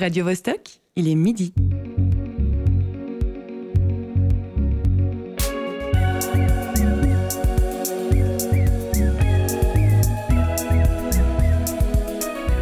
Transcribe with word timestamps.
Radio 0.00 0.24
Vostok, 0.24 0.80
il 0.96 1.08
est 1.08 1.14
midi. 1.14 1.52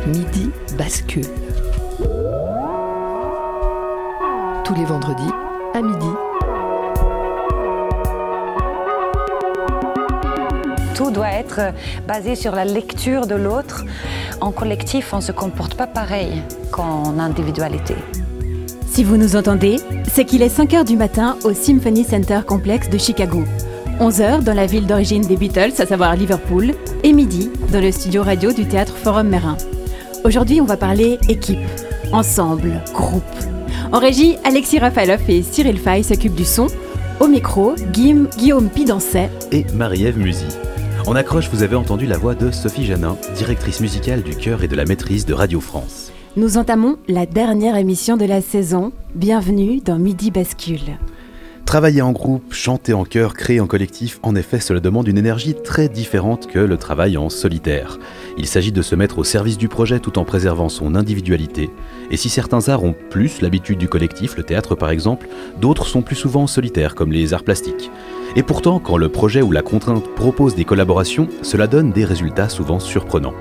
Midi 0.08 0.50
bascule. 0.76 1.22
Tous 4.64 4.74
les 4.74 4.84
vendredis 4.84 5.22
à 5.74 5.80
midi. 5.80 6.06
Tout 10.96 11.12
doit 11.12 11.30
être 11.30 11.72
basé 12.08 12.34
sur 12.34 12.56
la 12.56 12.64
lecture 12.64 13.28
de 13.28 13.36
l'autre. 13.36 13.84
En 14.40 14.52
collectif, 14.52 15.12
on 15.12 15.16
ne 15.16 15.22
se 15.22 15.32
comporte 15.32 15.74
pas 15.74 15.86
pareil 15.86 16.42
qu'en 16.70 17.18
individualité. 17.18 17.94
Si 18.86 19.02
vous 19.02 19.16
nous 19.16 19.36
entendez, 19.36 19.76
c'est 20.12 20.24
qu'il 20.24 20.42
est 20.42 20.48
5 20.48 20.72
h 20.72 20.84
du 20.84 20.96
matin 20.96 21.36
au 21.44 21.52
Symphony 21.52 22.04
Center 22.04 22.40
Complex 22.46 22.88
de 22.88 22.98
Chicago. 22.98 23.42
11 24.00 24.20
h 24.20 24.42
dans 24.44 24.54
la 24.54 24.66
ville 24.66 24.86
d'origine 24.86 25.22
des 25.22 25.36
Beatles, 25.36 25.72
à 25.78 25.86
savoir 25.86 26.14
Liverpool, 26.14 26.72
et 27.02 27.12
midi 27.12 27.50
dans 27.72 27.80
le 27.80 27.90
studio 27.90 28.22
radio 28.22 28.52
du 28.52 28.66
théâtre 28.66 28.96
Forum 28.96 29.28
Mérin. 29.28 29.56
Aujourd'hui, 30.24 30.60
on 30.60 30.64
va 30.64 30.76
parler 30.76 31.18
équipe, 31.28 31.58
ensemble, 32.12 32.80
groupe. 32.92 33.22
En 33.92 33.98
régie, 33.98 34.36
Alexis 34.44 34.78
Rafaloff 34.78 35.28
et 35.28 35.42
Cyril 35.42 35.78
Fay 35.78 36.02
s'occupent 36.02 36.34
du 36.34 36.44
son. 36.44 36.68
Au 37.20 37.26
micro, 37.26 37.74
Guillaume, 37.92 38.28
Guillaume 38.36 38.68
Pidancet 38.68 39.30
et 39.50 39.64
Marie-Ève 39.74 40.18
Musy. 40.18 40.46
En 41.08 41.16
accroche, 41.16 41.48
vous 41.48 41.62
avez 41.62 41.74
entendu 41.74 42.04
la 42.04 42.18
voix 42.18 42.34
de 42.34 42.50
Sophie 42.50 42.84
Janin, 42.84 43.16
directrice 43.34 43.80
musicale 43.80 44.22
du 44.22 44.36
chœur 44.36 44.62
et 44.62 44.68
de 44.68 44.76
la 44.76 44.84
maîtrise 44.84 45.24
de 45.24 45.32
Radio 45.32 45.58
France. 45.58 46.12
Nous 46.36 46.58
entamons 46.58 46.98
la 47.08 47.24
dernière 47.24 47.76
émission 47.76 48.18
de 48.18 48.26
la 48.26 48.42
saison. 48.42 48.92
Bienvenue 49.14 49.80
dans 49.80 49.98
Midi 49.98 50.30
Bascule. 50.30 50.98
Travailler 51.64 52.02
en 52.02 52.12
groupe, 52.12 52.52
chanter 52.52 52.92
en 52.92 53.04
chœur, 53.04 53.32
créer 53.32 53.58
en 53.60 53.66
collectif, 53.66 54.20
en 54.22 54.34
effet, 54.34 54.60
cela 54.60 54.80
demande 54.80 55.08
une 55.08 55.16
énergie 55.16 55.54
très 55.54 55.88
différente 55.88 56.46
que 56.46 56.58
le 56.58 56.76
travail 56.76 57.16
en 57.16 57.30
solitaire. 57.30 57.98
Il 58.36 58.46
s'agit 58.46 58.72
de 58.72 58.82
se 58.82 58.94
mettre 58.94 59.18
au 59.18 59.24
service 59.24 59.56
du 59.56 59.68
projet 59.68 60.00
tout 60.00 60.18
en 60.18 60.26
préservant 60.26 60.68
son 60.68 60.94
individualité. 60.94 61.70
Et 62.10 62.18
si 62.18 62.28
certains 62.28 62.68
arts 62.68 62.84
ont 62.84 62.94
plus 63.08 63.40
l'habitude 63.40 63.78
du 63.78 63.88
collectif, 63.88 64.36
le 64.36 64.42
théâtre 64.42 64.74
par 64.74 64.90
exemple, 64.90 65.26
d'autres 65.58 65.86
sont 65.86 66.02
plus 66.02 66.16
souvent 66.16 66.46
solitaires, 66.46 66.94
comme 66.94 67.12
les 67.12 67.32
arts 67.32 67.44
plastiques. 67.44 67.90
Et 68.36 68.42
pourtant, 68.42 68.78
quand 68.78 68.96
le 68.96 69.08
projet 69.08 69.42
ou 69.42 69.52
la 69.52 69.62
contrainte 69.62 70.14
propose 70.14 70.54
des 70.54 70.64
collaborations, 70.64 71.28
cela 71.42 71.66
donne 71.66 71.92
des 71.92 72.04
résultats 72.04 72.48
souvent 72.48 72.80
surprenants. 72.80 73.34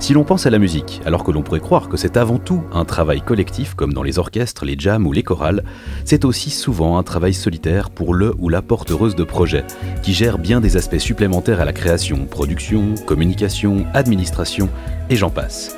Si 0.00 0.12
l'on 0.12 0.24
pense 0.24 0.46
à 0.46 0.50
la 0.50 0.58
musique, 0.58 1.00
alors 1.06 1.24
que 1.24 1.30
l'on 1.30 1.42
pourrait 1.42 1.60
croire 1.60 1.88
que 1.88 1.96
c'est 1.96 2.16
avant 2.16 2.38
tout 2.38 2.62
un 2.72 2.84
travail 2.84 3.20
collectif 3.20 3.74
comme 3.74 3.92
dans 3.92 4.02
les 4.02 4.18
orchestres, 4.18 4.64
les 4.64 4.76
jams 4.78 5.06
ou 5.06 5.12
les 5.12 5.22
chorales, 5.22 5.64
c'est 6.04 6.24
aussi 6.24 6.50
souvent 6.50 6.98
un 6.98 7.02
travail 7.02 7.34
solitaire 7.34 7.90
pour 7.90 8.14
le 8.14 8.34
ou 8.38 8.48
la 8.48 8.62
porteuse 8.62 9.16
de 9.16 9.24
projet, 9.24 9.64
qui 10.02 10.12
gère 10.12 10.38
bien 10.38 10.60
des 10.60 10.76
aspects 10.76 10.98
supplémentaires 10.98 11.60
à 11.60 11.64
la 11.64 11.72
création, 11.72 12.26
production, 12.26 12.94
communication, 13.06 13.86
administration, 13.94 14.68
et 15.10 15.16
j'en 15.16 15.30
passe. 15.30 15.77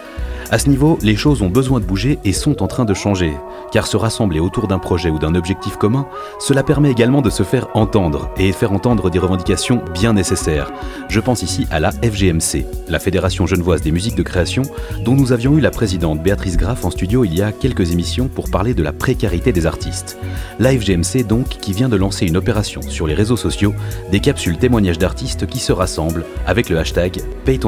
À 0.53 0.59
ce 0.59 0.69
niveau, 0.69 0.99
les 1.01 1.15
choses 1.15 1.43
ont 1.43 1.49
besoin 1.49 1.79
de 1.79 1.85
bouger 1.85 2.19
et 2.25 2.33
sont 2.33 2.61
en 2.61 2.67
train 2.67 2.85
de 2.85 2.93
changer, 2.93 3.35
car 3.71 3.87
se 3.87 3.97
rassembler 3.97 4.41
autour 4.41 4.67
d'un 4.67 4.81
projet 4.81 5.09
ou 5.09 5.21
d'un 5.21 5.37
objectif 5.37 5.77
commun, 5.77 6.09
cela 6.41 6.65
permet 6.65 6.91
également 6.91 7.23
de 7.23 7.31
se 7.31 7.45
faire 7.45 7.69
entendre 7.75 8.31
et 8.37 8.51
faire 8.51 8.73
entendre 8.73 9.11
des 9.11 9.21
revendications 9.21 9.81
bien 9.95 10.13
nécessaires. 10.13 10.73
Je 11.09 11.21
pense 11.21 11.43
ici 11.43 11.69
à 11.71 11.79
la 11.79 11.93
FGMC, 11.93 12.67
la 12.89 12.99
Fédération 12.99 13.47
genevoise 13.47 13.81
des 13.81 13.93
musiques 13.93 14.17
de 14.17 14.25
création, 14.25 14.63
dont 15.05 15.15
nous 15.15 15.31
avions 15.31 15.57
eu 15.57 15.61
la 15.61 15.71
présidente 15.71 16.21
Béatrice 16.21 16.57
Graff 16.57 16.85
en 16.85 16.91
studio 16.91 17.23
il 17.25 17.33
y 17.33 17.43
a 17.43 17.53
quelques 17.53 17.93
émissions 17.93 18.27
pour 18.27 18.51
parler 18.51 18.75
de 18.75 18.83
la 18.83 18.93
précarité 18.93 19.53
des 19.53 19.67
artistes. 19.67 20.19
La 20.59 20.73
FGMC 20.73 21.25
donc 21.29 21.47
qui 21.47 21.73
vient 21.73 21.89
de 21.89 21.97
lancer 21.97 22.27
une 22.27 22.37
opération 22.37 22.83
sur 22.83 23.07
les 23.07 23.15
réseaux 23.15 23.37
sociaux, 23.37 23.73
des 24.11 24.19
capsules 24.19 24.59
témoignages 24.59 24.99
d'artistes 24.99 25.47
qui 25.47 25.61
se 25.61 25.73
rassemblent 25.73 26.25
avec 26.45 26.71
le 26.71 26.79
hashtag 26.79 27.23
Paye 27.45 27.61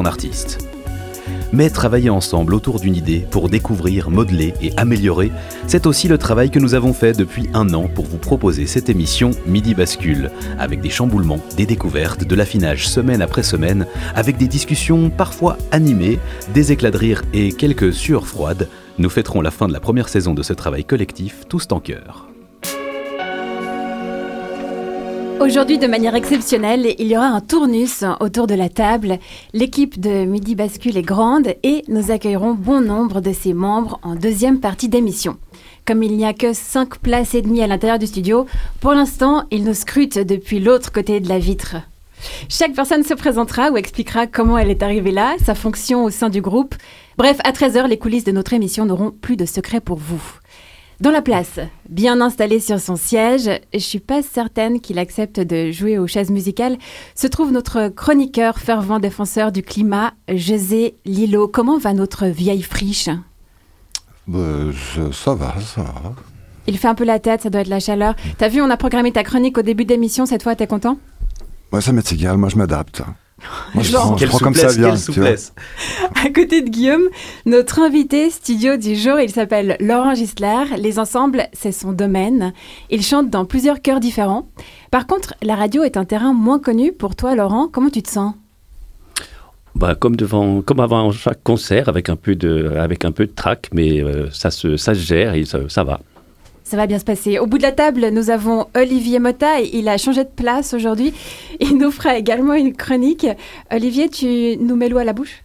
mais 1.52 1.70
travailler 1.70 2.10
ensemble 2.10 2.54
autour 2.54 2.80
d'une 2.80 2.96
idée 2.96 3.26
pour 3.30 3.48
découvrir, 3.48 4.10
modeler 4.10 4.54
et 4.62 4.72
améliorer, 4.76 5.30
c'est 5.66 5.86
aussi 5.86 6.08
le 6.08 6.18
travail 6.18 6.50
que 6.50 6.58
nous 6.58 6.74
avons 6.74 6.92
fait 6.92 7.16
depuis 7.16 7.48
un 7.54 7.72
an 7.74 7.88
pour 7.88 8.06
vous 8.06 8.18
proposer 8.18 8.66
cette 8.66 8.88
émission 8.88 9.32
Midi 9.46 9.74
Bascule, 9.74 10.30
avec 10.58 10.80
des 10.80 10.90
chamboulements, 10.90 11.40
des 11.56 11.66
découvertes, 11.66 12.24
de 12.24 12.34
l'affinage 12.34 12.88
semaine 12.88 13.22
après 13.22 13.42
semaine, 13.42 13.86
avec 14.14 14.36
des 14.36 14.48
discussions 14.48 15.10
parfois 15.10 15.56
animées, 15.70 16.18
des 16.54 16.72
éclats 16.72 16.90
de 16.90 16.98
rire 16.98 17.22
et 17.32 17.52
quelques 17.52 17.92
sueurs 17.92 18.26
froides. 18.26 18.68
Nous 18.98 19.10
fêterons 19.10 19.40
la 19.40 19.50
fin 19.50 19.68
de 19.68 19.72
la 19.72 19.80
première 19.80 20.08
saison 20.08 20.34
de 20.34 20.42
ce 20.42 20.52
travail 20.52 20.84
collectif 20.84 21.44
tous 21.48 21.66
en 21.70 21.80
cœur. 21.80 22.31
Aujourd'hui, 25.42 25.78
de 25.78 25.88
manière 25.88 26.14
exceptionnelle, 26.14 26.94
il 27.00 27.08
y 27.08 27.16
aura 27.16 27.26
un 27.26 27.40
tournus 27.40 28.04
autour 28.20 28.46
de 28.46 28.54
la 28.54 28.68
table. 28.68 29.18
L'équipe 29.52 29.98
de 29.98 30.24
Midi 30.24 30.54
Bascule 30.54 30.96
est 30.96 31.02
grande 31.02 31.56
et 31.64 31.82
nous 31.88 32.12
accueillerons 32.12 32.54
bon 32.54 32.80
nombre 32.80 33.20
de 33.20 33.32
ses 33.32 33.52
membres 33.52 33.98
en 34.04 34.14
deuxième 34.14 34.60
partie 34.60 34.88
d'émission. 34.88 35.38
Comme 35.84 36.04
il 36.04 36.16
n'y 36.16 36.24
a 36.24 36.32
que 36.32 36.52
5 36.52 36.98
places 37.00 37.34
et 37.34 37.42
demie 37.42 37.60
à 37.60 37.66
l'intérieur 37.66 37.98
du 37.98 38.06
studio, 38.06 38.46
pour 38.80 38.92
l'instant, 38.92 39.42
il 39.50 39.64
nous 39.64 39.74
scrute 39.74 40.16
depuis 40.16 40.60
l'autre 40.60 40.92
côté 40.92 41.18
de 41.18 41.28
la 41.28 41.40
vitre. 41.40 41.74
Chaque 42.48 42.74
personne 42.74 43.02
se 43.02 43.14
présentera 43.14 43.72
ou 43.72 43.76
expliquera 43.76 44.28
comment 44.28 44.58
elle 44.58 44.70
est 44.70 44.84
arrivée 44.84 45.10
là, 45.10 45.34
sa 45.44 45.56
fonction 45.56 46.04
au 46.04 46.10
sein 46.10 46.28
du 46.28 46.40
groupe. 46.40 46.76
Bref, 47.18 47.38
à 47.42 47.50
13h, 47.50 47.88
les 47.88 47.98
coulisses 47.98 48.22
de 48.22 48.30
notre 48.30 48.52
émission 48.52 48.84
n'auront 48.86 49.10
plus 49.10 49.36
de 49.36 49.44
secret 49.44 49.80
pour 49.80 49.98
vous. 49.98 50.22
Dans 51.02 51.10
la 51.10 51.20
place, 51.20 51.58
bien 51.88 52.20
installé 52.20 52.60
sur 52.60 52.78
son 52.78 52.94
siège, 52.94 53.50
je 53.74 53.78
suis 53.80 53.98
pas 53.98 54.22
certaine 54.22 54.80
qu'il 54.80 55.00
accepte 55.00 55.40
de 55.40 55.72
jouer 55.72 55.98
aux 55.98 56.06
chaises 56.06 56.30
musicales, 56.30 56.78
se 57.16 57.26
trouve 57.26 57.50
notre 57.50 57.88
chroniqueur 57.88 58.60
fervent 58.60 59.00
défenseur 59.00 59.50
du 59.50 59.64
climat, 59.64 60.12
José 60.32 60.94
Lilo. 61.04 61.48
Comment 61.48 61.76
va 61.76 61.92
notre 61.92 62.26
vieille 62.26 62.62
friche? 62.62 63.08
Bah, 64.28 64.38
Ça 65.10 65.34
va, 65.34 65.56
ça 65.60 65.82
va. 65.82 66.14
Il 66.68 66.78
fait 66.78 66.86
un 66.86 66.94
peu 66.94 67.02
la 67.02 67.18
tête, 67.18 67.40
ça 67.40 67.50
doit 67.50 67.62
être 67.62 67.66
la 67.66 67.80
chaleur. 67.80 68.14
T'as 68.38 68.46
vu, 68.46 68.62
on 68.62 68.70
a 68.70 68.76
programmé 68.76 69.10
ta 69.10 69.24
chronique 69.24 69.58
au 69.58 69.62
début 69.62 69.84
d'émission, 69.84 70.24
cette 70.24 70.44
fois, 70.44 70.54
t'es 70.54 70.68
content? 70.68 70.98
Moi, 71.72 71.80
ça 71.80 71.90
m'est 71.90 72.12
égal, 72.12 72.36
moi 72.36 72.48
je 72.48 72.54
m'adapte. 72.54 73.02
Moi, 73.74 73.82
je 73.82 73.92
prends, 73.92 74.16
je 74.16 74.26
prends 74.26 74.38
comme 74.38 74.54
ça 74.54 74.68
vient. 74.68 74.94
À 76.24 76.30
côté 76.30 76.62
de 76.62 76.68
Guillaume, 76.68 77.04
notre 77.46 77.80
invité 77.80 78.30
studio 78.30 78.76
du 78.76 78.94
jour, 78.94 79.18
il 79.18 79.30
s'appelle 79.30 79.76
Laurent 79.80 80.14
Gisler. 80.14 80.76
Les 80.78 80.98
ensembles, 80.98 81.48
c'est 81.52 81.72
son 81.72 81.92
domaine. 81.92 82.52
Il 82.90 83.02
chante 83.02 83.30
dans 83.30 83.44
plusieurs 83.44 83.80
chœurs 83.82 84.00
différents. 84.00 84.48
Par 84.90 85.06
contre, 85.06 85.34
la 85.42 85.56
radio 85.56 85.82
est 85.82 85.96
un 85.96 86.04
terrain 86.04 86.32
moins 86.32 86.58
connu 86.58 86.92
pour 86.92 87.16
toi, 87.16 87.34
Laurent. 87.34 87.68
Comment 87.70 87.90
tu 87.90 88.02
te 88.02 88.10
sens? 88.10 88.34
Bah, 89.74 89.94
comme, 89.94 90.16
devant, 90.16 90.60
comme 90.60 90.80
avant 90.80 91.10
chaque 91.12 91.42
concert, 91.42 91.88
avec 91.88 92.08
un 92.08 92.16
peu 92.16 92.34
de, 92.36 92.74
avec 92.76 93.04
un 93.04 93.12
peu 93.12 93.26
de 93.26 93.32
trac, 93.32 93.70
mais 93.72 94.02
euh, 94.02 94.28
ça, 94.30 94.50
se, 94.50 94.76
ça 94.76 94.94
se 94.94 95.00
gère 95.00 95.34
et 95.34 95.44
ça, 95.44 95.60
ça 95.68 95.82
va. 95.82 96.00
Ça 96.72 96.78
va 96.78 96.86
bien 96.86 96.98
se 96.98 97.04
passer. 97.04 97.38
Au 97.38 97.44
bout 97.44 97.58
de 97.58 97.62
la 97.64 97.72
table, 97.72 98.08
nous 98.14 98.30
avons 98.30 98.66
Olivier 98.74 99.18
Mota. 99.18 99.60
Il 99.60 99.90
a 99.90 99.98
changé 99.98 100.24
de 100.24 100.30
place 100.30 100.72
aujourd'hui. 100.72 101.12
Il 101.60 101.76
nous 101.76 101.90
fera 101.90 102.16
également 102.16 102.54
une 102.54 102.74
chronique. 102.74 103.26
Olivier, 103.70 104.08
tu 104.08 104.56
nous 104.58 104.74
mets 104.74 104.88
l'eau 104.88 104.96
à 104.96 105.04
la 105.04 105.12
bouche? 105.12 105.42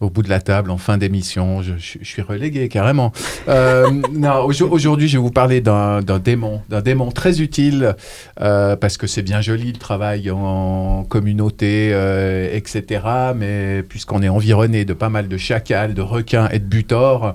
Au 0.00 0.08
bout 0.08 0.22
de 0.22 0.30
la 0.30 0.40
table, 0.40 0.70
en 0.70 0.78
fin 0.78 0.96
d'émission. 0.96 1.60
Je, 1.60 1.74
suis 1.78 2.22
relégué 2.22 2.68
carrément. 2.68 3.12
Euh, 3.46 3.90
non, 4.12 4.46
aujourd'hui, 4.46 5.06
je 5.06 5.18
vais 5.18 5.22
vous 5.22 5.30
parler 5.30 5.60
d'un 5.60 6.00
démon, 6.00 6.62
d'un 6.70 6.80
démon 6.80 7.10
très 7.10 7.42
utile 7.42 7.94
euh, 8.40 8.74
parce 8.74 8.96
que 8.96 9.06
c'est 9.06 9.22
bien 9.22 9.42
joli 9.42 9.70
le 9.70 9.78
travail 9.78 10.30
en 10.30 11.04
communauté, 11.06 11.90
euh, 11.92 12.48
etc. 12.56 13.02
Mais 13.36 13.82
puisqu'on 13.86 14.22
est 14.22 14.30
environné 14.30 14.86
de 14.86 14.94
pas 14.94 15.10
mal 15.10 15.28
de 15.28 15.36
chacals, 15.36 15.92
de 15.92 16.02
requins 16.02 16.48
et 16.48 16.58
de 16.58 16.64
butors, 16.64 17.34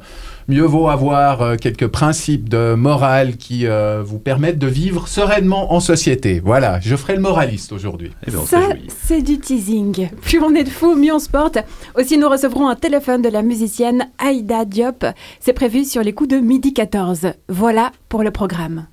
mieux 0.49 0.65
vaut 0.65 0.89
avoir 0.89 1.41
euh, 1.41 1.55
quelques 1.55 1.87
principes 1.87 2.49
de 2.49 2.73
morale 2.73 3.37
qui 3.37 3.67
euh, 3.67 4.01
vous 4.03 4.19
permettent 4.19 4.57
de 4.57 4.67
vivre 4.67 5.07
sereinement 5.07 5.73
en 5.73 5.79
société. 5.79 6.41
Voilà, 6.43 6.79
je 6.79 6.95
ferai 6.95 7.15
le 7.15 7.21
moraliste 7.21 7.71
aujourd'hui. 7.71 8.11
Eh 8.27 8.31
Ça, 8.31 8.61
c'est 8.87 9.21
du 9.21 9.39
teasing. 9.39 10.09
Plus 10.21 10.39
on 10.39 10.53
est 10.55 10.63
de 10.63 10.69
fous, 10.69 10.95
mieux 10.95 11.13
on 11.13 11.19
se 11.19 11.29
porte. 11.29 11.59
Aussi, 11.95 12.17
nous 12.17 12.27
recevrons 12.27 12.67
un 12.67 12.75
téléphone 12.75 13.21
de 13.21 13.29
la 13.29 13.43
musicienne 13.43 14.09
Aïda 14.17 14.65
Diop. 14.65 15.05
C'est 15.39 15.53
prévu 15.53 15.85
sur 15.85 16.01
les 16.01 16.13
coups 16.13 16.29
de 16.29 16.39
midi 16.39 16.73
14. 16.73 17.27
Voilà 17.47 17.91
pour 18.09 18.23
le 18.23 18.31
programme. 18.31 18.87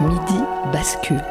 Midi 0.00 0.40
bascule. 0.72 1.22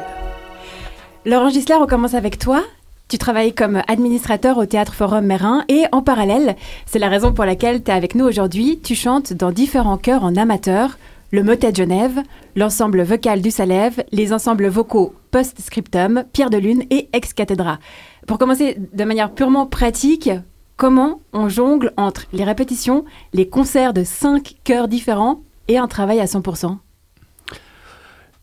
Laurent 1.24 1.48
Gisler, 1.48 1.76
on 1.76 1.86
commence 1.86 2.14
avec 2.14 2.38
toi. 2.38 2.62
Tu 3.08 3.18
travailles 3.18 3.54
comme 3.54 3.82
administrateur 3.86 4.58
au 4.58 4.66
Théâtre 4.66 4.92
Forum 4.92 5.26
Mérin 5.26 5.64
et 5.68 5.84
en 5.92 6.02
parallèle, 6.02 6.56
c'est 6.86 6.98
la 6.98 7.08
raison 7.08 7.32
pour 7.32 7.44
laquelle 7.44 7.80
tu 7.84 7.92
es 7.92 7.94
avec 7.94 8.16
nous 8.16 8.24
aujourd'hui, 8.24 8.80
tu 8.82 8.96
chantes 8.96 9.32
dans 9.32 9.52
différents 9.52 9.96
chœurs 9.96 10.24
en 10.24 10.34
amateur, 10.34 10.98
le 11.30 11.44
Motet 11.44 11.70
de 11.70 11.76
Genève, 11.76 12.20
l'ensemble 12.56 13.02
vocal 13.02 13.42
du 13.42 13.52
Salève, 13.52 14.02
les 14.10 14.32
ensembles 14.32 14.66
vocaux 14.66 15.14
Post-Scriptum, 15.30 16.24
Pierre 16.32 16.50
de 16.50 16.58
Lune 16.58 16.82
et 16.90 17.08
Ex 17.12 17.32
Cathedra. 17.32 17.78
Pour 18.26 18.38
commencer 18.38 18.76
de 18.92 19.04
manière 19.04 19.30
purement 19.30 19.66
pratique, 19.66 20.30
comment 20.76 21.20
on 21.32 21.48
jongle 21.48 21.92
entre 21.96 22.24
les 22.32 22.42
répétitions, 22.42 23.04
les 23.32 23.48
concerts 23.48 23.94
de 23.94 24.02
cinq 24.02 24.56
chœurs 24.64 24.88
différents 24.88 25.42
et 25.68 25.78
un 25.78 25.86
travail 25.86 26.18
à 26.18 26.24
100% 26.24 26.78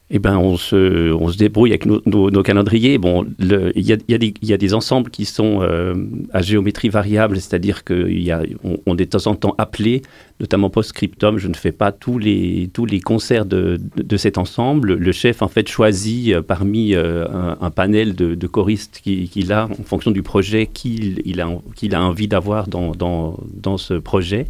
eh 0.10 0.20
ben, 0.20 0.38
on 0.38 0.58
se, 0.58 1.12
on 1.14 1.30
se 1.30 1.38
débrouille 1.38 1.72
avec 1.72 1.86
nos, 1.86 2.44
calendriers. 2.44 2.98
Bon, 2.98 3.26
il 3.40 3.72
y 3.76 3.94
a, 3.94 3.98
y 4.08 4.54
a 4.54 4.58
des- 4.58 4.74
ensembles 4.74 5.10
qui 5.10 5.26
sont 5.26 5.62
euh, 5.62 5.96
à 6.34 6.42
géométrie 6.42 6.90
variable, 6.90 7.38
c'est-à-dire 7.38 7.84
qu'on 7.84 8.78
on 8.86 8.98
est 8.98 9.06
de 9.06 9.18
temps 9.18 9.28
en 9.28 9.36
temps 9.36 9.56
appelé, 9.58 10.02
notamment 10.40 10.70
post-scriptum. 10.70 11.38
Je 11.38 11.48
ne 11.48 11.54
fais 11.56 11.72
pas 11.72 11.92
tous 11.92 12.20
les, 12.20 12.70
tous 12.74 12.86
les 12.86 13.00
concerts 13.00 13.46
de, 13.46 13.80
de, 13.96 14.18
cet 14.18 14.38
ensemble. 14.38 14.94
Le 14.96 15.12
chef, 15.12 15.42
en 15.42 15.48
fait, 15.48 15.68
choisit 15.68 16.34
euh, 16.34 16.42
parmi 16.42 16.94
euh, 16.96 17.26
un, 17.62 17.72
panel 17.72 18.14
de, 18.14 18.36
choristes 18.48 19.00
qui- 19.04 19.30
qu'il 19.30 19.52
a, 19.52 19.66
en 19.66 19.84
fonction 19.84 20.12
du 20.12 20.22
projet 20.22 20.68
qu'il 20.68 21.22
il 21.26 21.42
a, 21.42 21.48
a 21.48 22.02
envie 22.02 22.28
d'avoir 22.28 22.68
dans, 22.68 22.92
dans, 22.92 23.40
dans 23.54 23.78
ce 23.78 23.96
projet. 23.96 24.48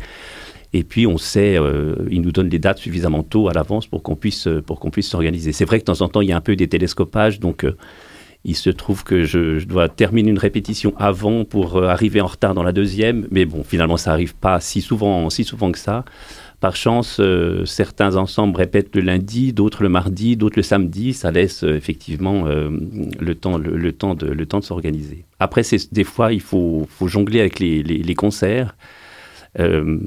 Et 0.73 0.83
puis 0.83 1.05
on 1.05 1.17
sait, 1.17 1.55
euh, 1.57 1.95
il 2.09 2.21
nous 2.21 2.31
donne 2.31 2.49
les 2.49 2.59
dates 2.59 2.79
suffisamment 2.79 3.21
tôt 3.21 3.47
à 3.47 3.53
l'avance 3.53 3.85
pour 3.85 4.01
qu'on 4.01 4.15
puisse, 4.15 4.47
euh, 4.47 4.61
pour 4.61 4.79
qu'on 4.79 4.89
puisse 4.89 5.07
s'organiser. 5.07 5.53
C'est 5.53 5.65
vrai 5.65 5.77
que 5.79 5.83
de 5.83 5.93
temps 5.93 6.01
en 6.01 6.09
temps, 6.09 6.21
il 6.21 6.29
y 6.29 6.31
a 6.31 6.37
un 6.37 6.41
peu 6.41 6.55
des 6.55 6.67
télescopages, 6.67 7.39
donc 7.39 7.63
euh, 7.63 7.77
il 8.43 8.55
se 8.55 8.71
trouve 8.71 9.03
que 9.03 9.23
je, 9.23 9.63
dois 9.65 9.87
terminer 9.87 10.31
une 10.31 10.39
répétition 10.39 10.93
avant 10.97 11.45
pour 11.45 11.77
euh, 11.77 11.87
arriver 11.87 12.21
en 12.21 12.25
retard 12.25 12.55
dans 12.55 12.63
la 12.63 12.71
deuxième, 12.71 13.27
mais 13.29 13.45
bon, 13.45 13.63
finalement, 13.63 13.97
ça 13.97 14.09
n'arrive 14.09 14.35
pas 14.35 14.59
si 14.59 14.81
souvent, 14.81 15.29
si 15.29 15.43
souvent 15.43 15.71
que 15.71 15.79
ça. 15.79 16.05
Par 16.59 16.77
chance, 16.77 17.19
certains 17.65 18.15
ensembles 18.15 18.55
répètent 18.55 18.95
le 18.95 19.01
lundi, 19.01 19.51
d'autres 19.51 19.83
le 19.83 19.89
mardi, 19.89 20.37
d'autres 20.37 20.57
le 20.57 20.63
samedi. 20.63 21.11
Ça 21.11 21.29
laisse 21.29 21.63
effectivement 21.63 22.45
le 22.45 23.35
temps, 23.35 23.57
le, 23.57 23.91
temps 23.91 24.15
de, 24.15 24.27
le 24.27 24.45
temps 24.45 24.59
de 24.59 24.63
s'organiser. 24.63 25.25
Après, 25.41 25.63
des 25.91 26.03
fois, 26.05 26.31
il 26.31 26.39
faut, 26.39 26.87
faut 26.89 27.09
jongler 27.09 27.41
avec 27.41 27.59
les- 27.59 27.83
les 27.83 28.15
concerts. 28.15 28.77
Euh, 29.59 29.99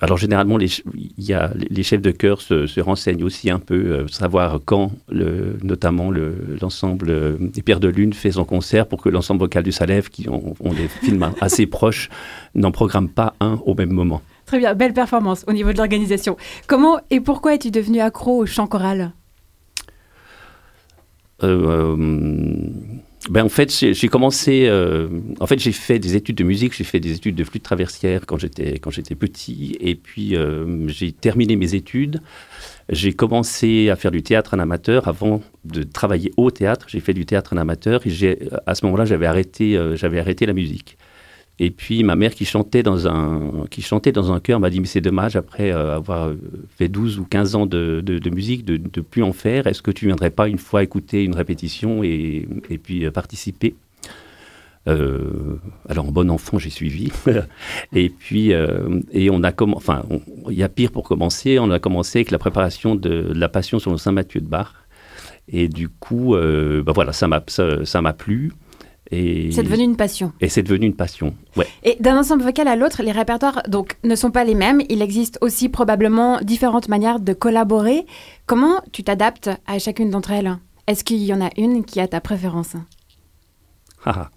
alors 0.00 0.16
généralement, 0.18 0.56
les, 0.56 0.68
y 1.16 1.32
a, 1.32 1.52
les 1.54 1.82
chefs 1.84 2.02
de 2.02 2.10
chœur 2.10 2.40
se, 2.40 2.66
se 2.66 2.80
renseignent 2.80 3.22
aussi 3.22 3.48
un 3.48 3.60
peu, 3.60 3.74
euh, 3.74 4.08
savoir 4.08 4.58
quand, 4.64 4.90
le, 5.08 5.56
notamment 5.62 6.10
le- 6.10 6.56
l'ensemble 6.60 7.10
euh, 7.10 7.36
des 7.38 7.62
Pierres 7.62 7.78
de 7.80 7.86
Lune 7.88 8.12
fait 8.12 8.32
son 8.32 8.44
concert 8.44 8.88
pour 8.88 9.00
que 9.00 9.08
l'ensemble 9.08 9.40
vocal 9.40 9.62
du 9.62 9.70
Salève, 9.72 10.08
qui 10.08 10.28
ont, 10.28 10.54
ont 10.58 10.72
des 10.72 10.88
films 10.88 11.30
assez 11.40 11.66
proches, 11.66 12.08
n'en 12.56 12.72
programme 12.72 13.08
pas 13.08 13.34
un 13.40 13.60
au 13.66 13.74
même 13.76 13.92
moment. 13.92 14.20
Très 14.46 14.58
bien, 14.58 14.74
belle 14.74 14.92
performance 14.94 15.44
au 15.46 15.52
niveau 15.52 15.72
de 15.72 15.78
l'organisation. 15.78 16.36
Comment 16.66 16.98
et 17.10 17.20
pourquoi 17.20 17.54
es-tu 17.54 17.70
devenu 17.70 18.00
accro 18.00 18.42
au 18.42 18.46
chant 18.46 18.66
choral? 18.66 19.12
Euh, 21.44 21.96
ben 23.30 23.44
en 23.44 23.48
fait, 23.48 23.70
j'ai 23.70 24.08
commencé. 24.08 24.66
euh, 24.66 25.08
en 25.38 25.46
fait, 25.46 25.58
j'ai 25.58 25.72
fait 25.72 25.98
des 25.98 26.16
études 26.16 26.36
de 26.36 26.44
musique. 26.44 26.74
J'ai 26.76 26.84
fait 26.84 26.98
des 26.98 27.14
études 27.14 27.36
de 27.36 27.44
flûte 27.44 27.62
traversière 27.62 28.26
quand 28.26 28.36
j'étais 28.36 28.78
quand 28.80 28.90
j'étais 28.90 29.14
petit. 29.14 29.76
Et 29.80 29.94
puis 29.94 30.36
euh, 30.36 30.88
j'ai 30.88 31.12
terminé 31.12 31.54
mes 31.56 31.74
études. 31.74 32.20
J'ai 32.88 33.12
commencé 33.12 33.90
à 33.90 33.96
faire 33.96 34.10
du 34.10 34.22
théâtre 34.22 34.54
en 34.54 34.58
amateur 34.58 35.06
avant 35.06 35.40
de 35.64 35.84
travailler 35.84 36.32
au 36.36 36.50
théâtre. 36.50 36.86
J'ai 36.88 37.00
fait 37.00 37.14
du 37.14 37.24
théâtre 37.24 37.54
en 37.54 37.58
amateur 37.58 38.00
et 38.06 38.38
à 38.66 38.74
ce 38.74 38.84
moment-là 38.86 39.04
j'avais 39.04 39.26
arrêté 39.26 39.76
euh, 39.76 39.94
j'avais 39.94 40.18
arrêté 40.18 40.44
la 40.46 40.52
musique. 40.52 40.98
Et 41.64 41.70
puis 41.70 42.02
ma 42.02 42.16
mère 42.16 42.34
qui 42.34 42.44
chantait 42.44 42.82
dans 42.82 43.06
un, 43.06 43.66
qui 43.70 43.82
chantait 43.82 44.10
dans 44.10 44.32
un 44.32 44.40
chœur 44.40 44.58
m'a 44.58 44.68
dit 44.68 44.80
mais 44.80 44.86
c'est 44.88 45.00
dommage 45.00 45.36
après 45.36 45.70
euh, 45.70 45.94
avoir 45.94 46.32
fait 46.76 46.88
12 46.88 47.20
ou 47.20 47.24
15 47.24 47.54
ans 47.54 47.66
de, 47.66 48.00
de- 48.04 48.30
musique 48.30 48.64
de 48.64 48.78
ne 48.78 49.00
plus 49.00 49.22
en 49.22 49.32
faire. 49.32 49.68
Est-ce 49.68 49.80
que 49.80 49.92
tu 49.92 50.06
viendrais 50.06 50.30
pas 50.30 50.48
une 50.48 50.58
fois 50.58 50.82
écouter 50.82 51.22
une 51.22 51.36
répétition 51.36 52.02
et, 52.02 52.48
et 52.68 52.78
puis 52.78 53.06
euh, 53.06 53.12
participer? 53.12 53.76
Euh, 54.88 55.60
alors 55.88 56.08
en 56.08 56.10
bon 56.10 56.32
enfant 56.32 56.58
j'ai 56.58 56.68
suivi. 56.68 57.12
Et 57.92 58.08
puis 58.08 58.50
et 58.50 59.30
on 59.30 59.44
a 59.44 59.52
commencé 59.52 59.76
enfin 59.76 60.02
il 60.50 60.56
y 60.58 60.64
a 60.64 60.68
pire 60.68 60.90
pour 60.90 61.04
commencer. 61.04 61.60
On 61.60 61.70
a 61.70 61.78
commencé 61.78 62.18
avec 62.18 62.32
la 62.32 62.38
préparation 62.38 62.96
de, 62.96 63.30
la 63.32 63.48
Passion 63.48 63.78
sur 63.78 63.92
le 63.92 63.98
Saint 63.98 64.10
Matthieu 64.10 64.40
de 64.40 64.48
Bar. 64.48 64.74
Et 65.46 65.68
du 65.68 65.88
coup 65.88 66.34
bah 66.84 66.90
voilà 66.92 67.12
ça 67.12 67.28
m'a 67.28 67.40
ça 67.46 68.02
m'a 68.02 68.12
plu 68.12 68.50
et 69.12 69.50
C'est 69.52 69.62
devenu 69.62 69.84
une 69.84 69.96
passion. 69.96 70.32
et 70.40 70.48
c'est 70.48 70.62
devenu 70.62 70.86
une 70.86 70.94
passion. 70.94 71.34
Ouais. 71.56 71.66
Et 71.84 71.96
d'un 72.00 72.16
ensemble 72.18 72.42
vocal 72.42 72.66
à 72.66 72.76
l'autre, 72.76 73.02
les 73.02 73.12
répertoires 73.12 73.62
donc 73.68 73.96
ne 74.04 74.14
sont 74.16 74.30
pas 74.30 74.44
les 74.44 74.54
mêmes. 74.54 74.80
Il 74.88 75.02
existe 75.02 75.38
aussi 75.42 75.68
probablement 75.68 76.40
différentes 76.40 76.88
manières 76.88 77.20
de 77.20 77.32
collaborer. 77.34 78.06
Comment 78.46 78.80
tu 78.92 79.04
t'adaptes 79.04 79.50
à 79.66 79.78
chacune 79.78 80.10
d'entre 80.10 80.32
elles? 80.32 80.56
Est-ce 80.86 81.04
qu'il 81.04 81.18
y 81.22 81.32
en 81.32 81.40
a 81.40 81.50
une 81.56 81.84
qui 81.84 82.00
a 82.00 82.08
ta 82.08 82.20
préférence? 82.20 82.74
Ah, 84.04 84.14
ah. 84.16 84.30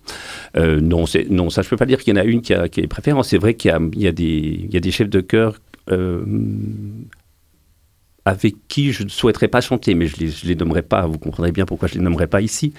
Euh, 0.58 0.80
non, 0.80 1.06
non, 1.30 1.50
ça 1.50 1.62
je 1.64 1.70
peux 1.70 1.78
pas 1.78 1.88
dire 1.88 2.00
qu'il 2.04 2.16
y 2.16 2.20
en 2.20 2.22
a 2.22 2.26
une 2.26 2.42
qui 2.42 2.54
a, 2.54 2.70
qui 2.70 2.80
a 2.80 2.84
des 2.84 2.88
préférences. 2.88 3.30
C'est 3.30 3.40
vrai 3.40 3.56
qu'il 3.56 3.72
y 3.96 4.00
y, 4.00 4.04
y 4.04 4.78
a 4.78 4.80
des 4.80 4.92
chefs 4.92 5.10
de 5.10 5.22
chœur 5.22 5.58
euh, 5.92 6.24
avec 8.26 8.56
qui 8.68 8.92
je 8.92 9.04
ne 9.04 9.10
souhaiterais 9.10 9.48
pas 9.48 9.62
chanter, 9.62 9.94
mais 9.94 10.08
je 10.08 10.16
je 10.26 10.48
les 10.48 10.56
nommerai 10.56 10.82
pas. 10.82 11.06
Vous 11.06 11.20
comprendrez 11.20 11.52
bien 11.52 11.66
pourquoi 11.66 11.88
je 11.88 11.94
les 11.94 12.02
nommerai 12.02 12.28
pas 12.28 12.42
ici. 12.42 12.74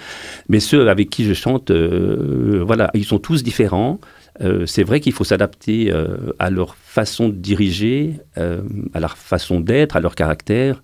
Mais 0.49 0.59
ceux 0.61 0.89
avec 0.89 1.09
qui 1.09 1.25
je 1.25 1.35
chante, 1.35 1.71
euh, 1.71 2.65
voilà, 2.67 2.91
ils 2.95 3.05
sont 3.05 3.21
tous 3.21 3.45
différents. 3.45 4.01
Euh, 4.43 4.67
c'est 4.67 4.83
vrai 4.83 5.01
qu'il 5.01 5.13
faut 5.13 5.25
s'adapter 5.25 5.93
euh, 5.93 6.33
à 6.41 6.51
leur 6.51 6.75
façon 6.75 7.29
de 7.29 7.35
diriger, 7.35 8.15
à 8.37 9.01
leur 9.01 9.17
façon 9.17 9.61
d'être, 9.61 9.97
à 9.97 10.01
leur 10.01 10.15
caractère. 10.15 10.83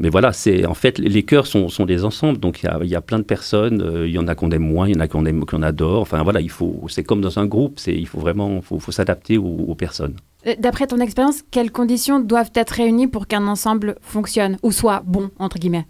Mais 0.00 0.08
voilà, 0.10 0.32
c'est 0.32 0.66
en 0.66 0.74
fait 0.74 0.98
les 0.98 1.22
chœurs 1.22 1.46
sont, 1.46 1.68
des 1.86 2.04
ensembles, 2.04 2.38
donc 2.38 2.62
il 2.62 2.88
y 2.88 2.94
a, 2.94 3.00
plein 3.00 3.18
de 3.18 3.24
personnes. 3.24 4.04
il 4.04 4.10
y 4.10 4.18
en 4.18 4.26
a 4.28 4.34
qu'on 4.34 4.50
aime 4.50 4.62
moins, 4.62 4.88
il 4.88 4.96
y 4.96 4.98
en 4.98 5.00
a 5.00 5.08
qu'on 5.08 5.62
adore. 5.62 6.00
Enfin 6.02 6.22
voilà, 6.24 6.40
il 6.40 6.50
faut, 6.50 6.84
c'est 6.88 7.04
comme 7.04 7.20
dans 7.20 7.38
un 7.38 7.46
groupe, 7.46 7.78
c'est 7.78 7.94
il 7.94 8.08
faut 8.08 8.18
vraiment, 8.18 8.60
faut, 8.60 8.80
s'adapter 8.90 9.38
aux 9.38 9.74
personnes. 9.76 10.16
Euh, 10.46 10.54
D'après 10.58 10.86
ton 10.86 10.98
expérience, 10.98 11.42
quelles 11.50 11.70
conditions 11.70 12.20
doivent 12.20 12.50
être 12.54 12.70
réunies 12.70 13.08
pour 13.08 13.26
qu'un 13.26 13.46
ensemble 13.46 13.96
fonctionne 14.00 14.56
ou 14.62 14.72
soit 14.72 15.02
bon 15.04 15.30
entre 15.38 15.58
guillemets? 15.58 15.86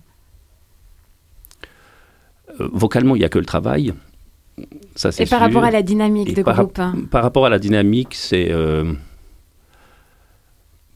Euh, 2.61 2.69
vocalement, 2.73 3.15
il 3.17 3.23
y 3.23 3.25
a 3.25 3.29
que 3.29 3.39
le 3.39 3.45
travail. 3.45 3.93
Ça, 4.97 5.13
c'est 5.13 5.23
Et 5.23 5.27
par 5.27 5.39
sûr. 5.39 5.47
rapport 5.47 5.65
à 5.65 5.71
la 5.71 5.83
dynamique 5.83 6.31
Et 6.31 6.35
de 6.35 6.43
par, 6.43 6.57
groupe 6.57 6.79
hein. 6.79 6.95
par 7.11 7.23
rapport 7.23 7.47
à 7.47 7.49
la 7.51 7.59
dynamique, 7.59 8.15
c'est. 8.15 8.49
euh, 8.51 8.93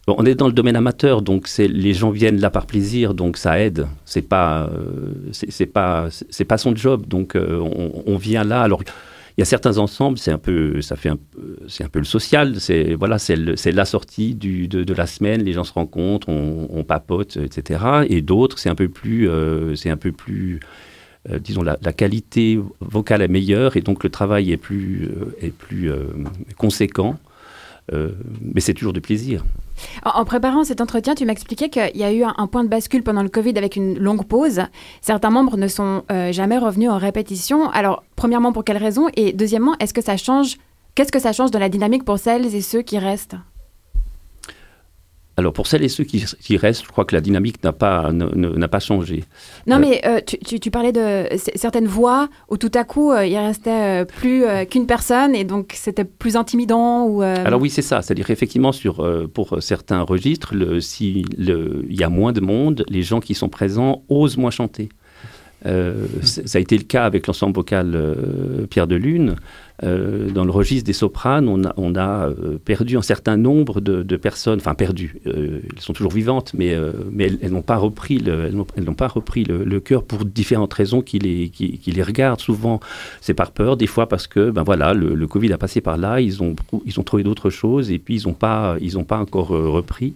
bon, 0.06 0.16
on 0.18 0.26
est 0.26 0.34
dans 0.34 0.48
le 0.48 0.52
domaine 0.52 0.76
amateur, 0.76 1.22
donc 1.22 1.46
c'est 1.46 1.68
les 1.68 1.94
gens 1.94 2.10
viennent 2.10 2.40
là 2.40 2.50
par 2.50 2.66
plaisir, 2.66 3.14
donc 3.14 3.36
ça 3.38 3.58
aide. 3.60 3.86
C'est 4.04 4.28
pas, 4.28 4.64
euh, 4.64 5.12
c'est 5.32 5.50
c'est 5.50 5.66
pas, 5.66 6.08
c'est 6.10 6.44
pas 6.44 6.58
son 6.58 6.74
job, 6.76 7.06
donc 7.06 7.36
on, 7.36 8.02
on 8.04 8.16
vient 8.16 8.44
là. 8.44 8.60
Alors, 8.62 8.82
il 9.36 9.40
y 9.40 9.42
a 9.42 9.46
certains 9.46 9.78
ensembles, 9.78 10.16
c'est 10.16 10.30
un 10.30 10.38
peu, 10.38 10.80
ça 10.80 10.94
fait 10.94 11.10
c'est 11.66 11.82
un 11.82 11.88
peu 11.88 11.98
le 11.98 12.04
social. 12.04 12.60
C'est 12.60 12.94
voilà, 12.94 13.18
c'est 13.18 13.36
la 13.36 13.84
sortie 13.84 14.34
du, 14.34 14.68
de, 14.68 14.84
de 14.84 14.94
la 14.94 15.06
semaine. 15.06 15.42
Les 15.42 15.52
gens 15.52 15.64
se 15.64 15.72
rencontrent, 15.72 16.28
on, 16.28 16.84
papote, 16.84 17.36
etc. 17.38 18.04
Et 18.08 18.22
d'autres, 18.22 18.58
c'est 18.58 18.68
un 18.68 18.76
peu 18.76 18.88
plus, 18.88 19.28
euh, 19.28 19.74
c'est 19.74 19.90
un 19.90 19.96
peu 19.96 20.12
plus 20.12 20.60
euh, 21.30 21.40
disons, 21.40 21.62
la, 21.62 21.76
qualité 21.92 22.60
vocale 22.80 23.22
est 23.22 23.28
meilleure 23.28 23.76
et 23.76 23.80
donc 23.80 24.04
le 24.04 24.10
travail 24.10 24.52
est 24.52 24.56
plus, 24.56 25.06
euh, 25.06 25.34
est 25.40 25.52
plus 25.52 25.90
conséquent. 26.56 27.16
Euh, 27.92 28.12
mais 28.40 28.60
c'est 28.60 28.74
toujours 28.74 28.92
du 28.92 29.00
plaisir. 29.00 29.44
En, 30.04 30.24
préparant 30.24 30.64
cet 30.64 30.80
entretien, 30.80 31.14
tu 31.14 31.26
m'expliquais 31.26 31.68
qu'il 31.68 31.96
y 31.96 32.04
a 32.04 32.12
eu 32.12 32.22
un, 32.24 32.46
point 32.46 32.64
de 32.64 32.68
bascule 32.68 33.02
pendant 33.02 33.22
le 33.22 33.28
Covid 33.28 33.58
avec 33.58 33.76
une 33.76 33.98
longue 33.98 34.24
pause. 34.24 34.62
Certains 35.02 35.30
membres 35.30 35.56
ne 35.56 35.68
sont 35.68 36.04
euh, 36.10 36.32
jamais 36.32 36.58
revenus 36.58 36.88
en 36.90 36.96
répétition. 36.96 37.68
Alors, 37.70 38.02
premièrement, 38.16 38.52
pour 38.52 38.64
quelles 38.64 38.78
raisons 38.78 39.08
Et 39.16 39.32
deuxièmement, 39.32 39.74
est-ce 39.80 39.92
que 39.92 40.02
ça 40.02 40.16
change 40.16 40.56
Qu'est-ce 40.94 41.10
que 41.10 41.18
ça 41.18 41.32
change 41.32 41.50
de 41.50 41.58
la 41.58 41.68
dynamique 41.68 42.04
pour 42.04 42.20
celles 42.20 42.54
et 42.54 42.60
ceux 42.60 42.82
qui 42.82 42.98
restent? 42.98 43.34
Alors 45.36 45.52
pour 45.52 45.66
celles 45.66 45.82
et 45.82 45.88
ceux 45.88 46.04
qui, 46.04 46.24
qui 46.40 46.56
restent, 46.56 46.84
je 46.84 46.88
crois 46.90 47.04
que 47.04 47.14
la 47.14 47.20
dynamique 47.20 47.62
n'a 47.64 47.72
pas, 47.72 48.12
n'a 48.12 48.68
pas 48.68 48.78
changé. 48.78 49.24
Non, 49.66 49.76
Euh, 49.76 49.78
mais 49.80 50.00
euh, 50.06 50.20
tu, 50.24 50.38
tu- 50.38 50.60
tu 50.60 50.70
parlais 50.70 50.92
de 50.92 51.24
certaines 51.56 51.88
voix 51.88 52.28
où 52.48 52.56
tout 52.56 52.70
à 52.74 52.84
coup, 52.84 53.10
euh, 53.10 53.26
il 53.26 53.36
restait 53.36 54.02
euh, 54.02 54.04
plus 54.04 54.44
qu'une 54.70 54.86
personne 54.86 55.34
et 55.34 55.42
donc 55.42 55.72
c'était 55.74 56.04
plus 56.04 56.36
intimidant 56.36 57.06
ou. 57.08 57.22
Alors 57.22 57.60
oui, 57.60 57.68
c'est 57.68 57.82
ça. 57.82 58.00
C'est-à-dire 58.00 58.30
effectivement, 58.30 58.70
sur, 58.70 59.04
pour 59.34 59.60
certains 59.60 60.02
registres, 60.02 60.54
le, 60.54 60.80
si 60.80 61.24
le- 61.36 61.84
il 61.90 61.98
y 61.98 62.04
a 62.04 62.08
moins 62.08 62.32
de 62.32 62.40
monde, 62.40 62.84
les 62.88 63.02
gens 63.02 63.18
qui 63.18 63.34
sont 63.34 63.48
présents 63.48 64.04
osent 64.08 64.36
moins 64.36 64.50
chanter. 64.52 64.88
C- 65.64 66.42
ça 66.46 66.58
a 66.58 66.60
été 66.60 66.76
le 66.76 66.84
cas 66.84 67.04
avec 67.06 67.26
l'ensemble 67.26 67.54
vocal 67.56 68.16
Pierre 68.70 68.86
de 68.86 68.96
Lune. 68.96 69.36
Euh, 69.82 70.30
dans 70.30 70.44
le 70.44 70.52
registre 70.52 70.86
des 70.86 70.92
sopranes, 70.92 71.48
on 71.48 71.94
a, 71.96 72.28
euh, 72.28 72.58
perdu 72.64 72.96
un 72.96 73.02
certain 73.02 73.36
nombre 73.36 73.80
de, 73.80 74.16
personnes, 74.16 74.60
enfin 74.60 74.74
perdu, 74.74 75.16
euh, 75.26 75.60
elles 75.64 75.80
sont 75.80 75.92
toujours 75.92 76.12
vivantes, 76.12 76.52
mais, 76.54 76.72
euh, 76.72 76.92
elles, 77.18 77.50
n'ont 77.50 77.62
pas 77.62 77.76
repris 77.76 78.18
le, 78.18 78.44
elles 78.44 78.84
n'ont, 78.84 78.94
pas 78.94 79.08
repris 79.08 79.42
le, 79.42 79.80
chœur 79.80 80.04
pour 80.04 80.24
différentes 80.24 80.72
raisons 80.72 81.02
qui 81.02 81.18
les, 81.18 81.48
qui, 81.48 81.90
les 81.90 82.02
regardent. 82.02 82.40
Souvent, 82.40 82.78
c'est 83.20 83.34
par 83.34 83.50
peur, 83.50 83.76
des 83.76 83.88
fois 83.88 84.08
parce 84.08 84.28
que 84.28 84.50
ben 84.50 84.62
voilà, 84.62 84.94
le, 84.94 85.26
Covid 85.26 85.52
a 85.52 85.58
passé 85.58 85.80
par 85.80 85.96
là, 85.96 86.20
ils 86.20 86.42
ont, 86.42 86.54
ils 86.86 87.00
ont 87.00 87.02
trouvé 87.02 87.24
d'autres 87.24 87.50
choses 87.50 87.90
et 87.90 87.98
puis 87.98 88.20
ils 88.20 88.28
n'ont 88.28 88.34
pas, 88.34 88.76
pas 89.08 89.18
encore 89.18 89.48
repris. 89.48 90.14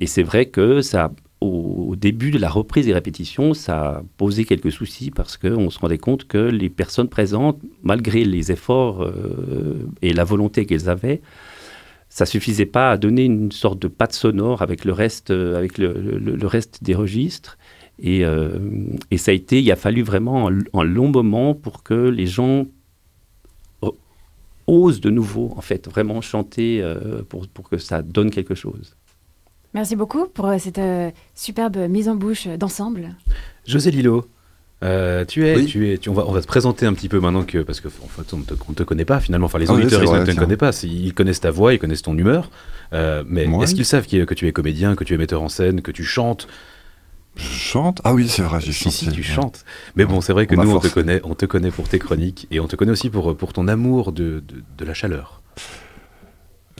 Et 0.00 0.06
c'est 0.06 0.22
vrai 0.22 0.46
que 0.46 0.80
ça, 0.80 1.12
au 1.40 1.96
début 1.96 2.30
de 2.30 2.38
la 2.38 2.48
reprise 2.48 2.86
des 2.86 2.92
répétitions, 2.92 3.54
ça 3.54 3.80
a 3.80 4.02
posé 4.16 4.44
quelques 4.44 4.72
soucis 4.72 5.10
parce 5.10 5.36
qu'on 5.36 5.70
se 5.70 5.78
rendait 5.78 5.98
compte 5.98 6.26
que 6.26 6.38
les 6.38 6.70
personnes 6.70 7.08
présentes, 7.08 7.60
malgré 7.82 8.24
les 8.24 8.50
efforts 8.52 9.02
euh, 9.02 9.86
et 10.02 10.12
la 10.12 10.24
volonté 10.24 10.66
qu'elles 10.66 10.88
avaient, 10.88 11.20
ça 12.08 12.26
suffisait 12.26 12.66
pas 12.66 12.92
à 12.92 12.96
donner 12.96 13.24
une 13.24 13.52
sorte 13.52 13.78
de 13.78 13.88
patte 13.88 14.12
sonore 14.12 14.62
avec 14.62 14.84
le 14.84 14.92
reste, 14.92 15.30
euh, 15.30 15.56
avec 15.56 15.78
le, 15.78 16.46
reste 16.46 16.82
des 16.82 16.94
registres. 16.94 17.58
Et, 17.98 18.24
euh, 18.24 18.58
et 19.10 19.18
ça 19.18 19.30
a 19.30 19.34
été, 19.34 19.60
il 19.60 19.70
a 19.70 19.76
fallu 19.76 20.02
vraiment 20.02 20.48
un, 20.48 20.84
long 20.84 21.08
moment 21.08 21.54
pour 21.54 21.82
que 21.82 21.94
les 22.08 22.26
gens 22.26 22.66
osent 24.66 25.00
de 25.00 25.10
nouveau, 25.10 25.52
en 25.56 25.60
fait, 25.60 25.88
vraiment 25.88 26.22
chanter 26.22 26.82
pour 27.28 27.68
que 27.68 27.76
ça 27.76 28.00
donne 28.00 28.30
quelque 28.30 28.54
chose. 28.54 28.96
Merci 29.74 29.96
beaucoup 29.96 30.26
pour 30.26 30.46
euh, 30.46 30.56
cette 30.58 30.78
euh, 30.78 31.10
superbe 31.34 31.76
mise 31.88 32.08
en 32.08 32.14
bouche 32.14 32.46
d'ensemble. 32.46 33.16
José 33.66 33.90
Lillo, 33.90 34.26
euh, 34.84 35.24
tu 35.24 35.46
es, 35.48 35.56
Oui. 35.56 35.66
tu 35.66 35.90
es, 35.92 35.98
tu- 35.98 36.08
on 36.10 36.14
va, 36.14 36.24
on 36.28 36.32
va 36.32 36.40
te 36.40 36.46
présenter 36.46 36.86
un 36.86 36.94
petit 36.94 37.08
peu 37.08 37.18
maintenant 37.18 37.42
que 37.42 37.58
parce 37.58 37.80
que 37.80 37.88
en 37.88 38.06
fait, 38.06 38.32
on 38.32 38.38
ne 38.38 38.44
te, 38.44 38.54
on 38.68 38.72
te 38.72 38.82
connaît 38.84 39.04
pas 39.04 39.18
finalement. 39.18 39.46
Enfin, 39.46 39.58
les 39.58 39.68
Ah 39.68 39.74
oui, 39.74 39.80
auditeurs 39.80 40.02
ils 40.04 40.04
ne 40.04 40.24
te 40.24 40.38
connaissent 40.38 40.56
pas. 40.58 40.70
Ils 40.86 41.12
connaissent 41.12 41.40
ta 41.40 41.50
voix, 41.50 41.74
ils 41.74 41.78
connaissent 41.80 42.02
ton 42.02 42.16
humeur, 42.16 42.50
euh, 42.92 43.24
mais 43.26 43.48
Ouais. 43.48 43.64
est-ce 43.64 43.74
qu'ils 43.74 43.84
savent 43.84 44.06
que 44.06 44.34
tu 44.34 44.46
es 44.46 44.52
comédien, 44.52 44.94
que 44.94 45.02
tu 45.04 45.14
es 45.14 45.16
metteur 45.16 45.42
en 45.42 45.48
scène, 45.48 45.82
que 45.82 45.90
tu 45.90 46.04
chantes? 46.04 46.46
Je 47.36 47.42
chante? 47.48 48.00
Ah 48.04 48.14
oui, 48.14 48.28
c'est 48.28 48.42
vrai, 48.42 48.60
j'ai 48.60 48.70
Si, 48.70 48.84
chanté. 48.84 48.96
si, 48.96 49.08
tu 49.08 49.16
ouais. 49.22 49.22
chantes. 49.26 49.64
Mais 49.96 50.04
bon, 50.04 50.20
c'est 50.20 50.32
vrai 50.32 50.46
que 50.46 50.54
On 50.54 50.62
nous, 50.62 50.70
on 50.70 50.78
te 50.78 50.86
connaît, 50.86 51.20
on 51.24 51.34
te 51.34 51.46
connaît 51.46 51.72
pour 51.72 51.88
tes 51.88 51.98
chroniques 51.98 52.46
et 52.52 52.60
on 52.60 52.68
te 52.68 52.76
connaît 52.76 52.92
aussi 52.92 53.10
pour, 53.10 53.36
pour 53.36 53.52
ton 53.52 53.66
amour 53.66 54.12
de, 54.12 54.40
de, 54.46 54.62
de 54.78 54.84
la 54.84 54.94
chaleur. 54.94 55.42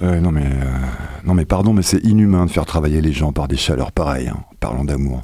Euh, 0.03 0.21
non, 0.21 0.33
mais, 0.33 0.47
euh, 0.47 0.71
non, 1.25 1.35
mais 1.35 1.45
pardon, 1.45 1.73
mais 1.73 1.83
c'est 1.83 2.05
inhumain 2.05 2.47
de 2.47 2.51
faire 2.51 2.67
travailler 2.67 3.01
les 3.01 3.13
gens 3.13 3.33
par 3.33 3.47
des 3.49 3.57
chaleurs 3.57 3.93
pareilles, 3.93 4.29
hein, 4.29 4.41
parlant 4.61 4.85
d'amour. 4.85 5.23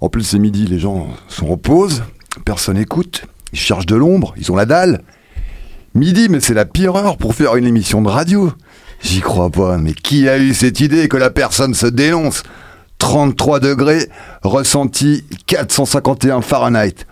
En 0.00 0.08
plus, 0.08 0.22
c'est 0.22 0.38
midi, 0.38 0.66
les 0.66 0.78
gens 0.78 1.08
sont 1.28 1.50
en 1.50 1.56
pause, 1.58 2.02
personne 2.44 2.78
écoute, 2.78 3.26
ils 3.52 3.58
cherchent 3.58 3.86
de 3.86 3.96
l'ombre, 3.96 4.32
ils 4.38 4.50
ont 4.50 4.56
la 4.56 4.64
dalle. 4.64 5.02
Midi, 5.94 6.28
mais 6.30 6.40
c'est 6.40 6.54
la 6.54 6.64
pire 6.64 6.96
heure 6.96 7.16
pour 7.18 7.34
faire 7.34 7.56
une 7.56 7.66
émission 7.66 8.00
de 8.00 8.08
radio. 8.08 8.52
J'y 9.02 9.20
crois 9.20 9.50
pas, 9.50 9.76
mais 9.76 9.92
qui 9.92 10.28
a 10.28 10.38
eu 10.38 10.54
cette 10.54 10.80
idée 10.80 11.08
que 11.08 11.16
la 11.16 11.30
personne 11.30 11.74
se 11.74 11.86
dénonce? 11.86 12.42
33 12.98 13.60
degrés, 13.60 14.08
ressenti 14.42 15.24
451 15.46 16.42
Fahrenheit. 16.42 17.06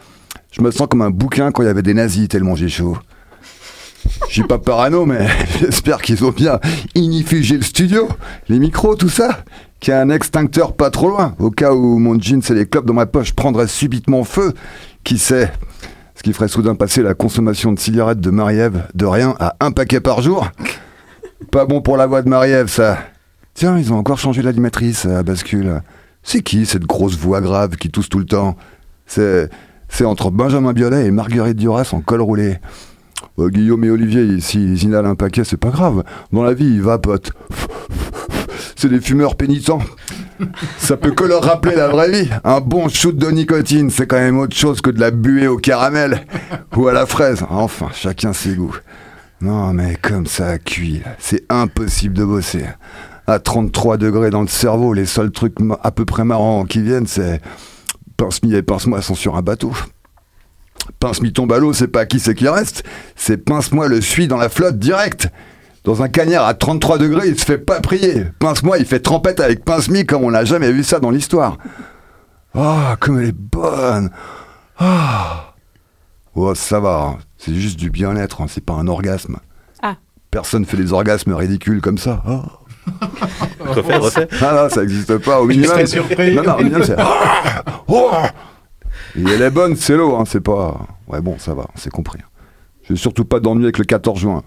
Je 0.53 0.63
me 0.63 0.71
sens 0.71 0.87
comme 0.89 1.03
un 1.03 1.11
bouquin 1.11 1.51
quand 1.51 1.63
il 1.63 1.67
y 1.67 1.71
avait 1.71 1.83
des 1.83 1.95
nazis 1.95 2.29
tellement 2.29 2.55
j'ai 2.55 2.69
chaud. 2.69 2.97
Je 4.29 4.33
suis 4.33 4.43
pas 4.43 4.59
parano, 4.59 5.07
mais 5.07 5.27
j'espère 5.61 6.01
qu'ils 6.01 6.25
ont 6.25 6.31
bien 6.31 6.61
inifugé 6.95 7.57
le 7.57 7.63
studio, 7.63 8.09
les 8.49 8.59
micros, 8.59 8.97
tout 8.97 9.09
ça. 9.09 9.45
Qu'il 9.81 9.93
y 9.93 9.97
a 9.97 10.01
un 10.01 10.11
extincteur 10.11 10.75
pas 10.75 10.91
trop 10.91 11.09
loin, 11.09 11.35
au 11.39 11.51
cas 11.51 11.73
où 11.73 11.99
mon 11.99 12.19
jeans 12.19 12.43
et 12.51 12.55
les 12.55 12.67
clopes 12.67 12.87
dans 12.87 12.95
ma 12.95 13.07
poche 13.07 13.33
prendraient 13.33 13.69
subitement 13.69 14.25
feu. 14.25 14.53
Qui 15.05 15.19
sait 15.19 15.53
Ce 16.17 16.23
qui 16.23 16.33
ferait 16.33 16.49
soudain 16.49 16.75
passer 16.75 17.03
la 17.03 17.15
consommation 17.15 17.73
de 17.73 17.79
cigarettes 17.79 18.21
de 18.21 18.31
Marie-Ève 18.31 18.83
de 18.95 19.07
rien 19.07 19.37
à 19.39 19.55
un 19.61 19.71
paquet 19.71 20.01
par 20.01 20.21
jour. 20.21 20.49
Pas 21.53 21.65
bon 21.65 21.81
pour 21.81 21.97
la 21.97 22.07
voix 22.07 22.23
de 22.23 22.29
Marie-Ève, 22.29 22.69
ça. 22.69 22.99
Tiens, 23.55 23.79
ils 23.79 23.93
ont 23.93 23.97
encore 23.97 24.19
changé 24.19 24.43
l'animatrice 24.43 25.07
à 25.07 25.23
bascule. 25.23 25.83
C'est 26.25 26.43
qui 26.43 26.67
cette 26.67 26.85
grosse 26.85 27.17
voix 27.17 27.41
grave 27.41 27.77
qui 27.77 27.91
tousse 27.91 28.09
tout 28.09 28.19
le 28.19 28.27
temps? 28.27 28.57
C'est 29.07 29.49
c'est 29.89 30.05
entre 30.05 30.31
Benjamin 30.31 30.73
Biolay 30.73 31.07
et 31.07 31.11
Marguerite 31.11 31.57
Duras 31.57 31.91
en 31.93 32.01
col 32.01 32.21
roulé. 32.21 32.59
Euh, 33.39 33.51
Guillaume 33.51 33.85
et 33.85 33.91
Olivier, 33.91 34.41
s'ils 34.41 34.83
inhalent 34.83 35.11
un 35.11 35.15
paquet, 35.15 35.45
c'est 35.45 35.57
pas 35.57 35.71
grave. 35.71 36.03
Dans 36.33 36.43
la 36.43 36.55
vie, 36.55 36.67
ils 36.67 36.83
vapotent. 36.83 37.33
C'est 38.77 38.89
des 38.89 39.01
fumeurs 39.01 39.37
pénitents. 39.37 39.81
Ça 40.79 40.97
peut 40.97 41.11
que 41.11 41.25
leur 41.25 41.43
rappeler 41.43 41.75
la 41.75 41.89
vraie 41.89 42.11
vie. 42.11 42.31
Un 42.45 42.61
bon 42.61 42.89
shoot 42.89 43.17
de 43.17 43.29
nicotine, 43.29 43.91
c'est 43.91 44.07
quand 44.07 44.19
même 44.19 44.39
autre 44.39 44.57
chose 44.57 44.81
que 44.81 44.91
de 44.91 45.01
la 45.01 45.11
buée 45.11 45.49
au 45.49 45.57
caramel 45.57 46.25
ou 46.77 46.87
à 46.87 46.93
la 46.93 47.07
fraise. 47.07 47.45
Enfin, 47.51 47.89
chacun 47.93 48.33
ses 48.33 48.55
goûts. 48.55 48.77
Non, 49.41 49.73
mais 49.73 49.97
comme 50.01 50.27
ça 50.27 50.59
cuit, 50.59 51.03
c'est 51.19 51.45
impossible 51.49 52.15
de 52.15 52.25
bosser. 52.25 52.65
À 53.27 53.39
33 53.39 53.97
degrés 53.99 54.31
dans 54.31 54.43
le 54.43 54.49
cerveau, 54.49 54.93
les 54.93 55.07
seuls 55.07 55.31
trucs 55.31 55.57
à 55.83 55.91
peu 55.91 56.05
près 56.05 56.25
marrants 56.25 56.65
qui 56.65 56.81
viennent, 56.81 57.07
c'est 57.07 57.41
pince-mi 58.17 58.55
et 58.55 58.63
pince-moi 58.63 59.03
sont 59.03 59.15
sur 59.15 59.37
un 59.37 59.43
bateau. 59.43 59.73
Pince-mi 61.01 61.33
tombe 61.33 61.53
à 61.53 61.59
l'eau, 61.59 61.73
c'est 61.73 61.89
pas 61.89 62.07
qui 62.07 62.19
c'est 62.19 62.35
qui 62.35 62.49
reste, 62.49 62.83
c'est 63.15 63.37
pince-moi 63.37 63.89
le 63.89 64.01
suit 64.01 64.29
dans 64.29 64.37
la 64.37 64.49
flotte 64.49 64.79
direct. 64.79 65.29
Dans 65.85 66.03
un 66.03 66.09
cagnard 66.09 66.47
à 66.47 66.55
33 66.55 66.99
degrés, 66.99 67.29
il 67.29 67.39
se 67.39 67.45
fait 67.45 67.59
pas 67.59 67.81
prier. 67.81 68.27
Pince-moi, 68.41 68.79
il 68.79 68.85
fait 68.85 69.01
trempette 69.01 69.41
avec 69.41 69.65
pince-mi 69.65 70.05
comme 70.05 70.25
on 70.25 70.31
n'a 70.31 70.45
jamais 70.45 70.73
vu 70.73 70.83
ça 70.83 71.01
dans 71.01 71.11
l'histoire. 71.11 71.57
Ah, 72.55 72.97
comme 73.01 73.21
elle 73.21 73.29
est 73.29 73.33
bonne. 73.33 74.11
Ah. 74.79 75.55
Oh, 76.35 76.55
ça 76.55 76.81
va, 76.81 77.03
hein. 77.03 77.19
c'est 77.37 77.55
juste 77.55 77.79
du 77.79 77.91
bien-être, 77.91 78.41
hein, 78.41 78.47
c'est 78.49 78.65
pas 78.65 78.75
un 78.75 78.87
orgasme. 78.87 79.39
Ah. 79.83 79.97
Personne 80.31 80.65
fait 80.65 80.77
des 80.77 80.93
orgasmes 80.93 81.33
ridicules 81.33 81.81
comme 81.81 81.99
ça. 81.99 82.23
Ah. 82.27 82.43
Refais, 83.61 83.97
refais. 83.97 84.29
Ah 84.41 84.63
non, 84.63 84.69
ça 84.69 84.81
n'existe 84.81 85.19
pas. 85.19 85.41
Au 85.41 85.45
Je 85.45 85.49
minimum, 85.49 85.71
serais 85.71 85.87
surpris. 85.87 86.35
Non, 86.35 86.43
non, 86.43 86.55
au 86.55 86.59
minimum, 86.59 86.83
c'est. 86.85 86.97
Et 89.19 89.25
elle 89.31 89.43
est 89.43 89.51
bonne, 89.51 89.75
c'est 89.77 89.97
l'eau, 89.97 90.17
hein, 90.17 90.25
c'est 90.27 90.41
pas. 90.41 90.81
Ouais, 91.09 91.21
bon, 91.21 91.37
ça 91.39 91.55
va, 91.55 91.67
c'est 91.75 91.91
compris. 91.91 92.19
Je 92.85 92.93
vais 92.93 92.99
surtout 92.99 93.25
pas 93.25 93.41
d'ennui 93.41 93.65
avec 93.65 93.79
le 93.79 93.85
14 93.85 94.19
juin. 94.21 94.43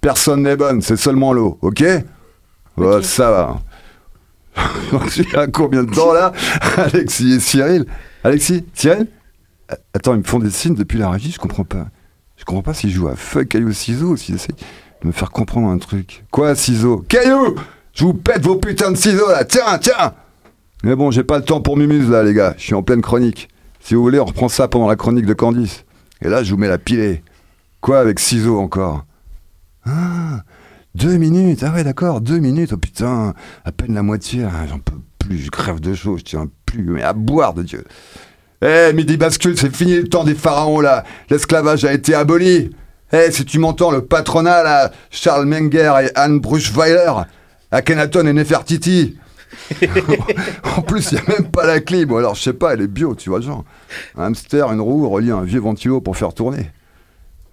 Personne 0.00 0.42
n'est 0.42 0.56
bonne, 0.56 0.80
c'est 0.80 0.96
seulement 0.96 1.32
l'eau, 1.32 1.58
ok? 1.62 1.80
Ouais, 2.76 2.96
Ok. 2.96 3.04
ça 3.04 3.30
va. 3.30 3.60
On 4.92 5.04
est 5.06 5.34
à 5.36 5.46
combien 5.46 5.84
de 5.84 5.90
temps 5.94 6.12
là 6.12 6.32
Alexis 6.76 7.34
et 7.34 7.40
Cyril 7.40 7.86
Alexis 8.24 8.64
Cyril? 8.74 9.06
Attends, 9.94 10.14
ils 10.14 10.18
me 10.20 10.24
font 10.24 10.38
des 10.40 10.50
signes 10.50 10.74
depuis 10.74 10.98
la 10.98 11.10
régie, 11.10 11.30
je 11.30 11.38
comprends 11.38 11.64
pas. 11.64 11.86
Je 12.36 12.44
comprends 12.44 12.62
pas 12.62 12.74
s'ils 12.74 12.90
jouent 12.90 13.08
à 13.08 13.16
feu, 13.16 13.44
caillou, 13.44 13.72
ciseaux 13.72 14.08
ou 14.12 14.16
s'ils 14.16 14.34
essayent 14.34 14.56
de 15.02 15.06
me 15.06 15.12
faire 15.12 15.30
comprendre 15.30 15.68
un 15.68 15.78
truc. 15.78 16.24
Quoi, 16.30 16.54
ciseaux? 16.54 17.04
Caillou 17.08 17.54
Je 17.92 18.04
vous 18.04 18.14
pète 18.14 18.42
vos 18.42 18.56
putains 18.56 18.90
de 18.90 18.96
ciseaux 18.96 19.28
là 19.30 19.44
Tiens, 19.44 19.78
tiens 19.80 20.14
Mais 20.82 20.96
bon, 20.96 21.10
j'ai 21.10 21.22
pas 21.22 21.38
le 21.38 21.44
temps 21.44 21.60
pour 21.60 21.76
Mumuse 21.76 22.08
là, 22.10 22.22
les 22.24 22.34
gars. 22.34 22.54
Je 22.56 22.62
suis 22.64 22.74
en 22.74 22.82
pleine 22.82 23.02
chronique. 23.02 23.48
Si 23.80 23.94
vous 23.94 24.02
voulez, 24.02 24.20
on 24.20 24.24
reprend 24.24 24.48
ça 24.48 24.68
pendant 24.68 24.88
la 24.88 24.96
chronique 24.96 25.26
de 25.26 25.34
Candice. 25.34 25.84
Et 26.22 26.28
là, 26.28 26.42
je 26.42 26.50
vous 26.52 26.58
mets 26.58 26.68
la 26.68 26.78
pilée. 26.78 27.22
Quoi 27.80 27.98
avec 28.00 28.18
ciseaux 28.20 28.58
encore 28.60 29.04
Ah 29.86 30.42
Deux 30.94 31.16
minutes 31.16 31.62
Ah 31.66 31.72
ouais, 31.72 31.84
d'accord, 31.84 32.20
deux 32.20 32.38
minutes. 32.38 32.72
Oh 32.74 32.76
putain, 32.76 33.34
à 33.64 33.72
peine 33.72 33.94
la 33.94 34.02
moitié. 34.02 34.44
Ah, 34.44 34.66
J'en 34.68 34.78
peux 34.78 34.96
plus, 35.18 35.38
je 35.38 35.50
crève 35.50 35.80
de 35.80 35.94
chaud, 35.94 36.18
je 36.18 36.24
tiens 36.24 36.48
plus. 36.66 36.82
Mais 36.84 37.02
à 37.02 37.12
boire 37.14 37.54
de 37.54 37.62
Dieu 37.62 37.84
Eh, 38.62 38.92
midi 38.92 39.16
bascule, 39.16 39.58
c'est 39.58 39.74
fini 39.74 39.96
le 39.96 40.08
temps 40.08 40.24
des 40.24 40.34
pharaons 40.34 40.80
là. 40.80 41.04
L'esclavage 41.30 41.84
a 41.84 41.92
été 41.92 42.14
aboli. 42.14 42.70
Eh, 43.12 43.30
si 43.32 43.44
tu 43.44 43.58
m'entends, 43.58 43.90
le 43.90 44.04
patronat 44.04 44.62
là, 44.62 44.92
Charles 45.10 45.46
Menger 45.46 45.94
et 46.04 46.10
Anne 46.14 46.38
Bruchweiler, 46.38 47.12
Akhenaton 47.72 48.26
et 48.26 48.32
Nefertiti. 48.32 49.16
en 50.76 50.82
plus, 50.82 51.12
il 51.12 51.14
n'y 51.14 51.20
a 51.20 51.38
même 51.38 51.50
pas 51.50 51.66
la 51.66 51.80
clim. 51.80 52.06
Bon, 52.06 52.16
alors, 52.16 52.34
je 52.34 52.42
sais 52.42 52.52
pas, 52.52 52.74
elle 52.74 52.82
est 52.82 52.86
bio, 52.86 53.14
tu 53.14 53.30
vois, 53.30 53.40
genre. 53.40 53.64
Un 54.16 54.24
hamster, 54.24 54.70
une 54.72 54.80
roue, 54.80 55.08
relié 55.08 55.30
à 55.30 55.36
un 55.36 55.44
vieux 55.44 55.60
ventilo 55.60 56.00
pour 56.00 56.16
faire 56.16 56.34
tourner. 56.34 56.70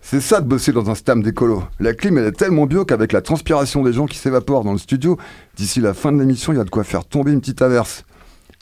C'est 0.02 0.22
ça 0.22 0.40
de 0.40 0.48
bosser 0.48 0.72
dans 0.72 0.90
un 0.90 0.96
stam 0.96 1.22
d'écolo. 1.22 1.64
La 1.80 1.94
clim, 1.94 2.18
elle 2.18 2.26
est 2.26 2.32
tellement 2.32 2.66
bio 2.66 2.86
qu'avec 2.86 3.12
la 3.12 3.22
transpiration 3.22 3.84
des 3.84 3.92
gens 3.92 4.06
qui 4.06 4.18
s'évaporent 4.18 4.64
dans 4.64 4.72
le 4.72 4.78
studio, 4.78 5.18
d'ici 5.58 5.82
la 5.82 5.94
fin 5.94 6.12
de 6.12 6.20
l'émission, 6.20 6.54
il 6.54 6.58
y 6.58 6.62
a 6.62 6.64
de 6.64 6.70
quoi 6.70 6.84
faire 6.84 7.04
tomber 7.04 7.34
une 7.34 7.42
petite 7.42 7.62
averse. 7.62 8.06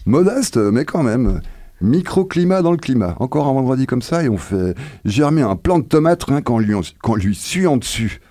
Modeste, 0.08 0.58
mais 0.58 0.86
quand 0.86 1.04
même. 1.04 1.42
Microclimat 1.82 2.62
dans 2.62 2.72
le 2.72 2.78
climat. 2.78 3.16
Encore 3.20 3.48
un 3.48 3.54
vendredi 3.54 3.86
comme 3.86 4.02
ça, 4.02 4.24
et 4.24 4.30
on 4.30 4.38
fait 4.38 4.76
germer 5.04 5.42
un 5.42 5.56
plant 5.56 5.80
de 5.80 5.84
tomate 5.84 6.24
rien 6.24 6.42
qu'en 6.42 6.58
lui, 6.58 6.74
qu'en 7.02 7.16
lui 7.16 7.36
suant 7.36 7.78
dessus. 7.78 8.22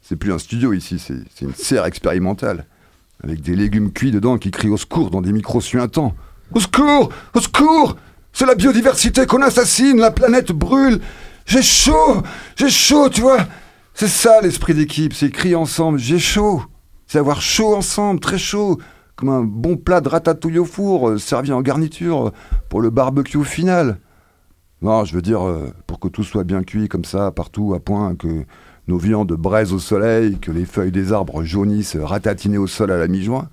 C'est 0.00 0.16
plus 0.16 0.32
un 0.32 0.38
studio 0.38 0.72
ici, 0.72 0.98
c'est 0.98 1.44
une 1.44 1.54
serre 1.54 1.84
expérimentale. 1.84 2.66
Avec 3.22 3.40
des 3.40 3.56
légumes 3.56 3.92
cuits 3.92 4.10
dedans 4.10 4.38
qui 4.38 4.50
crient 4.50 4.70
au 4.70 4.76
secours 4.76 5.10
dans 5.10 5.20
des 5.20 5.32
micros 5.32 5.60
suintants. 5.60 6.14
Au 6.54 6.60
secours! 6.60 7.10
Au 7.34 7.40
secours! 7.40 7.96
C'est 8.32 8.46
la 8.46 8.54
biodiversité 8.54 9.26
qu'on 9.26 9.42
assassine, 9.42 9.98
la 9.98 10.10
planète 10.10 10.52
brûle. 10.52 11.00
J'ai 11.44 11.62
chaud! 11.62 12.22
J'ai 12.56 12.70
chaud, 12.70 13.08
tu 13.08 13.22
vois. 13.22 13.46
C'est 13.94 14.06
ça 14.06 14.40
l'esprit 14.40 14.74
d'équipe, 14.74 15.12
c'est 15.12 15.30
crier 15.30 15.56
ensemble, 15.56 15.98
j'ai 15.98 16.20
chaud. 16.20 16.62
C'est 17.08 17.18
avoir 17.18 17.42
chaud 17.42 17.74
ensemble, 17.74 18.20
très 18.20 18.38
chaud. 18.38 18.78
Comme 19.16 19.30
un 19.30 19.42
bon 19.42 19.76
plat 19.76 20.00
de 20.00 20.08
ratatouille 20.08 20.58
au 20.58 20.64
four, 20.64 21.08
euh, 21.08 21.18
servi 21.18 21.52
en 21.52 21.62
garniture 21.62 22.28
euh, 22.28 22.32
pour 22.68 22.80
le 22.80 22.90
barbecue 22.90 23.42
final. 23.44 23.98
Non, 24.82 25.04
je 25.04 25.14
veux 25.16 25.22
dire, 25.22 25.44
euh, 25.44 25.72
pour 25.88 25.98
que 25.98 26.06
tout 26.06 26.22
soit 26.22 26.44
bien 26.44 26.62
cuit 26.62 26.86
comme 26.86 27.04
ça, 27.04 27.32
partout, 27.32 27.74
à 27.74 27.80
point, 27.80 28.14
que 28.14 28.44
nos 28.88 28.98
viandes 28.98 29.32
braisent 29.34 29.74
au 29.74 29.78
soleil, 29.78 30.38
que 30.38 30.50
les 30.50 30.64
feuilles 30.64 30.90
des 30.90 31.12
arbres 31.12 31.44
jaunissent 31.44 31.96
ratatinées 31.96 32.58
au 32.58 32.66
sol 32.66 32.90
à 32.90 32.96
la 32.96 33.06
mi-juin, 33.06 33.50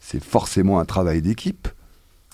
c'est 0.00 0.22
forcément 0.22 0.80
un 0.80 0.86
travail 0.86 1.20
d'équipe. 1.20 1.68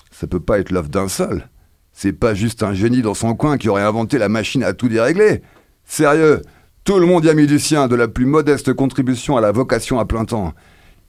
Ça 0.09 0.25
peut 0.25 0.39
pas 0.39 0.59
être 0.59 0.71
l'œuvre 0.71 0.87
d'un 0.87 1.09
seul. 1.09 1.49
C'est 1.91 2.13
pas 2.13 2.33
juste 2.33 2.63
un 2.63 2.73
génie 2.73 3.01
dans 3.01 3.13
son 3.13 3.35
coin 3.35 3.57
qui 3.57 3.67
aurait 3.67 3.83
inventé 3.83 4.17
la 4.17 4.29
machine 4.29 4.63
à 4.63 4.73
tout 4.73 4.87
dérégler. 4.87 5.41
Sérieux, 5.83 6.41
tout 6.85 6.97
le 6.99 7.05
monde 7.05 7.25
y 7.25 7.29
a 7.29 7.33
mis 7.33 7.47
du 7.47 7.59
sien, 7.59 7.87
de 7.87 7.95
la 7.95 8.07
plus 8.07 8.25
modeste 8.25 8.73
contribution 8.73 9.35
à 9.35 9.41
la 9.41 9.51
vocation 9.51 9.99
à 9.99 10.05
plein 10.05 10.23
temps. 10.23 10.53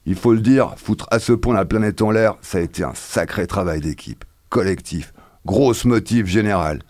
il 0.05 0.15
faut 0.15 0.33
le 0.33 0.41
dire, 0.41 0.73
foutre 0.77 1.07
à 1.11 1.19
ce 1.19 1.33
point 1.33 1.53
la 1.53 1.65
planète 1.65 2.01
en 2.01 2.11
l'air, 2.11 2.35
ça 2.41 2.57
a 2.57 2.61
été 2.61 2.83
un 2.83 2.93
sacré 2.93 3.47
travail 3.47 3.79
d'équipe, 3.79 4.25
collectif, 4.49 5.13
grosse 5.45 5.85
motif 5.85 6.25
général. 6.25 6.81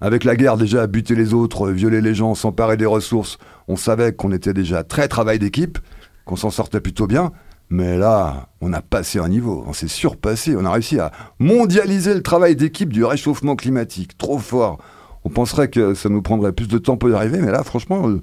Avec 0.00 0.24
la 0.24 0.36
guerre 0.36 0.58
déjà, 0.58 0.86
buter 0.86 1.14
les 1.14 1.32
autres, 1.32 1.70
violer 1.70 2.00
les 2.00 2.14
gens, 2.14 2.34
s'emparer 2.34 2.76
des 2.76 2.86
ressources, 2.86 3.38
on 3.68 3.76
savait 3.76 4.12
qu'on 4.12 4.32
était 4.32 4.54
déjà 4.54 4.84
très 4.84 5.08
travail 5.08 5.38
d'équipe, 5.38 5.78
qu'on 6.24 6.36
s'en 6.36 6.50
sortait 6.50 6.80
plutôt 6.80 7.06
bien. 7.06 7.32
Mais 7.70 7.96
là, 7.96 8.48
on 8.60 8.72
a 8.72 8.82
passé 8.82 9.18
un 9.18 9.28
niveau, 9.28 9.64
on 9.66 9.72
s'est 9.72 9.88
surpassé, 9.88 10.54
on 10.56 10.64
a 10.64 10.70
réussi 10.70 10.98
à 11.00 11.10
mondialiser 11.38 12.14
le 12.14 12.22
travail 12.22 12.56
d'équipe 12.56 12.92
du 12.92 13.04
réchauffement 13.04 13.56
climatique. 13.56 14.18
Trop 14.18 14.38
fort. 14.38 14.78
On 15.24 15.30
penserait 15.30 15.68
que 15.68 15.94
ça 15.94 16.10
nous 16.10 16.20
prendrait 16.20 16.52
plus 16.52 16.68
de 16.68 16.76
temps 16.78 16.98
pour 16.98 17.08
y 17.08 17.14
arriver, 17.14 17.40
mais 17.40 17.50
là, 17.50 17.64
franchement, 17.64 18.06
euh, 18.08 18.20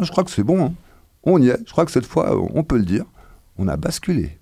je 0.00 0.10
crois 0.10 0.22
que 0.22 0.30
c'est 0.30 0.44
bon. 0.44 0.66
hein. 0.66 0.72
On 1.24 1.42
y 1.42 1.48
est. 1.48 1.58
Je 1.66 1.72
crois 1.72 1.84
que 1.84 1.90
cette 1.90 2.06
fois, 2.06 2.36
on 2.54 2.62
peut 2.62 2.78
le 2.78 2.84
dire. 2.84 3.04
On 3.58 3.66
a 3.66 3.76
basculé. 3.76 4.38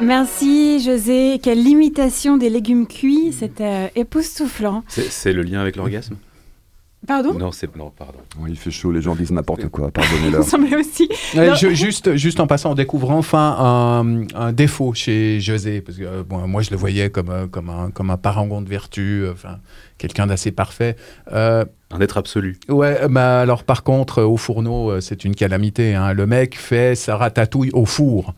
Merci 0.00 0.80
José. 0.80 1.40
Quelle 1.42 1.62
limitation 1.62 2.36
des 2.36 2.50
légumes 2.50 2.86
cuits, 2.86 3.32
c'est 3.32 3.60
euh, 3.60 3.88
époustouflant. 3.96 4.84
C'est 4.88 5.32
le 5.32 5.42
lien 5.42 5.60
avec 5.60 5.76
l'orgasme? 5.76 6.16
Pardon? 7.06 7.32
Non, 7.34 7.52
c'est 7.52 7.74
non, 7.76 7.90
pardon. 7.96 8.18
Il 8.48 8.56
fait 8.56 8.70
chaud, 8.72 8.90
les 8.92 9.00
gens 9.00 9.14
disent 9.14 9.30
n'importe 9.30 9.68
quoi, 9.68 9.90
pardonnez-leur. 9.90 10.40
me 10.44 10.44
semblait 10.44 10.76
aussi. 10.76 11.08
Ouais, 11.36 11.48
Non. 11.48 11.54
je- 11.54 11.68
juste, 11.74 12.16
juste 12.16 12.38
en 12.40 12.46
passant, 12.46 12.72
on 12.72 12.74
découvre 12.74 13.10
enfin 13.10 13.56
un, 13.58 14.22
un 14.34 14.52
défaut 14.52 14.92
chez 14.94 15.40
José, 15.40 15.80
parce 15.80 15.96
que 15.96 16.02
euh, 16.04 16.22
bon, 16.24 16.46
moi 16.48 16.60
je 16.62 16.70
le 16.70 16.76
voyais 16.76 17.08
comme, 17.08 17.30
euh, 17.30 17.46
comme, 17.46 17.70
un, 17.70 17.90
comme 17.90 18.10
un 18.10 18.16
parangon 18.16 18.62
de 18.62 18.68
vertu, 18.68 19.24
enfin 19.32 19.58
quelqu'un 19.96 20.26
d'assez 20.26 20.50
parfait. 20.50 20.96
Euh, 21.32 21.64
Un 21.92 22.00
être 22.00 22.18
absolu. 22.18 22.58
ouais, 22.68 22.98
bah, 23.08 23.40
alors 23.40 23.62
par 23.64 23.84
contre, 23.84 24.22
au 24.22 24.36
fourneau, 24.36 25.00
c'est 25.00 25.24
une 25.24 25.34
calamité. 25.36 25.94
hein. 25.94 26.12
Le 26.12 26.26
mec 26.26 26.56
fait 26.58 26.94
sa 26.96 27.16
ratatouille 27.16 27.70
au 27.74 27.84
four. 27.84 28.34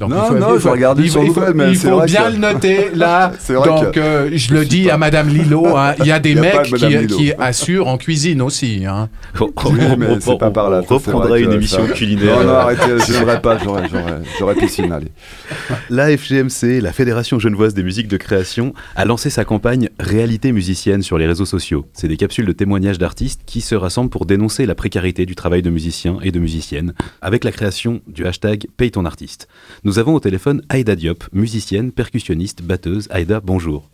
Donc, 0.00 0.10
Non, 0.10 0.32
non, 0.32 0.58
je 0.58 0.66
regardais 0.66 1.02
il 1.02 1.10
sur 1.10 1.20
faut- 1.20 1.26
il 1.26 1.32
Google, 1.32 1.46
faut, 1.48 1.54
mais 1.54 1.68
il 1.72 1.76
c'est 1.76 1.88
faut 1.90 1.96
vrai 1.98 2.06
bien 2.06 2.22
que- 2.24 2.32
le 2.32 2.38
noter 2.38 2.86
là. 2.94 3.32
C'est 3.38 3.52
vrai 3.52 3.68
Donc, 3.68 3.92
que 3.92 4.00
euh, 4.00 4.30
je 4.34 4.54
le 4.54 4.64
dis 4.64 4.84
pas- 4.86 4.94
à 4.94 4.96
Madame 4.96 5.28
Lilo, 5.28 5.76
hein, 5.76 5.94
il 6.00 6.06
y 6.06 6.10
a 6.10 6.18
des 6.18 6.30
Il 6.30 6.36
y 6.36 6.38
a 6.38 6.42
pas 6.52 6.62
mecs 6.62 7.06
qui, 7.08 7.32
assurent 7.38 7.86
en 7.86 7.98
cuisine 7.98 8.40
aussi. 8.40 8.84
hein. 8.88 9.10
On, 9.38 9.44
Oui, 9.70 9.78
mais 9.98 10.06
c'est 10.20 10.38
pas 10.38 10.50
par 10.50 10.70
là, 10.70 10.78
on 10.78 10.80
ça, 10.80 10.86
c'est 10.88 10.94
reprendra 10.94 11.28
vrai 11.28 11.42
une 11.42 11.52
émission 11.52 11.86
ça- 11.86 11.92
culinaire. 11.92 12.38
Non, 12.38 12.44
non, 12.44 12.52
arrêtez, 12.54 12.82
je 13.06 13.12
n'aimerais 13.12 13.42
pas, 13.42 13.58
j'aurais, 13.62 14.54
piscine, 14.54 14.90
allez. 14.90 15.08
La 15.90 16.16
FGMC, 16.16 16.80
la 16.80 16.92
Fédération 16.92 17.38
genevoise 17.38 17.74
des 17.74 17.82
musiques 17.82 18.08
de 18.08 18.16
création, 18.16 18.72
a 18.96 19.04
lancé 19.04 19.28
sa 19.28 19.44
campagne 19.44 19.90
Réalité 19.98 20.52
musicienne 20.52 21.02
sur 21.02 21.18
les 21.18 21.26
réseaux 21.26 21.44
sociaux. 21.44 21.86
C'est 21.92 22.08
des 22.08 22.16
capsules 22.16 22.46
de 22.46 22.52
témoignages 22.52 22.98
d'artistes 22.98 23.42
qui 23.44 23.60
se 23.60 23.74
rassemblent 23.74 24.08
pour 24.10 24.24
dénoncer 24.24 24.64
la 24.64 24.74
précarité 24.74 25.26
du 25.26 25.34
travail 25.34 25.60
de 25.60 25.68
musiciens 25.70 26.16
et 26.22 26.30
de 26.32 26.38
musiciennes, 26.38 26.94
avec 27.20 27.44
la 27.44 27.52
création 27.52 28.00
du 28.06 28.24
hashtag 28.26 28.66
Paye 28.78 28.90
ton 28.90 29.04
artiste. 29.04 29.48
Nous 29.84 29.89
avons 29.98 30.14
au 30.14 30.20
téléphone 30.20 30.62
Aïda 30.68 30.94
Diop, 30.94 31.24
musicienne, 31.32 31.92
percussionniste, 31.92 32.62
batteuse. 32.62 33.08
Aïda, 33.10 33.40
bonjour. 33.40 33.88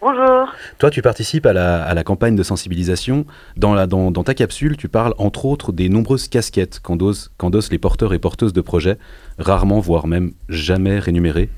Bonjour. 0.00 0.48
Toi, 0.78 0.90
tu 0.90 1.02
participes 1.02 1.44
à 1.44 1.52
la, 1.52 1.82
à 1.82 1.92
la 1.92 2.04
campagne 2.04 2.34
de 2.34 2.42
sensibilisation. 2.42 3.26
Dans, 3.56 3.74
la, 3.74 3.86
dans, 3.86 4.10
dans 4.10 4.24
ta 4.24 4.32
capsule, 4.32 4.78
tu 4.78 4.88
parles 4.88 5.14
entre 5.18 5.44
autres 5.44 5.72
des 5.72 5.90
nombreuses 5.90 6.28
casquettes 6.28 6.80
qu'endossent 6.80 7.70
les 7.70 7.78
porteurs 7.78 8.14
et 8.14 8.18
porteuses 8.18 8.54
de 8.54 8.62
projets, 8.62 8.96
rarement, 9.38 9.80
voire 9.80 10.06
même 10.06 10.32
jamais 10.48 10.98
rémunérées. 10.98 11.50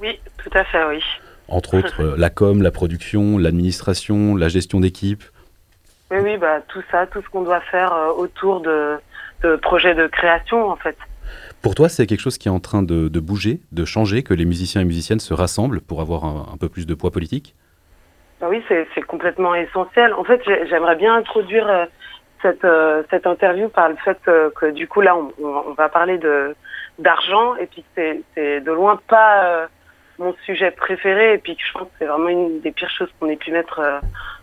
Oui, 0.00 0.18
tout 0.42 0.50
à 0.54 0.64
fait, 0.64 0.84
oui. 0.88 1.00
Entre 1.46 1.78
autres, 1.78 2.02
euh, 2.02 2.14
la 2.18 2.30
com, 2.30 2.62
la 2.62 2.72
production, 2.72 3.38
l'administration, 3.38 4.34
la 4.34 4.48
gestion 4.48 4.80
d'équipe. 4.80 5.22
Oui, 6.10 6.18
oui, 6.20 6.36
bah, 6.36 6.60
tout 6.66 6.82
ça, 6.90 7.06
tout 7.06 7.22
ce 7.22 7.28
qu'on 7.28 7.42
doit 7.42 7.60
faire 7.60 7.92
euh, 7.92 8.08
autour 8.08 8.60
de, 8.60 8.96
de 9.44 9.54
projets 9.54 9.94
de 9.94 10.08
création, 10.08 10.68
en 10.68 10.76
fait. 10.76 10.96
Pour 11.62 11.76
toi, 11.76 11.88
c'est 11.88 12.06
quelque 12.06 12.20
chose 12.20 12.38
qui 12.38 12.48
est 12.48 12.50
en 12.50 12.58
train 12.58 12.82
de, 12.82 13.20
bouger, 13.20 13.60
de 13.70 13.84
changer, 13.84 14.24
que 14.24 14.34
les 14.34 14.44
musiciens 14.44 14.80
et 14.80 14.84
musiciennes 14.84 15.20
se 15.20 15.32
rassemblent 15.32 15.80
pour 15.80 16.00
avoir 16.00 16.24
un, 16.24 16.56
peu 16.60 16.68
plus 16.68 16.86
de 16.86 16.94
poids 16.94 17.12
politique? 17.12 17.54
Bah 18.40 18.48
oui, 18.50 18.60
c'est 18.68 19.02
complètement 19.02 19.54
essentiel. 19.54 20.12
En 20.14 20.24
fait, 20.24 20.42
j'ai- 20.44 20.66
j'aimerais 20.66 20.96
bien 20.96 21.14
introduire 21.14 21.68
euh, 21.68 21.84
cette, 22.42 22.64
euh, 22.64 23.04
cette 23.10 23.28
interview 23.28 23.68
par 23.68 23.88
le 23.88 23.94
fait 24.04 24.18
euh, 24.26 24.50
que 24.50 24.72
du 24.72 24.88
coup, 24.88 25.02
là, 25.02 25.16
on, 25.16 25.72
va 25.74 25.88
parler 25.88 26.18
d'argent, 26.98 27.54
et 27.54 27.66
puis 27.66 27.84
c'est 27.94 28.60
de 28.60 28.72
loin 28.72 29.00
pas 29.06 29.68
mon 30.18 30.34
sujet 30.44 30.72
préféré, 30.72 31.34
et 31.34 31.38
puis 31.38 31.54
que 31.54 31.62
je 31.64 31.72
pense 31.72 31.84
que 31.84 31.94
c'est 32.00 32.06
vraiment 32.06 32.28
une 32.28 32.60
des 32.60 32.72
pires 32.72 32.90
choses 32.90 33.08
qu'on 33.20 33.28
ait 33.28 33.36
pu 33.36 33.52
mettre 33.52 33.80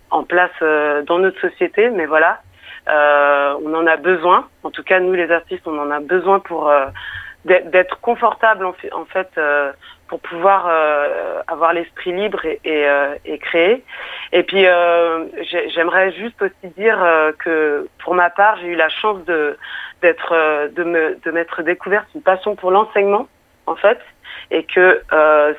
en 0.10 0.23
place 0.23 0.58
dans 1.05 1.19
notre 1.19 1.41
société, 1.41 1.89
mais 1.89 2.05
voilà. 2.05 2.41
Euh, 2.87 3.55
on 3.63 3.73
en 3.73 3.85
a 3.87 3.97
besoin. 3.97 4.47
En 4.63 4.71
tout 4.71 4.83
cas, 4.83 4.99
nous, 4.99 5.13
les 5.13 5.31
artistes, 5.31 5.67
on 5.67 5.77
en 5.79 5.91
a 5.91 5.99
besoin 5.99 6.39
pour 6.39 6.69
euh, 6.69 6.85
d'être 7.45 7.99
confortable 8.01 8.65
en, 8.65 8.73
fait- 9.05 9.37
euh, 9.37 9.71
pour 10.07 10.19
pouvoir 10.21 10.65
euh, 10.67 11.41
avoir 11.47 11.73
l'esprit 11.73 12.11
libre 12.11 12.43
et, 12.45 12.59
euh, 12.65 13.15
et 13.25 13.37
créer. 13.37 13.83
Et 14.31 14.43
puis, 14.43 14.65
euh, 14.65 15.25
j'ai- 15.43 15.69
j'aimerais 15.69 16.11
juste 16.13 16.41
aussi 16.41 16.73
dire 16.75 16.97
que 17.39 17.87
pour 18.03 18.15
ma 18.15 18.29
part, 18.29 18.57
j'ai 18.57 18.67
eu 18.67 18.75
la 18.75 18.89
chance 18.89 19.23
de 19.25 19.57
d'être 20.01 20.33
de 20.69 20.83
me 20.83 21.17
de 21.23 21.31
m'être 21.31 21.61
découverte 21.61 22.07
une 22.15 22.21
passion 22.21 22.55
pour 22.55 22.71
l'enseignement 22.71 23.27
en 23.67 23.75
fait, 23.75 23.99
et 24.49 24.63
que 24.63 25.01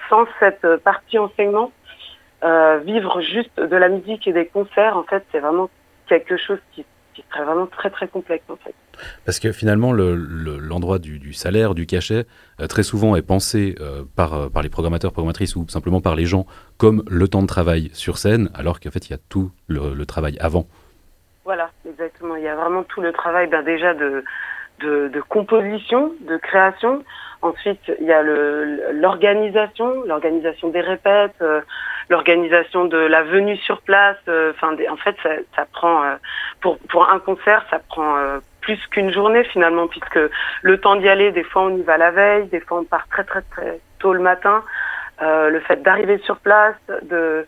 sans 0.09 0.27
cette 0.41 0.67
partie 0.79 1.19
enseignement, 1.19 1.71
vivre 2.85 3.21
juste 3.21 3.57
de 3.61 3.77
la 3.77 3.89
musique 3.89 4.27
et 4.27 4.33
des 4.33 4.47
concerts, 4.47 4.97
en 4.97 5.05
fait, 5.05 5.25
c'est 5.31 5.41
vraiment 5.41 5.69
quelque 6.09 6.37
chose 6.37 6.59
qui 6.73 6.85
serait 7.31 7.45
vraiment 7.45 7.67
très 7.67 7.91
très 7.91 8.09
complexe 8.09 8.45
en 8.49 8.57
fait. 8.57 8.75
Parce 9.25 9.39
que 9.41 9.53
finalement, 9.53 9.93
le- 9.93 10.15
le- 10.15 10.59
l'endroit 10.59 10.99
du, 10.99 11.19
du 11.19 11.33
salaire, 11.33 11.75
du 11.75 11.87
cachet, 11.87 12.27
euh, 12.61 12.67
très 12.67 12.83
souvent 12.83 13.17
est 13.17 13.23
pensé 13.23 13.75
euh, 13.81 14.03
par, 14.17 14.35
euh, 14.35 14.49
par 14.49 14.63
les 14.63 14.69
programmateurs, 14.69 15.13
programmatrices 15.13 15.57
ou 15.57 15.67
simplement 15.69 16.01
par 16.01 16.15
les 16.17 16.27
gens 16.27 16.47
comme 16.77 17.03
le 17.09 17.27
temps 17.29 17.43
de 17.43 17.47
travail 17.47 17.91
sur 17.95 18.19
scène, 18.19 18.51
alors 18.55 18.79
qu'en 18.81 18.91
fait, 18.91 19.09
il 19.09 19.13
y 19.13 19.15
a 19.15 19.19
tout 19.29 19.51
le, 19.69 19.95
le 19.95 20.07
travail 20.07 20.37
avant. 20.41 20.67
Voilà, 21.45 21.71
exactement. 21.89 22.37
Il 22.37 22.43
y 22.45 22.49
a 22.49 22.55
vraiment 22.57 22.83
tout 22.85 23.01
le 23.01 23.13
travail 23.13 23.49
ben, 23.49 23.65
déjà 23.65 23.95
de, 23.95 24.23
de, 24.81 25.09
de 25.09 25.21
composition, 25.23 26.13
de 26.29 26.37
création. 26.37 27.03
Ensuite, 27.43 27.81
il 28.01 28.07
y 28.07 28.13
a 28.13 28.23
l'organisation, 28.93 30.03
l'organisation 30.05 30.69
des 30.69 30.83
répètes, 30.83 31.41
euh, 31.41 31.63
l'organisation 32.11 32.85
de 32.85 32.99
la 32.99 33.23
venue 33.23 33.57
sur 33.57 33.81
place. 33.81 34.19
euh, 34.29 34.53
Enfin, 34.55 34.77
en 34.91 34.97
fait, 34.97 35.17
ça, 35.23 35.31
ça 35.57 35.65
prend 35.73 36.05
euh, 36.05 36.17
pour 36.61 36.79
pour 36.91 37.09
un 37.11 37.19
concert, 37.19 37.65
ça 37.71 37.79
prend 37.89 38.17
euh, 38.19 38.41
plus 38.61 38.79
qu'une 38.89 39.11
journée 39.13 39.45
finalement, 39.45 39.89
puisque 39.89 40.19
le 40.63 40.81
temps 40.81 40.97
d'y 40.97 41.09
aller, 41.09 41.33
des 41.33 41.45
fois 41.45 41.63
on 41.63 41.77
y 41.77 41.83
va 41.83 41.97
la 41.97 42.11
veille, 42.11 42.47
des 42.49 42.61
fois 42.61 42.81
on 42.81 42.85
part 42.85 43.09
très 43.09 43.25
très 43.25 43.43
très 43.43 43.81
tôt 43.99 44.13
le 44.13 44.21
matin. 44.21 44.63
Euh, 45.23 45.51
le 45.51 45.61
fait 45.61 45.83
d'arriver 45.83 46.19
sur 46.25 46.39
place, 46.39 46.77
de 47.03 47.47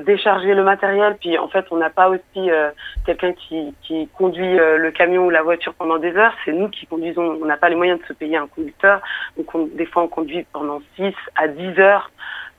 décharger 0.00 0.54
le 0.54 0.62
matériel, 0.62 1.16
puis 1.20 1.36
en 1.38 1.48
fait 1.48 1.64
on 1.70 1.76
n'a 1.76 1.90
pas 1.90 2.08
aussi 2.08 2.50
euh, 2.50 2.70
quelqu'un 3.06 3.32
qui, 3.32 3.74
conduit 4.16 4.58
euh, 4.58 4.78
le 4.78 4.90
camion 4.92 5.26
ou 5.26 5.30
la 5.30 5.42
voiture 5.42 5.74
pendant 5.74 5.98
des 5.98 6.14
heures, 6.16 6.34
c'est 6.44 6.52
nous 6.52 6.68
qui 6.68 6.86
conduisons, 6.86 7.38
on 7.42 7.44
n'a 7.44 7.56
pas 7.56 7.68
les 7.68 7.74
moyens 7.76 8.00
de 8.00 8.06
se 8.06 8.12
payer 8.12 8.36
un 8.36 8.46
conducteur, 8.46 9.00
donc 9.36 9.52
on- 9.54 9.66
des 9.72 9.86
fois 9.86 10.02
on 10.04 10.08
conduit 10.08 10.46
pendant 10.52 10.80
6 10.96 11.14
à 11.36 11.48
10 11.48 11.78
heures 11.80 12.10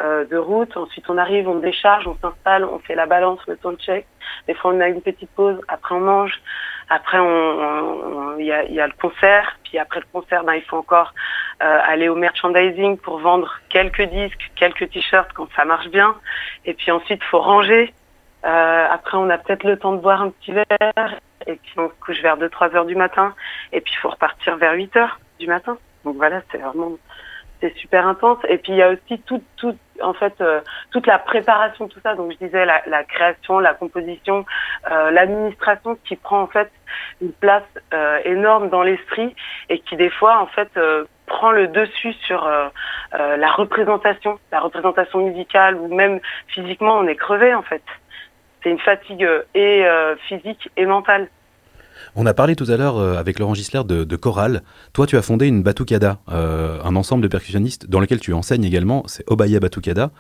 euh, 0.02 0.26
de 0.26 0.36
route, 0.38 0.76
ensuite 0.76 1.10
on 1.10 1.18
arrive, 1.18 1.48
on 1.48 1.56
décharge, 1.60 2.06
on 2.08 2.18
s'installe, 2.22 2.66
on 2.66 2.80
fait 2.80 2.96
la 2.96 3.06
balance, 3.06 3.40
le 3.48 3.56
temps 3.56 3.72
de 3.72 3.78
check, 3.80 4.06
des 4.48 4.54
fois 4.54 4.72
on 4.74 4.80
a 4.82 4.88
une 4.90 5.02
petite 5.02 5.30
pause, 5.32 5.60
après 5.70 5.96
on 5.96 6.02
mange, 6.02 6.42
après 6.90 7.18
on- 7.20 7.26
on- 7.26 8.38
il 8.38 8.46
y, 8.46 8.52
a, 8.52 8.64
il 8.66 8.74
y 8.74 8.82
a 8.82 8.88
le 8.88 8.94
concert, 9.02 9.58
puis 9.64 9.78
après 9.80 10.02
le 10.02 10.06
concert, 10.12 10.44
ben, 10.44 10.54
il 10.56 10.64
faut 10.64 10.78
encore 10.78 11.14
euh, 11.64 11.80
aller 11.84 12.10
au 12.10 12.16
merchandising 12.16 12.98
pour 12.98 13.20
vendre 13.20 13.60
quelques 13.70 14.04
disques, 14.04 14.52
quelques 14.56 14.90
t-shirts 14.90 15.32
quand 15.34 15.48
ça 15.56 15.66
marche 15.66 15.88
bien, 15.88 16.16
et 16.66 16.74
puis 16.74 16.92
ensuite 16.92 17.24
faut 17.24 17.42
ranger. 17.42 17.94
Euh, 18.46 18.88
après 18.92 19.18
on 19.18 19.30
a 19.30 19.38
peut-être 19.38 19.64
le 19.64 19.78
temps 19.78 19.94
de 19.94 20.02
boire 20.02 20.22
un 20.22 20.30
petit 20.30 20.52
verre, 20.52 21.20
et 21.48 21.56
puis 21.56 21.74
on 21.78 21.90
se 21.90 21.94
couche 22.06 22.22
vers 22.22 22.38
2-3 22.38 22.76
heures 22.76 22.86
du 22.86 22.96
matin, 22.96 23.34
et 23.72 23.82
puis 23.82 23.94
il 23.96 24.00
faut 24.00 24.10
repartir 24.10 24.58
vers 24.58 24.74
8 24.74 24.96
heures 24.98 25.20
du 25.40 25.48
matin. 25.48 25.78
Donc 26.04 26.18
voilà, 26.18 26.42
c'est 26.52 26.60
vraiment 26.60 26.92
c'est 27.62 27.76
super 27.78 28.08
intense. 28.08 28.40
Et 28.48 28.58
puis 28.58 28.74
il 28.74 28.78
y 28.78 28.82
a 28.82 28.90
aussi 28.90 29.20
tout, 29.26 29.42
tout, 29.58 29.76
en 30.02 30.14
fait, 30.14 30.34
euh, 30.42 30.62
toute 30.92 31.08
la 31.08 31.20
préparation, 31.20 31.88
tout 31.88 32.00
ça. 32.02 32.16
Donc 32.16 32.32
je 32.34 32.46
disais 32.46 32.66
la, 32.66 32.82
la 32.88 33.04
création, 33.04 33.60
la 33.60 33.74
composition, 33.74 34.46
euh, 34.92 35.12
l'administration 35.12 35.98
qui 36.06 36.16
prend 36.16 36.42
en 36.42 36.48
fait 36.48 36.72
une 37.22 37.32
place 37.32 37.64
euh, 37.94 38.20
énorme 38.26 38.70
dans 38.70 38.84
l'esprit 38.84 39.36
et 39.70 39.80
qui 39.80 39.96
des 39.96 40.10
fois 40.10 40.40
en 40.40 40.48
fait 40.48 40.70
euh, 40.78 41.06
prend 41.28 41.52
le 41.52 41.68
dessus 41.68 42.14
sur 42.26 42.46
euh, 42.46 42.68
euh, 43.20 43.38
la 43.38 43.52
représentation, 43.52 44.40
la 44.52 44.60
représentation 44.60 45.28
musicale 45.28 45.76
ou 45.76 45.94
même 45.94 46.20
physiquement 46.48 46.98
on 46.98 47.08
est 47.08 47.16
crevé 47.16 47.54
en 47.54 47.62
fait. 47.64 47.82
C'est 48.64 48.70
une 48.72 48.80
fatigue 48.80 49.24
euh, 49.24 49.42
et 49.54 49.86
euh, 49.86 50.16
physique 50.28 50.70
et 50.78 50.86
mentale. 50.86 51.28
On 52.16 52.26
a 52.26 52.34
parlé 52.34 52.56
tout 52.56 52.66
à 52.70 52.78
l'heure 52.78 52.98
avec 53.18 53.40
Laurent 53.40 53.54
Gisler 53.54 53.84
de, 53.86 54.04
de 54.04 54.16
chorale. 54.18 54.62
Toi, 54.94 55.08
tu 55.08 55.18
as 55.18 55.22
fondé 55.22 55.48
une 55.48 55.64
Batucada, 55.64 56.18
un 56.28 56.96
ensemble 56.96 57.24
de 57.24 57.28
percussionnistes 57.30 57.90
dans 57.90 58.00
lequel 58.02 58.20
tu 58.20 58.34
enseignes 58.34 58.66
également. 58.66 59.04
C'est 59.08 59.24
Obaya 59.32 59.60
Batucada. 59.62 60.12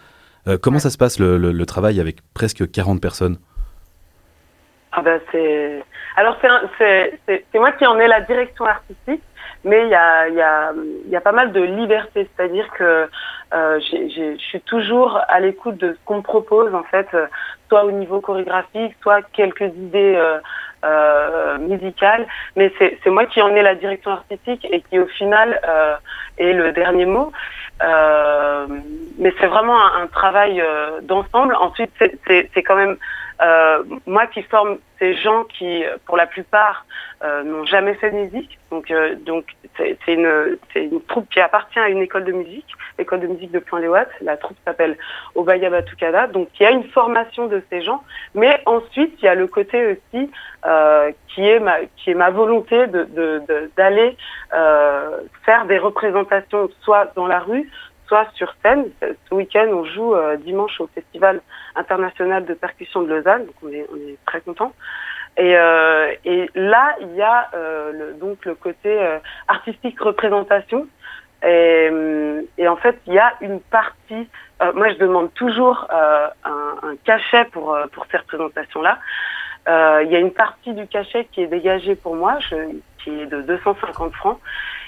Comment 0.61 0.79
ça 0.79 0.89
se 0.89 0.97
passe 0.97 1.19
le, 1.19 1.37
le- 1.37 1.51
le 1.51 1.65
travail 1.65 1.99
avec 1.99 2.17
presque 2.33 2.71
40 2.71 3.01
personnes? 3.01 3.37
Ah 4.93 5.01
ben 5.01 5.19
c'est 5.31 5.83
Alors 6.15 6.37
c'est 6.77 7.19
moi 7.55 7.71
qui 7.73 7.85
en 7.85 7.99
ai 7.99 8.07
la 8.07 8.21
direction 8.21 8.65
artistique, 8.65 9.21
mais 9.65 9.81
il 9.83 9.89
y 9.89 11.15
a, 11.15 11.21
pas 11.21 11.31
mal 11.31 11.51
de 11.51 11.61
liberté, 11.61 12.29
c'est-à-dire 12.35 12.69
que 12.77 13.09
euh, 13.53 13.79
je 13.79 14.37
suis 14.37 14.61
toujours 14.61 15.19
à 15.27 15.39
l'écoute 15.39 15.77
de 15.77 15.93
ce 15.93 15.97
qu'on 16.05 16.17
me 16.17 16.21
propose 16.21 16.73
en 16.73 16.83
fait, 16.83 17.07
euh, 17.13 17.25
soit 17.67 17.83
au 17.83 17.91
niveau 17.91 18.21
chorégraphique, 18.21 18.95
soit 19.01 19.23
quelques 19.33 19.73
idées 19.75 20.21
euh, 20.85 21.57
musicales, 21.57 22.27
mais 22.55 22.71
c'est 22.79 23.09
moi 23.09 23.25
qui 23.25 23.41
en 23.41 23.55
ai 23.55 23.63
la 23.63 23.73
direction 23.73 24.11
artistique 24.11 24.67
et 24.71 24.81
qui 24.81 24.99
au 24.99 25.07
final 25.07 25.59
est 26.37 26.53
le 26.53 26.71
dernier 26.71 27.05
mot. 27.05 27.31
Euh, 27.83 28.67
mais 29.17 29.33
c'est 29.39 29.47
vraiment 29.47 29.77
un, 29.79 30.03
un 30.03 30.07
travail 30.07 30.61
euh, 30.61 31.01
d'ensemble. 31.01 31.55
Ensuite, 31.55 31.91
c'est- 31.99 32.63
quand 32.63 32.75
même 32.75 32.97
euh, 33.41 33.83
moi 34.05 34.27
qui 34.27 34.41
forme 34.43 34.77
ces 34.97 35.13
gens 35.15 35.43
qui, 35.43 35.83
pour 36.05 36.15
la 36.15 36.25
plupart, 36.25 36.85
euh, 37.21 37.43
n'ont 37.43 37.65
jamais 37.65 37.93
fait 37.95 38.11
de 38.11 38.15
musique. 38.15 38.57
Donc, 38.71 38.89
euh, 38.91 39.15
donc 39.15 39.45
c'est 39.77 39.97
une, 40.07 40.57
une 40.75 41.01
troupe 41.01 41.29
qui 41.29 41.41
appartient 41.41 41.79
à 41.79 41.89
une 41.89 42.01
école 42.01 42.23
de 42.23 42.31
musique, 42.31 42.65
l'école 42.97 43.19
de 43.19 43.27
musique 43.27 43.51
de 43.51 43.59
Point-les-Ouates. 43.59 44.11
La 44.21 44.37
troupe 44.37 44.55
s'appelle 44.63 44.97
Obaya 45.35 45.69
Batucada. 45.69 46.27
Donc, 46.27 46.47
il 46.57 46.63
y 46.63 46.65
a 46.65 46.71
une 46.71 46.85
formation 46.85 47.47
de 47.47 47.61
ces 47.69 47.81
gens. 47.81 48.03
Mais 48.35 48.61
ensuite, 48.65 49.15
il 49.21 49.25
y 49.25 49.27
a 49.27 49.35
le 49.35 49.47
côté 49.47 49.85
aussi 50.13 50.31
euh, 50.65 51.11
qui 51.27 51.45
est 51.45 51.59
ma 51.59 51.79
qui 51.97 52.11
est 52.11 52.15
ma 52.15 52.29
volonté 52.29 52.87
de 52.87 53.03
de- 53.03 53.41
de- 53.49 53.69
d'aller 53.75 54.15
faire 55.45 55.65
des 55.65 55.77
représentations 55.77 56.69
soit 56.81 57.11
dans 57.15 57.27
la 57.27 57.39
rue, 57.39 57.69
soit 58.07 58.27
sur 58.35 58.53
scène. 58.61 58.85
Ce 59.01 59.33
week-end, 59.33 59.67
on 59.71 59.85
joue 59.85 60.15
euh, 60.15 60.37
dimanche 60.37 60.79
au 60.79 60.87
Festival 60.87 61.41
international 61.75 62.45
de 62.45 62.53
percussion 62.53 63.01
de 63.01 63.13
Lausanne, 63.13 63.45
donc 63.45 63.55
on 63.63 63.69
est, 63.69 63.87
on 63.91 63.97
très 64.25 64.41
content. 64.41 64.73
Et, 65.37 65.57
euh, 65.57 66.13
et 66.23 66.49
là, 66.55 66.95
il 67.01 67.15
y 67.15 67.21
a 67.21 67.49
euh, 67.53 68.13
donc 68.13 68.45
le 68.45 68.55
côté 68.55 68.97
artistique 69.47 69.99
représentation. 69.99 70.87
Et, 71.43 72.67
en 72.67 72.75
fait, 72.77 72.99
il 73.05 73.13
y 73.13 73.19
a 73.19 73.33
une 73.41 73.59
partie. 73.59 74.27
moi, 74.73 74.89
je 74.89 74.97
demande 74.97 75.31
toujours 75.33 75.87
un, 75.91 76.95
cachet 77.03 77.45
pour 77.51 77.77
pour 77.91 78.07
ces 78.09 78.17
représentations-là. 78.17 78.97
Euh, 79.67 80.03
il 80.05 80.11
y 80.11 80.15
a 80.15 80.19
une 80.19 80.31
partie 80.31 80.73
du 80.73 80.87
cachet 80.87 81.27
qui 81.31 81.41
est 81.41 81.47
dégagée 81.47 81.95
pour 81.95 82.15
moi, 82.15 82.37
qui 83.03 83.09
est 83.09 83.25
de 83.25 83.41
250 83.41 84.13
francs 84.13 84.39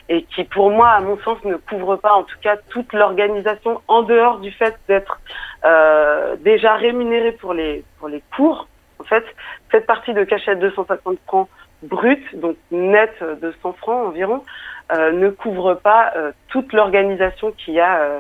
et 0.10 0.24
qui, 0.24 0.44
pour 0.44 0.72
moi, 0.72 0.90
à 0.90 1.02
mon 1.02 1.18
sens, 1.20 1.44
ne 1.44 1.56
couvre 1.56 1.98
pas, 1.98 2.14
en 2.14 2.24
tout 2.24 2.38
cas, 2.42 2.58
toute 2.70 2.94
l'organisation 2.94 3.82
en 3.88 4.04
dehors 4.04 4.40
du 4.40 4.52
fait 4.52 4.80
d'être 4.88 5.20
euh, 5.66 6.36
déjà 6.38 6.76
rémunéré 6.76 7.34
pour 7.34 7.54
les 7.54 7.84
pour 8.00 8.08
les 8.08 8.24
cours. 8.36 8.68
En 9.00 9.04
fait, 9.04 9.26
cette 9.72 9.86
partie 9.86 10.14
de 10.14 10.24
cachet 10.24 10.56
de 10.56 10.70
250 10.70 11.18
francs 11.28 11.50
brut, 11.84 12.24
donc 12.36 12.58
net 12.72 13.14
de 13.22 13.54
100 13.62 13.74
francs 13.74 14.08
environ, 14.08 14.44
euh, 14.92 15.12
ne 15.12 15.30
couvre 15.30 15.74
pas 15.76 16.14
euh, 16.16 16.32
toute 16.48 16.74
l'organisation 16.74 17.52
qu'il 17.52 17.74
y 17.74 17.80
a 17.80 18.00
euh, 18.00 18.20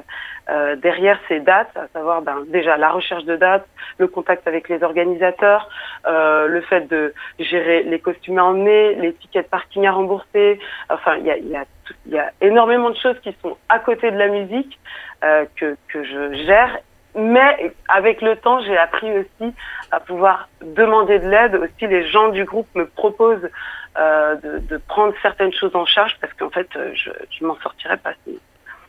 euh, 0.49 0.75
derrière 0.75 1.19
ces 1.27 1.39
dates, 1.39 1.75
à 1.75 1.87
savoir 1.93 2.21
ben, 2.21 2.43
déjà 2.47 2.77
la 2.77 2.89
recherche 2.89 3.25
de 3.25 3.35
dates, 3.35 3.67
le 3.97 4.07
contact 4.07 4.47
avec 4.47 4.69
les 4.69 4.81
organisateurs, 4.83 5.69
euh, 6.07 6.47
le 6.47 6.61
fait 6.61 6.87
de 6.87 7.13
gérer 7.39 7.83
les 7.83 7.99
costumes 7.99 8.39
à 8.39 8.45
emmener, 8.45 8.95
les 8.95 9.13
tickets 9.13 9.45
de 9.45 9.49
parking 9.49 9.85
à 9.87 9.91
rembourser. 9.91 10.59
Enfin, 10.89 11.17
il 11.17 11.25
y 11.25 11.31
a, 11.31 11.37
y, 11.37 11.55
a 11.55 11.65
y 12.07 12.17
a 12.17 12.31
énormément 12.41 12.89
de 12.89 12.95
choses 12.95 13.19
qui 13.21 13.35
sont 13.41 13.57
à 13.69 13.79
côté 13.79 14.11
de 14.11 14.17
la 14.17 14.27
musique 14.27 14.79
euh, 15.23 15.45
que, 15.55 15.75
que 15.89 16.03
je 16.03 16.33
gère. 16.45 16.77
Mais 17.17 17.73
avec 17.87 18.21
le 18.21 18.35
temps, 18.35 18.61
j'ai 18.61 18.77
appris 18.77 19.11
aussi 19.11 19.53
à 19.91 19.99
pouvoir 19.99 20.49
demander 20.61 21.17
de 21.17 21.27
l'aide. 21.27 21.55
Aussi, 21.55 21.87
les 21.87 22.07
gens 22.07 22.29
du 22.29 22.45
groupe 22.45 22.67
me 22.75 22.85
proposent 22.85 23.49
euh, 23.97 24.35
de, 24.35 24.77
prendre 24.77 25.15
certaines 25.23 25.51
choses 25.51 25.75
en 25.75 25.87
charge 25.87 26.15
parce 26.21 26.31
qu'en 26.33 26.51
fait, 26.51 26.67
euh, 26.75 26.91
je, 26.93 27.09
je 27.31 27.43
m'en 27.43 27.55
sortirais 27.55 27.97
pas. 27.97 28.11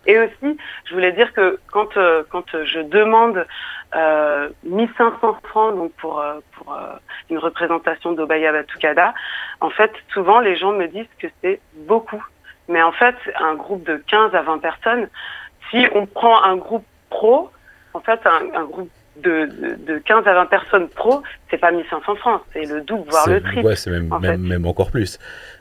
Et 0.07 0.19
aussi, 0.19 0.59
je 0.85 0.95
voulais 0.95 1.13
dire 1.13 1.33
que 1.33 1.59
quand 1.73 1.97
euh, 1.97 2.23
quand 2.29 2.45
je 2.65 2.81
demande 2.81 3.47
euh, 3.95 4.51
1500 4.65 5.39
francs 5.45 5.75
donc 5.75 5.93
pour 5.95 6.23
pour 6.53 6.77
une 7.31 7.39
représentation 7.39 8.13
d'Obaya 8.13 8.53
Batucada, 8.53 9.15
en 9.63 9.71
fait, 9.71 9.93
souvent 10.13 10.41
les 10.41 10.57
gens 10.57 10.73
me 10.73 10.87
disent 10.87 11.15
que 11.19 11.29
c'est 11.41 11.61
beaucoup. 11.89 12.23
Mais 12.69 12.83
en 12.83 12.93
fait, 12.93 13.17
un 13.41 13.55
groupe 13.55 13.85
de 13.85 13.97
15 13.97 14.35
à 14.35 14.43
20 14.43 14.59
personnes, 14.59 15.09
si 15.71 15.87
on 15.95 16.05
prend 16.05 16.43
un 16.43 16.57
groupe 16.57 16.85
pro, 17.09 17.51
en 17.99 18.01
fait, 18.01 18.21
un, 18.27 18.61
un 18.61 18.65
groupe 18.65 18.89
de, 19.23 19.47
de, 19.47 19.93
de 19.95 19.99
15 19.99 20.27
à 20.27 20.35
20 20.35 20.47
personnes 20.47 20.89
pro, 20.89 21.23
c'est 21.51 21.59
pas 21.59 21.73
1500 21.73 22.15
francs, 22.17 22.41
c'est 22.53 22.65
le 22.65 22.81
double, 22.83 23.11
voire 23.11 23.29
le 23.29 23.41
triple. 23.43 23.67
Ouais, 23.67 23.75
c'est 23.77 23.91
même, 23.91 24.13
en 24.13 24.21
même, 24.21 24.41
fait. 24.43 24.49
même 24.49 24.65
encore 24.67 24.91
plus. 24.93 25.19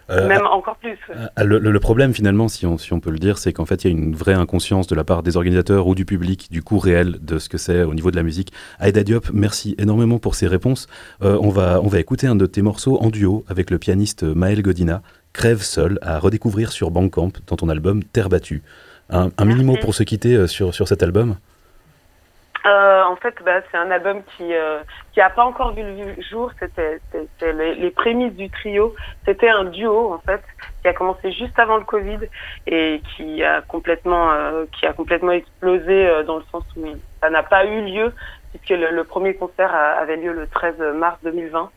Euh, 0.09 0.25
Même 0.27 0.45
encore 0.45 0.77
plus. 0.77 0.91
ouais. 1.09 1.15
Ah, 1.35 1.43
Le, 1.43 1.57
le- 1.59 1.69
le 1.71 1.79
problème 1.81 2.13
finalement, 2.13 2.47
si 2.47 2.65
on, 2.65 2.77
si 2.77 2.93
on 2.93 3.01
peut 3.01 3.09
le 3.09 3.17
dire, 3.19 3.37
c'est 3.37 3.51
qu'en 3.51 3.65
fait 3.65 3.83
il 3.83 3.91
y 3.91 3.93
a 3.93 3.97
une 3.97 4.15
vraie 4.15 4.35
inconscience 4.35 4.87
de 4.87 4.95
la 4.95 5.03
part 5.03 5.21
des 5.21 5.35
organisateurs 5.35 5.85
ou 5.85 5.95
du 5.95 6.05
public 6.05 6.47
du 6.49 6.61
coût 6.63 6.77
réel 6.79 7.17
de 7.19 7.39
ce 7.39 7.49
que 7.49 7.57
c'est 7.57 7.83
au 7.83 7.93
niveau 7.93 8.09
de 8.09 8.15
la 8.15 8.23
musique. 8.23 8.53
Aïda 8.79 9.03
Diop, 9.03 9.25
merci 9.33 9.75
énormément 9.79 10.17
pour 10.17 10.35
ces 10.35 10.47
réponses. 10.47 10.87
Euh, 11.23 11.37
on, 11.41 11.49
va, 11.49 11.81
on 11.83 11.87
va 11.87 11.99
écouter 11.99 12.25
un 12.27 12.35
de 12.37 12.45
tes 12.45 12.61
morceaux 12.61 12.97
en 13.01 13.09
duo 13.09 13.43
avec 13.49 13.69
le 13.69 13.79
pianiste 13.79 14.23
Maël 14.23 14.61
Godina, 14.61 15.01
Crève 15.33 15.61
seul, 15.61 15.99
à 16.01 16.19
redécouvrir 16.19 16.71
sur 16.71 16.89
Bandcamp 16.89 17.31
dans 17.47 17.57
ton 17.57 17.67
album 17.67 18.01
Terre 18.01 18.29
battue. 18.29 18.61
Un, 19.09 19.29
un 19.37 19.45
mini 19.45 19.65
mot 19.65 19.75
pour 19.81 19.93
se 19.93 20.03
quitter 20.03 20.35
euh, 20.35 20.47
sur, 20.47 20.73
sur 20.73 20.87
cet 20.87 21.03
album? 21.03 21.35
Euh, 22.67 23.03
en 23.03 23.15
fait, 23.15 23.35
bah, 23.45 23.61
c'est 23.71 23.77
un 23.77 23.91
album 23.91 24.23
qui 24.35 24.53
euh, 24.53 24.79
qui 25.13 25.21
a 25.21 25.29
pas 25.29 25.45
encore 25.45 25.73
vu 25.73 25.83
le 25.83 26.21
jour. 26.21 26.51
C'était 26.59 26.99
les, 27.41 27.91
prémices 27.91 28.33
du 28.33 28.49
trio. 28.49 28.93
C'était 29.25 29.49
un 29.49 29.65
duo 29.65 30.13
en 30.13 30.19
fait 30.19 30.43
qui 30.81 30.87
a 30.89 30.93
commencé 30.93 31.31
juste 31.31 31.57
avant 31.57 31.77
le 31.77 31.85
Covid 31.85 32.19
et 32.65 33.01
qui 33.15 33.43
a 33.43 33.61
complètement 33.61 34.31
euh, 34.31 34.65
qui 34.77 34.85
a 34.85 34.93
complètement 34.93 35.31
explosé 35.31 36.07
euh, 36.07 36.23
dans 36.23 36.37
le 36.37 36.43
sens 36.51 36.63
où 36.75 36.85
ça 37.21 37.29
n'a 37.29 37.43
pas 37.43 37.65
eu 37.65 37.85
lieu 37.85 38.13
puisque 38.57 38.79
le, 38.79 38.91
le 38.91 39.03
premier 39.03 39.33
concert 39.35 39.73
avait 39.73 40.17
lieu 40.17 40.33
le 40.33 40.47
13 40.47 40.75
mars 40.95 41.17
2020 41.23 41.69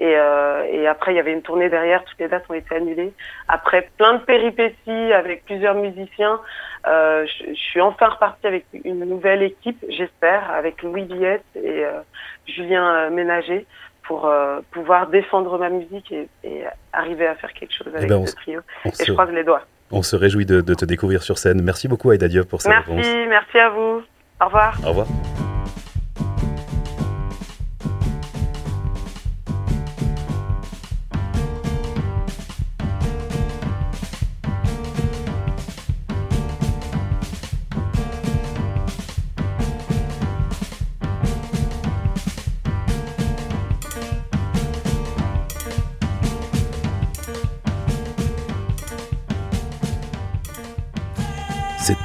et, 0.00 0.14
euh, 0.16 0.64
et 0.70 0.86
après 0.86 1.12
il 1.12 1.16
y 1.16 1.20
avait 1.20 1.32
une 1.32 1.42
tournée 1.42 1.68
derrière. 1.68 2.04
Toutes 2.04 2.18
les 2.18 2.28
dates 2.28 2.44
ont 2.48 2.54
été 2.54 2.74
annulées. 2.76 3.12
Après 3.48 3.88
plein 3.98 4.14
de 4.14 4.20
péripéties 4.24 5.12
avec 5.12 5.44
plusieurs 5.44 5.74
musiciens. 5.74 6.40
Euh, 6.86 7.26
je, 7.26 7.50
je 7.54 7.58
suis 7.58 7.80
enfin 7.80 8.06
repartie 8.08 8.46
avec 8.46 8.64
une 8.84 9.04
nouvelle 9.04 9.42
équipe, 9.42 9.84
j'espère, 9.88 10.50
avec 10.50 10.82
Louis 10.82 11.02
Billette 11.04 11.42
et 11.56 11.84
euh, 11.84 12.00
Julien 12.46 13.10
Ménager 13.10 13.66
pour 14.04 14.30
pouvoir 14.70 15.08
défendre 15.08 15.58
ma 15.58 15.68
musique 15.68 16.10
et, 16.12 16.28
et 16.42 16.64
arriver 16.94 17.26
à 17.26 17.34
faire 17.34 17.52
quelque 17.52 17.74
chose 17.74 17.94
avec 17.94 18.08
ben, 18.08 18.24
ce 18.26 18.34
trio. 18.36 18.60
on 18.86 18.88
Et 18.88 18.92
se, 18.94 19.04
je 19.04 19.12
croise 19.12 19.30
les 19.32 19.44
doigts. 19.44 19.60
on 19.90 20.02
se 20.02 20.16
réjouit 20.16 20.46
de, 20.46 20.62
de 20.62 20.72
te 20.74 20.86
découvrir 20.86 21.22
sur 21.22 21.36
scène. 21.36 21.60
Merci 21.62 21.88
beaucoup 21.88 22.08
Aïda 22.08 22.26
Diop 22.26 22.48
pour 22.48 22.62
ces 22.62 22.70
Merci, 22.70 22.90
réponses. 22.90 23.06
merci 23.28 23.58
à 23.58 23.68
vous. 23.68 24.00
Au 24.40 24.44
revoir. 24.46 24.78
Au 24.82 24.88
revoir. 24.88 25.57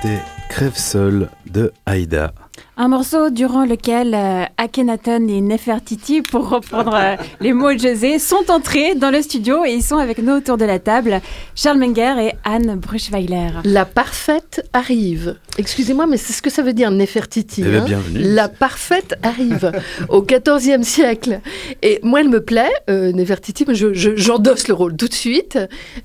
C'était 0.03 0.19
Crève 0.49 0.75
seul 0.75 1.29
de 1.45 1.71
Aïda. 1.85 2.33
Un 2.75 2.88
morceau 2.88 3.29
durant 3.29 3.65
lequel 3.65 4.15
euh, 4.15 4.45
Akhenaton 4.57 5.27
et 5.27 5.41
Nefertiti, 5.41 6.23
pour 6.23 6.49
reprendre 6.49 6.95
euh, 6.95 7.15
les 7.39 7.53
mots 7.53 7.71
de 7.71 7.77
José, 7.77 8.17
sont 8.17 8.49
entrés 8.49 8.95
dans 8.95 9.12
le 9.12 9.21
studio 9.21 9.63
et 9.63 9.73
ils 9.73 9.83
sont 9.83 9.97
avec 9.97 10.17
nous 10.17 10.33
autour 10.33 10.57
de 10.57 10.65
la 10.65 10.79
table, 10.79 11.21
Charles 11.53 11.77
Menger 11.77 12.15
et 12.19 12.31
Anne 12.43 12.73
Bruchweiler. 12.79 13.49
La 13.63 13.86
parfaite 13.86 14.67
arrive. 14.73 15.36
Excusez-moi, 15.59 16.07
mais 16.07 16.17
c'est 16.17 16.33
ce 16.33 16.41
que 16.41 16.49
ça 16.49 16.63
veut 16.63 16.73
dire 16.73 16.89
Nefertiti. 16.89 17.62
Eh 17.63 17.69
bien, 17.69 17.81
hein. 17.81 17.86
bienvenue. 17.86 18.19
La 18.23 18.49
parfaite 18.49 19.13
arrive 19.21 19.71
au 20.09 20.23
XIVe 20.23 20.81
siècle. 20.81 21.41
Et 21.83 21.99
moi, 22.01 22.21
elle 22.21 22.29
me 22.29 22.43
plaît, 22.43 22.73
euh, 22.89 23.12
Nefertiti, 23.12 23.65
mais 23.67 23.75
je- 23.75 23.93
je- 23.93 24.15
j'endosse 24.15 24.67
le 24.67 24.73
rôle 24.73 24.97
tout 24.97 25.07
de 25.07 25.13
suite. 25.13 25.59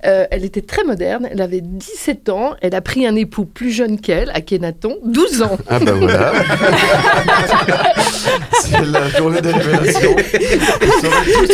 Euh, 0.04 0.26
elle 0.30 0.44
était 0.44 0.60
très 0.60 0.84
moderne, 0.84 1.28
elle 1.32 1.40
avait 1.40 1.62
17 1.62 2.28
ans, 2.28 2.52
elle 2.60 2.74
a 2.74 2.82
pris 2.82 3.06
un 3.06 3.16
époux 3.16 3.46
plus 3.46 3.70
jeune 3.70 3.98
qu'elle, 3.98 4.28
Akhenaton, 4.34 4.98
12 5.06 5.40
ans. 5.40 5.56
Ah 5.70 5.78
bah 5.78 5.92
voilà. 5.92 6.32
C'est 8.60 8.84
la 8.86 9.08
journée 9.10 9.40
des 9.40 9.52
révélations. 9.52 10.16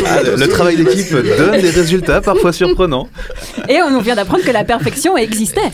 Ah, 0.07 0.23
le, 0.23 0.47
travail 0.49 0.77
d'équipe 0.77 1.13
donne 1.13 1.61
des 1.61 1.71
résultats 1.71 2.21
parfois 2.21 2.53
surprenants. 2.53 3.09
Et 3.69 3.81
on 3.83 3.91
nous 3.91 4.01
vient 4.01 4.15
d'apprendre 4.15 4.45
que 4.45 4.51
la 4.51 4.65
perfection 4.65 5.17
existait. 5.17 5.71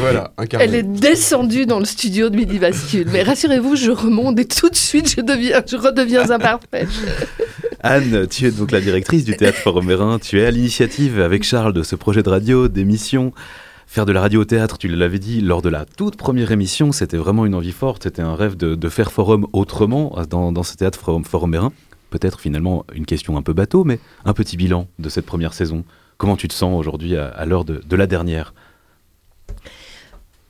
voilà, 0.00 0.32
incarné. 0.38 0.64
Elle 0.64 0.74
est 0.74 0.82
descendue 0.82 1.66
dans 1.66 1.78
le 1.78 1.84
studio 1.84 2.30
de 2.30 2.36
Midi 2.36 2.58
Bascule. 2.58 3.06
Mais 3.10 3.22
rassurez-vous, 3.22 3.76
je 3.76 3.90
remonte 3.90 4.38
et 4.38 4.44
tout 4.44 4.68
de 4.68 4.76
suite, 4.76 5.14
je, 5.16 5.20
deviens, 5.20 5.62
je 5.66 5.76
redeviens 5.76 6.30
imparfaite. 6.30 6.88
Anne, 7.82 8.26
tu 8.28 8.46
es 8.46 8.50
donc 8.50 8.70
la 8.70 8.80
directrice 8.80 9.24
du 9.24 9.36
Théâtre 9.36 9.58
Forum 9.58 9.86
Mérin. 9.86 10.18
Tu 10.18 10.40
es 10.40 10.46
à 10.46 10.50
l'initiative 10.50 11.20
avec 11.20 11.44
Charles 11.44 11.72
de 11.72 11.82
ce 11.82 11.96
projet 11.96 12.22
de 12.22 12.30
radio, 12.30 12.68
d'émission. 12.68 13.32
Faire 13.86 14.06
de 14.06 14.12
la 14.12 14.20
radio 14.20 14.40
au 14.40 14.44
théâtre, 14.44 14.78
tu 14.78 14.88
l'avais 14.88 15.18
dit, 15.18 15.40
lors 15.40 15.62
de 15.62 15.68
la 15.68 15.84
toute 15.84 16.16
première 16.16 16.52
émission, 16.52 16.90
c'était 16.92 17.16
vraiment 17.16 17.46
une 17.46 17.54
envie 17.54 17.72
forte, 17.72 18.04
c'était 18.04 18.22
un 18.22 18.34
rêve 18.34 18.56
de, 18.56 18.88
faire 18.88 19.12
forum 19.12 19.46
autrement 19.52 20.16
dans, 20.28 20.52
dans 20.52 20.62
ce 20.62 20.76
théâtre 20.76 20.98
Forum, 20.98 21.24
forum. 21.24 21.70
Peut-être 22.10 22.40
finalement 22.40 22.84
une 22.94 23.06
question 23.06 23.36
un 23.36 23.42
peu 23.42 23.52
bateau, 23.52 23.84
mais 23.84 24.00
un 24.24 24.32
petit 24.32 24.56
bilan 24.56 24.88
de 24.98 25.08
cette 25.08 25.26
première 25.26 25.52
saison. 25.52 25.84
Comment 26.16 26.36
tu 26.36 26.48
te 26.48 26.54
sens 26.54 26.78
aujourd'hui 26.78 27.16
à, 27.16 27.44
l'heure 27.44 27.64
de 27.64 27.96
la 27.96 28.06
dernière? 28.06 28.54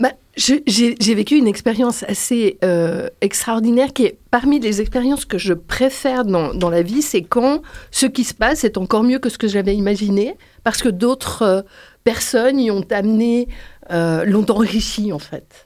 Bah, 0.00 0.12
j'ai 0.36 1.14
vécu 1.14 1.36
une 1.36 1.46
expérience 1.46 2.02
assez 2.04 2.58
euh, 2.64 3.08
extraordinaire 3.20 3.92
qui 3.92 4.04
est 4.06 4.18
parmi 4.30 4.58
les 4.58 4.80
expériences 4.80 5.24
que 5.24 5.38
je 5.38 5.54
préfère 5.54 6.24
dans, 6.24 6.52
dans 6.52 6.70
la 6.70 6.82
vie, 6.82 7.02
c'est 7.02 7.22
quand 7.22 7.62
ce 7.92 8.06
qui 8.06 8.24
se 8.24 8.34
passe 8.34 8.64
est 8.64 8.76
encore 8.76 9.04
mieux 9.04 9.20
que 9.20 9.28
ce 9.28 9.38
que 9.38 9.46
j'avais 9.46 9.76
imaginé, 9.76 10.36
parce 10.64 10.82
que 10.82 10.88
d'autres 10.88 11.42
euh, 11.42 11.62
personnes 12.02 12.58
y 12.58 12.70
ont 12.72 12.84
amené, 12.90 13.48
euh, 13.92 14.24
l'ont 14.24 14.46
enrichi 14.50 15.12
en 15.12 15.20
fait. 15.20 15.63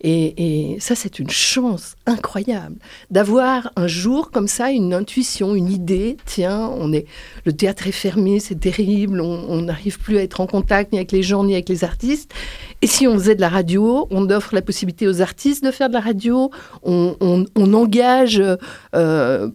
Et, 0.00 0.76
ça, 0.80 0.94
c'est 0.94 1.18
une 1.18 1.30
chance 1.30 1.96
incroyable 2.06 2.76
d'avoir 3.10 3.72
un 3.74 3.88
jour 3.88 4.30
comme 4.30 4.46
ça 4.46 4.70
une 4.70 4.94
intuition, 4.94 5.54
une 5.54 5.70
idée. 5.70 6.16
Tiens, 6.24 6.70
on 6.78 6.92
est, 6.92 7.06
le 7.44 7.52
théâtre 7.52 7.88
est 7.88 7.92
fermé, 7.92 8.38
c'est 8.38 8.60
terrible, 8.60 9.20
on 9.20 9.62
n'arrive 9.62 9.98
plus 9.98 10.18
à 10.18 10.22
être 10.22 10.40
en 10.40 10.46
contact 10.46 10.92
ni 10.92 10.98
avec 10.98 11.10
les 11.10 11.22
gens 11.22 11.42
ni 11.44 11.54
avec 11.54 11.68
les 11.68 11.82
artistes. 11.84 12.32
Et 12.80 12.86
si 12.86 13.08
on 13.08 13.14
faisait 13.14 13.34
de 13.34 13.40
la 13.40 13.48
radio, 13.48 14.06
on 14.10 14.30
offre 14.30 14.54
la 14.54 14.62
possibilité 14.62 15.08
aux 15.08 15.20
artistes 15.20 15.64
de 15.64 15.72
faire 15.72 15.88
de 15.88 15.94
la 15.94 16.00
radio, 16.00 16.50
on, 16.84 17.46
engage 17.56 18.40
euh, 18.40 18.56
euh, 18.94 19.50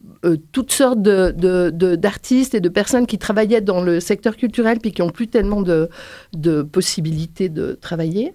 toutes 0.52 0.72
sortes 0.72 1.02
d'artistes 1.02 2.54
et 2.54 2.60
de 2.60 2.70
personnes 2.70 3.08
qui 3.08 3.18
travaillaient 3.18 3.62
dans 3.62 3.82
le 3.82 4.00
secteur 4.02 4.36
culturel 4.36 4.80
puis 4.80 4.92
qui 4.92 5.02
n'ont 5.02 5.10
plus 5.10 5.30
tellement 5.30 5.62
de 5.62 6.62
possibilités 6.64 7.48
de 7.48 7.78
travailler. 7.80 8.34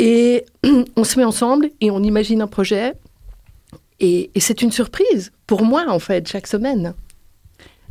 Et 0.00 0.46
on 0.96 1.04
se 1.04 1.18
met 1.18 1.24
ensemble 1.24 1.68
et 1.82 1.90
on 1.90 2.02
imagine 2.02 2.40
un 2.40 2.46
projet. 2.46 2.94
Et, 4.00 4.30
c'est 4.38 4.62
une 4.62 4.72
surprise 4.72 5.30
pour 5.46 5.62
moi, 5.62 5.84
en 5.88 5.98
fait, 5.98 6.26
chaque 6.26 6.46
semaine. 6.46 6.94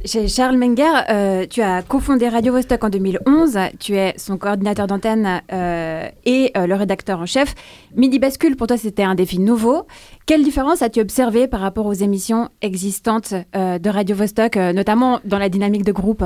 Charles 0.06 0.58
Menger, 0.58 1.02
euh, 1.10 1.46
tu 1.46 1.62
as 1.62 1.84
cofondé 1.84 2.30
Radio 2.30 2.54
Vostok 2.54 2.84
en 2.84 2.90
2011. 2.90 3.60
Tu 3.80 3.96
es 3.96 4.16
son 4.18 4.38
coordinateur 4.38 4.88
d'antenne 4.88 5.42
euh, 5.52 6.08
et 6.26 6.52
euh, 6.58 6.66
le 6.66 6.74
rédacteur 6.74 7.20
en 7.20 7.28
chef. 7.28 7.54
Midi 7.96 8.18
Bascule, 8.18 8.56
pour 8.56 8.66
toi, 8.66 8.78
c'était 8.78 9.04
un 9.04 9.14
défi 9.14 9.38
nouveau. 9.38 9.86
Quelle 10.26 10.42
différence 10.42 10.82
as-tu 10.82 11.02
observé 11.02 11.48
par 11.48 11.60
rapport 11.60 11.86
aux 11.86 11.94
émissions 11.94 12.50
existantes 12.62 13.34
de 13.54 13.90
Radio 13.90 14.16
Vostok, 14.16 14.56
notamment 14.56 15.20
dans 15.26 15.38
la 15.38 15.50
dynamique 15.50 15.84
de 15.84 15.92
groupe? 15.92 16.24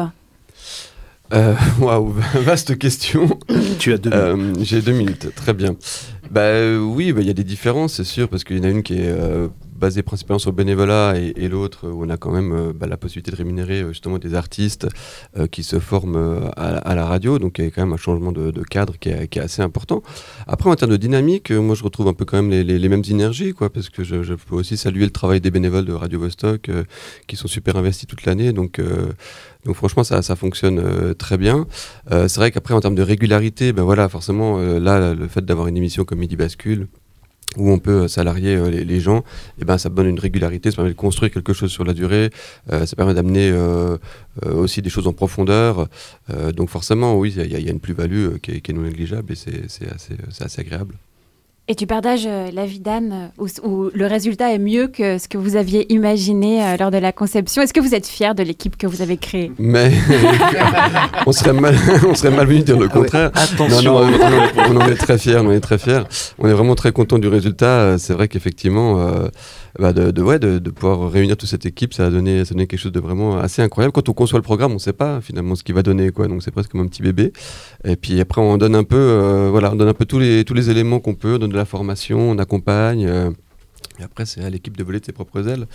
Euh, 1.32 1.56
Waouh, 1.80 2.10
vaste 2.36 2.78
question. 2.78 3.40
Tu 3.80 3.94
as 3.94 3.98
deux 3.98 4.12
Euh, 4.14 4.54
J'ai 4.62 4.82
deux 4.82 4.92
minutes, 4.92 5.34
très 5.36 5.54
bien. 5.54 5.76
Bah 6.30 6.42
euh, 6.42 6.80
oui, 6.80 7.14
bah, 7.14 7.22
il 7.22 7.28
y 7.28 7.30
a 7.30 7.34
des 7.34 7.44
différences, 7.44 7.94
c'est 7.96 8.04
sûr, 8.04 8.28
parce 8.30 8.44
qu'il 8.44 8.58
y 8.58 8.60
en 8.60 8.64
a 8.64 8.70
une 8.70 8.84
qui 8.84 8.96
est 8.96 9.14
basée 9.84 10.02
principalement 10.02 10.40
sur 10.40 10.52
le 10.52 10.56
bénévolat 10.56 11.16
et, 11.18 11.50
l'autre 11.50 11.90
où 11.90 12.06
on 12.06 12.10
a 12.10 12.16
quand 12.16 12.32
même 12.32 12.54
euh, 12.54 12.72
bah, 12.74 12.88
la 12.88 12.96
possibilité 12.96 13.32
de 13.32 13.36
rémunérer 13.36 13.82
euh, 13.82 13.90
justement 13.90 14.18
des 14.18 14.34
artistes 14.34 14.88
euh, 15.38 15.46
qui 15.46 15.62
se 15.62 15.78
forment 15.78 16.50
à, 16.56 16.96
la 16.96 17.06
radio, 17.06 17.38
donc 17.38 17.58
il 17.58 17.66
y 17.66 17.68
a 17.68 17.72
quand 17.72 17.82
même 17.82 17.92
un 17.92 17.98
changement 17.98 18.32
de, 18.32 18.64
cadre 18.64 18.98
qui 18.98 19.10
est, 19.10 19.38
assez 19.38 19.62
important. 19.62 20.02
Après, 20.48 20.70
en 20.70 20.76
termes 20.76 20.92
de 20.92 20.98
dynamique, 20.98 21.52
moi 21.52 21.76
je 21.76 21.84
retrouve 21.84 22.08
un 22.08 22.14
peu 22.14 22.24
quand 22.24 22.42
même 22.42 22.50
les, 22.50 22.90
mêmes 22.90 23.04
énergies, 23.10 23.52
quoi, 23.54 23.70
parce 23.70 23.90
que 23.90 24.06
je, 24.06 24.24
je 24.24 24.36
peux 24.36 24.56
aussi 24.56 24.78
saluer 24.78 25.04
le 25.04 25.12
travail 25.12 25.42
des 25.42 25.52
bénévoles 25.52 25.86
de 25.86 25.92
Radio 25.92 26.18
Vostok 26.20 26.72
qui 27.28 27.36
sont 27.36 27.50
super 27.50 27.76
investis 27.76 28.08
toute 28.08 28.24
l'année, 28.26 28.54
donc 28.54 28.80
donc 29.66 29.76
franchement, 29.76 30.04
ça, 30.04 30.22
ça 30.22 30.36
fonctionne 30.36 31.16
très 31.16 31.38
bien. 31.38 31.68
C'est 32.10 32.38
vrai 32.38 32.52
qu'après, 32.52 32.74
en 32.74 32.82
termes 32.82 32.96
de 32.96 33.02
régularité, 33.02 33.74
ben 33.74 33.84
voilà, 33.84 34.08
forcément, 34.10 34.58
là, 34.58 35.14
le 35.14 35.28
fait 35.28 35.44
d'avoir 35.44 35.68
une 35.68 35.78
émission 35.78 36.06
comme 36.06 36.20
Midi 36.20 36.36
Bascule, 36.36 36.88
où 37.58 37.70
on 37.72 37.80
peut 37.80 38.04
euh, 38.04 38.08
salarier 38.08 38.56
euh, 38.56 38.70
les, 38.70 39.00
gens, 39.00 39.24
et 39.60 39.66
ben 39.66 39.78
ça 39.78 39.90
donne 39.90 40.08
une 40.08 40.20
régularité, 40.20 40.72
ça 40.72 40.78
permet 40.78 40.92
de 40.92 40.96
construire 40.96 41.32
quelque 41.32 41.54
chose 41.54 41.72
sur 41.72 41.84
la 41.84 41.94
durée, 41.94 42.30
euh, 42.72 42.86
ça 42.86 42.96
permet 42.96 43.14
d'amener 43.14 43.54
aussi 44.46 44.82
des 44.82 44.90
choses 44.90 45.08
en 45.08 45.14
profondeur. 45.14 45.88
Donc 46.56 46.70
forcément, 46.70 47.18
oui, 47.18 47.34
il 47.38 47.52
y, 47.52 47.56
a- 47.56 47.72
une 47.72 47.80
plus-value 47.80 48.38
qui, 48.42 48.52
est, 48.52 48.70
non 48.74 48.82
négligeable 48.82 49.34
et 49.34 49.36
c'est 49.36 50.44
assez 50.44 50.62
agréable. 50.62 50.96
Et 51.70 51.76
tu 51.76 51.88
partages 51.88 52.26
euh, 52.28 52.50
l'avis 52.54 52.82
d'Anne, 52.82 53.32
euh, 53.40 53.44
où, 53.64 53.68
où 53.86 53.90
le 53.94 54.06
résultat 54.06 54.52
est 54.54 54.58
mieux 54.60 54.88
que 54.88 55.18
ce 55.18 55.30
que 55.30 55.38
vous 55.38 55.56
aviez 55.56 55.92
imaginé 55.94 56.62
euh, 56.62 56.76
lors 56.78 56.92
de 56.92 56.98
la 56.98 57.14
conception. 57.14 57.62
Est-ce 57.62 57.74
que 57.74 57.80
vous 57.80 57.96
êtes 57.96 58.06
fier 58.06 58.36
de 58.36 58.44
l'équipe 58.44 58.76
que 58.76 58.86
vous 58.86 59.02
avez 59.02 59.16
créée? 59.16 59.50
Mais 59.60 59.94
on 61.26 61.32
serait 61.32 61.54
mal, 61.54 61.74
on 62.06 62.16
serait 62.16 62.32
malvenu 62.36 62.60
de 62.60 62.64
dire 62.66 62.78
le 62.80 62.90
contraire. 62.90 63.32
Attention. 63.34 63.94
Non, 63.94 64.08
non, 64.08 64.18
on, 64.22 64.74
on- 64.74 64.76
on 64.76 64.82
en 64.82 64.88
est 64.90 64.96
très 64.96 65.18
fiers, 65.18 65.38
on 65.38 65.52
est 65.54 65.62
très 65.62 65.78
fiers. 65.78 66.02
On 66.38 66.50
est 66.50 66.54
vraiment 66.54 66.76
très 66.76 66.92
content 66.92 67.18
du 67.18 67.30
résultat. 67.30 67.98
C'est 67.98 68.14
vrai 68.14 68.28
qu'effectivement, 68.28 69.00
euh, 69.00 69.30
bah, 69.80 69.92
de, 69.92 70.12
de, 70.12 70.22
ouais, 70.22 70.40
de, 70.40 70.60
de 70.60 70.70
pouvoir 70.70 71.12
réunir 71.12 71.36
toute 71.36 71.50
cette 71.50 71.66
équipe, 71.66 71.94
ça 71.94 72.06
a 72.08 72.10
donné, 72.10 72.46
ça 72.46 72.52
a 72.52 72.54
donné 72.54 72.68
quelque 72.68 72.80
chose 72.80 72.92
de 72.92 73.00
vraiment 73.00 73.38
assez 73.38 73.62
incroyable. 73.62 73.92
Quand 73.92 74.08
on 74.08 74.14
conçoit 74.14 74.40
le 74.40 74.44
programme, 74.44 74.72
on 74.72 74.76
ne 74.76 74.80
sait 74.80 74.94
pas 74.94 75.20
finalement 75.22 75.56
ce 75.56 75.64
qu'il 75.64 75.76
va 75.76 75.82
donner, 75.84 76.12
quoi. 76.12 76.28
Donc 76.28 76.44
c'est 76.44 76.52
presque 76.52 76.72
comme 76.72 76.82
un 76.82 76.88
petit 76.88 77.02
bébé. 77.02 77.34
Et 77.84 77.96
puis 77.96 78.20
après, 78.20 78.42
on 78.42 78.58
donne 78.58 78.76
un 78.76 78.84
peu, 78.84 78.98
euh, 78.98 79.50
voilà, 79.50 79.72
on 79.72 79.76
donne 79.76 79.90
un 79.90 79.94
peu 79.94 80.06
tous 80.06 80.20
les 80.20 80.44
tous 80.46 80.54
les 80.54 80.70
éléments 80.70 81.00
qu'on 81.00 81.16
peut, 81.16 81.36
on 81.36 81.40
donne 81.40 81.52
de 81.52 81.56
la 81.56 81.66
formation, 81.66 82.20
on 82.32 82.38
accompagne. 82.38 83.34
Euh, 84.00 84.02
et 84.02 84.04
après, 84.04 84.26
c'est 84.26 84.44
à 84.44 84.50
l'équipe 84.50 84.76
de 84.78 84.84
voler 84.84 85.00
de 85.00 85.06
ses 85.06 85.12
propres 85.12 85.48
ailes. 85.48 85.68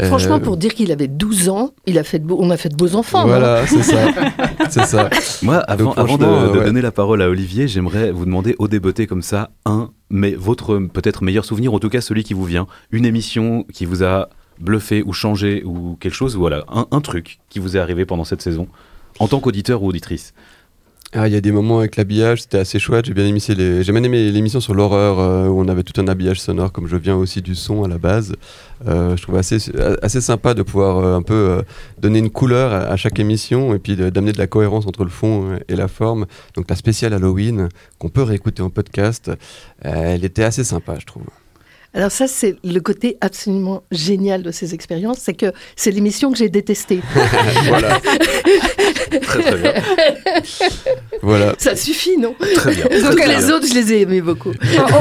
Franchement, 0.00 0.36
Euh, 0.36 0.40
pour 0.40 0.56
dire 0.56 0.74
qu'il 0.74 0.90
avait 0.92 1.08
12 1.08 1.48
ans, 1.48 1.70
il 1.86 1.98
a 1.98 2.04
fait 2.04 2.18
de 2.18 2.24
beaux- 2.26 2.38
on 2.40 2.50
a 2.50 2.56
fait 2.56 2.68
de 2.68 2.76
beaux 2.76 2.94
enfants. 2.96 3.26
Voilà, 3.26 3.66
c'est 3.66 3.82
ça. 3.82 3.98
c'est 4.70 4.84
ça. 4.86 5.10
Moi, 5.42 5.56
avant, 5.58 5.84
Donc, 5.86 5.98
avant 5.98 6.16
de, 6.18 6.24
franchement, 6.24 6.42
de 6.42 6.48
euh, 6.56 6.58
ouais. 6.60 6.64
donner 6.66 6.80
la 6.82 6.92
parole 6.92 7.22
à 7.22 7.28
Olivier, 7.28 7.68
j'aimerais 7.68 8.10
vous 8.10 8.24
demander 8.24 8.54
au 8.58 8.68
débeauté 8.68 9.06
comme 9.06 9.22
ça, 9.22 9.50
un, 9.64 9.90
mais 10.10 10.32
votre 10.34 10.78
peut-être 10.78 11.22
meilleur 11.22 11.44
souvenir, 11.44 11.72
en 11.74 11.78
tout 11.78 11.88
cas 11.88 12.00
celui 12.00 12.24
qui 12.24 12.34
vous 12.34 12.44
vient, 12.44 12.66
une 12.90 13.04
émission 13.06 13.64
qui 13.72 13.84
vous 13.84 14.02
a 14.04 14.28
bluffé 14.60 15.02
ou 15.04 15.12
changé 15.12 15.62
ou 15.64 15.96
quelque 16.00 16.14
chose, 16.14 16.36
voilà, 16.36 16.64
un, 16.68 16.86
un 16.90 17.00
truc 17.00 17.38
qui 17.48 17.58
vous 17.58 17.76
est 17.76 17.80
arrivé 17.80 18.04
pendant 18.06 18.24
cette 18.24 18.42
saison, 18.42 18.68
en 19.18 19.28
tant 19.28 19.40
qu'auditeur 19.40 19.82
ou 19.82 19.88
auditrice. 19.88 20.34
Ah, 21.14 21.28
il 21.28 21.34
y 21.34 21.36
a 21.36 21.42
des 21.42 21.52
moments 21.52 21.80
avec 21.80 21.96
l'habillage, 21.96 22.40
c'était 22.40 22.58
assez 22.58 22.78
chouette. 22.78 23.04
J'ai 23.04 23.12
bien 23.12 23.26
aimé, 23.26 23.38
les... 23.48 23.82
j'ai 23.82 23.92
bien 23.92 24.02
aimé 24.02 24.30
l'émission 24.30 24.60
sur 24.60 24.72
l'horreur 24.72 25.20
euh, 25.20 25.46
où 25.46 25.60
on 25.60 25.68
avait 25.68 25.82
tout 25.82 26.00
un 26.00 26.08
habillage 26.08 26.40
sonore, 26.40 26.72
comme 26.72 26.86
je 26.86 26.96
viens 26.96 27.16
aussi 27.16 27.42
du 27.42 27.54
son 27.54 27.84
à 27.84 27.88
la 27.88 27.98
base. 27.98 28.34
Euh, 28.86 29.14
je 29.14 29.22
trouvais 29.22 29.40
assez, 29.40 29.58
assez 30.00 30.22
sympa 30.22 30.54
de 30.54 30.62
pouvoir 30.62 30.96
euh, 30.98 31.16
un 31.16 31.22
peu 31.22 31.34
euh, 31.34 31.62
donner 31.98 32.18
une 32.18 32.30
couleur 32.30 32.72
à, 32.72 32.96
chaque 32.96 33.18
émission 33.20 33.74
et 33.74 33.78
puis 33.78 33.94
d'amener 33.94 34.32
de 34.32 34.38
la 34.38 34.46
cohérence 34.46 34.86
entre 34.86 35.04
le 35.04 35.10
fond 35.10 35.58
et 35.68 35.76
la 35.76 35.88
forme. 35.88 36.24
Donc 36.54 36.70
la 36.70 36.76
spéciale 36.76 37.12
Halloween 37.12 37.68
qu'on 37.98 38.08
peut 38.08 38.22
réécouter 38.22 38.62
en 38.62 38.70
podcast, 38.70 39.30
elle 39.82 40.24
était 40.24 40.44
assez 40.44 40.64
sympa, 40.64 40.96
je 40.98 41.04
trouve. 41.04 41.24
Alors 41.94 42.10
ça, 42.10 42.26
c'est 42.26 42.56
le 42.64 42.80
côté 42.80 43.18
absolument 43.20 43.82
génial 43.90 44.42
de 44.42 44.50
ces 44.50 44.72
expériences, 44.72 45.18
c'est 45.20 45.34
que 45.34 45.52
c'est 45.76 45.90
l'émission 45.90 46.32
que 46.32 46.38
j'ai 46.38 46.48
détestée. 46.48 47.00
voilà, 47.66 48.00
Très 49.20 49.42
très 49.42 49.56
bien. 49.58 49.72
voilà. 51.22 51.54
ça 51.58 51.76
suffit, 51.76 52.16
non? 52.16 52.34
Très 52.54 52.74
bien. 52.74 52.84
Donc 52.84 53.16
Très 53.16 53.28
les 53.28 53.36
bien. 53.46 53.50
autres, 53.50 53.66
je 53.66 53.74
les 53.74 53.92
ai 53.92 54.00
aimés 54.02 54.22
beaucoup. 54.22 54.52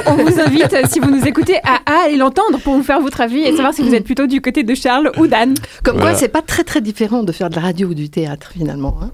on, 0.06 0.12
on 0.12 0.16
vous 0.26 0.40
invite, 0.40 0.76
si 0.92 1.00
vous 1.00 1.10
nous 1.10 1.26
écoutez, 1.26 1.58
à, 1.64 1.80
à 1.86 2.06
aller 2.08 2.18
l'entendre 2.18 2.60
pour 2.60 2.74
vous 2.76 2.84
faire 2.84 3.00
votre 3.00 3.22
avis 3.22 3.40
et 3.42 3.52
savoir 3.56 3.74
si 3.74 3.82
vous 3.82 3.96
êtes 3.96 4.04
plutôt 4.04 4.28
du 4.28 4.42
côté 4.42 4.64
de 4.64 4.76
Charles 4.76 5.12
ou 5.18 5.28
d'Anne. 5.28 5.54
Comme 5.84 5.96
Voilà. 5.96 6.12
quoi, 6.12 6.20
c'est 6.20 6.28
pas 6.30 6.42
très 6.42 6.64
très 6.64 6.82
différent 6.82 7.24
de 7.24 7.32
faire 7.32 7.50
de 7.50 7.56
la 7.56 7.62
radio 7.62 7.88
ou 7.90 7.94
du 7.94 8.10
théâtre 8.10 8.52
finalement. 8.54 8.98
hein. 9.02 9.12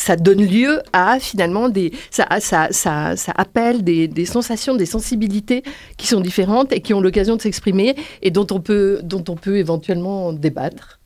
Ça 0.00 0.16
donne 0.16 0.42
lieu 0.42 0.80
à 0.94 1.20
finalement 1.20 1.68
des, 1.68 1.92
ça, 2.10 2.26
ça, 2.40 2.68
ça, 2.70 3.16
ça 3.16 3.32
appelle 3.36 3.84
des, 3.84 4.08
des 4.08 4.24
sensations, 4.24 4.74
des 4.74 4.86
sensibilités 4.86 5.62
qui 5.98 6.06
sont 6.06 6.22
différentes 6.22 6.72
et 6.72 6.80
qui 6.80 6.94
ont 6.94 7.02
l'occasion 7.02 7.36
de 7.36 7.42
s'exprimer 7.42 7.94
et 8.22 8.30
dont 8.30 8.46
on 8.50 8.60
peut, 8.60 9.00
dont 9.02 9.22
on 9.28 9.36
peut 9.36 9.58
éventuellement 9.58 10.32
débattre. 10.32 11.00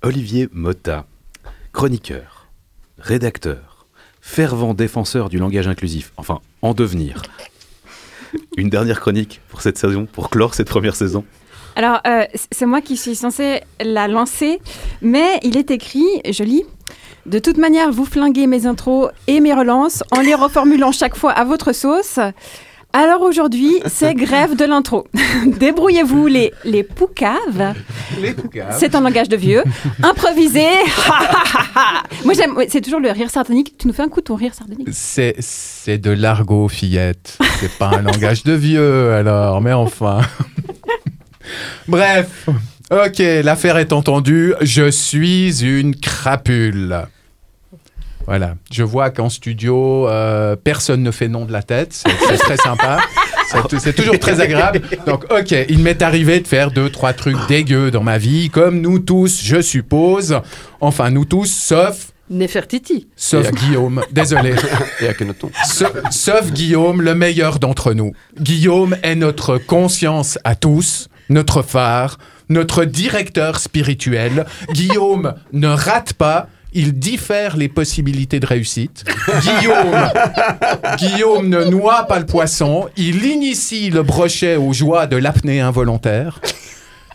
Olivier 0.00 0.48
Motta, 0.50 1.04
chroniqueur, 1.74 2.48
rédacteur, 2.96 3.86
fervent 4.22 4.72
défenseur 4.72 5.28
du 5.28 5.36
langage 5.36 5.68
inclusif, 5.68 6.14
enfin, 6.16 6.40
en 6.62 6.72
devenir. 6.72 7.20
Une 8.56 8.70
dernière 8.70 8.98
chronique 8.98 9.42
pour 9.50 9.60
cette 9.60 9.76
saison, 9.76 10.06
pour 10.10 10.30
clore 10.30 10.54
cette 10.54 10.68
première 10.68 10.96
saison. 10.96 11.22
Alors, 11.76 12.00
euh, 12.06 12.24
c'est 12.50 12.66
moi 12.66 12.80
qui 12.80 12.96
suis 12.96 13.14
censée 13.14 13.60
la 13.78 14.08
lancer, 14.08 14.58
mais 15.02 15.38
il 15.42 15.58
est 15.58 15.70
écrit, 15.70 16.06
je 16.30 16.44
lis, 16.44 16.64
de 17.26 17.38
toute 17.38 17.56
manière, 17.56 17.92
vous 17.92 18.04
flinguez 18.04 18.46
mes 18.46 18.66
intros 18.66 19.10
et 19.26 19.40
mes 19.40 19.54
relances 19.54 20.02
en 20.10 20.20
les 20.20 20.34
reformulant 20.34 20.92
chaque 20.92 21.16
fois 21.16 21.32
à 21.32 21.44
votre 21.44 21.72
sauce. 21.72 22.18
Alors 22.94 23.22
aujourd'hui, 23.22 23.80
c'est 23.86 24.14
grève 24.14 24.54
de 24.54 24.66
l'intro. 24.66 25.06
Débrouillez-vous 25.46 26.26
les, 26.26 26.52
les 26.64 26.82
poucaves. 26.82 27.74
Les 28.20 28.34
poucaves. 28.34 28.76
C'est 28.78 28.94
un 28.94 29.00
langage 29.00 29.30
de 29.30 29.36
vieux. 29.36 29.62
Improvisé. 30.02 30.66
Moi, 32.24 32.34
j'aime. 32.34 32.54
C'est 32.68 32.82
toujours 32.82 33.00
le 33.00 33.10
rire 33.10 33.30
sardonique. 33.30 33.78
Tu 33.78 33.86
nous 33.86 33.94
fais 33.94 34.02
un 34.02 34.08
coup 34.08 34.20
ton 34.20 34.34
rire 34.34 34.52
sardonique. 34.52 34.88
C'est, 34.92 35.34
c'est 35.38 35.96
de 35.96 36.10
l'argot, 36.10 36.68
fillette. 36.68 37.38
C'est 37.60 37.78
pas 37.78 37.92
un 37.96 38.02
langage 38.02 38.44
de 38.44 38.52
vieux, 38.52 39.12
alors, 39.12 39.62
mais 39.62 39.72
enfin. 39.72 40.20
Bref. 41.88 42.48
Ok, 42.92 43.18
l'affaire 43.42 43.78
est 43.78 43.92
entendue. 43.92 44.54
Je 44.60 44.90
suis 44.90 45.62
une 45.64 45.96
crapule. 45.96 47.06
Voilà. 48.26 48.54
Je 48.70 48.82
vois 48.82 49.10
qu'en 49.10 49.28
studio, 49.30 50.08
euh, 50.08 50.56
personne 50.56 51.02
ne 51.02 51.10
fait 51.10 51.28
nom 51.28 51.44
de 51.44 51.52
la 51.52 51.62
tête. 51.62 51.92
C'est 51.92 52.36
très 52.36 52.56
sympa. 52.56 52.98
C'est- 53.80 53.92
toujours 53.94 54.18
très 54.18 54.40
agréable. 54.40 54.80
Donc, 55.06 55.24
ok, 55.30 55.54
il 55.68 55.78
m'est 55.80 56.00
arrivé 56.02 56.40
de 56.40 56.46
faire 56.46 56.70
deux, 56.70 56.88
trois 56.90 57.12
trucs 57.12 57.36
dégueux 57.48 57.90
dans 57.90 58.02
ma 58.02 58.18
vie, 58.18 58.48
comme 58.50 58.80
nous 58.80 58.98
tous, 58.98 59.42
je 59.42 59.60
suppose. 59.60 60.38
Enfin, 60.80 61.10
nous 61.10 61.24
tous, 61.24 61.50
sauf, 61.50 62.12
Nefertiti. 62.30 63.08
sauf 63.16 63.50
Guillaume. 63.52 64.02
Désolé. 64.12 64.54
Et 65.00 65.08
Sauf 66.10 66.50
Guillaume, 66.52 67.02
le 67.02 67.14
meilleur 67.14 67.58
d'entre 67.58 67.92
nous. 67.92 68.12
Guillaume 68.40 68.96
est 69.02 69.16
notre 69.16 69.58
conscience 69.58 70.38
à 70.44 70.54
tous, 70.54 71.08
notre 71.28 71.62
phare, 71.62 72.18
notre 72.48 72.84
directeur 72.84 73.58
spirituel. 73.58 74.46
Guillaume 74.72 75.34
ne 75.52 75.68
rate 75.68 76.14
pas. 76.14 76.48
Il 76.74 76.94
diffère 76.98 77.58
les 77.58 77.68
possibilités 77.68 78.40
de 78.40 78.46
réussite. 78.46 79.04
Guillaume, 79.42 80.10
Guillaume 80.96 81.48
ne 81.50 81.64
noie 81.64 82.04
pas 82.04 82.18
le 82.18 82.24
poisson. 82.24 82.88
Il 82.96 83.26
initie 83.26 83.90
le 83.90 84.02
brochet 84.02 84.56
aux 84.56 84.72
joies 84.72 85.06
de 85.06 85.16
l'apnée 85.18 85.60
involontaire. 85.60 86.40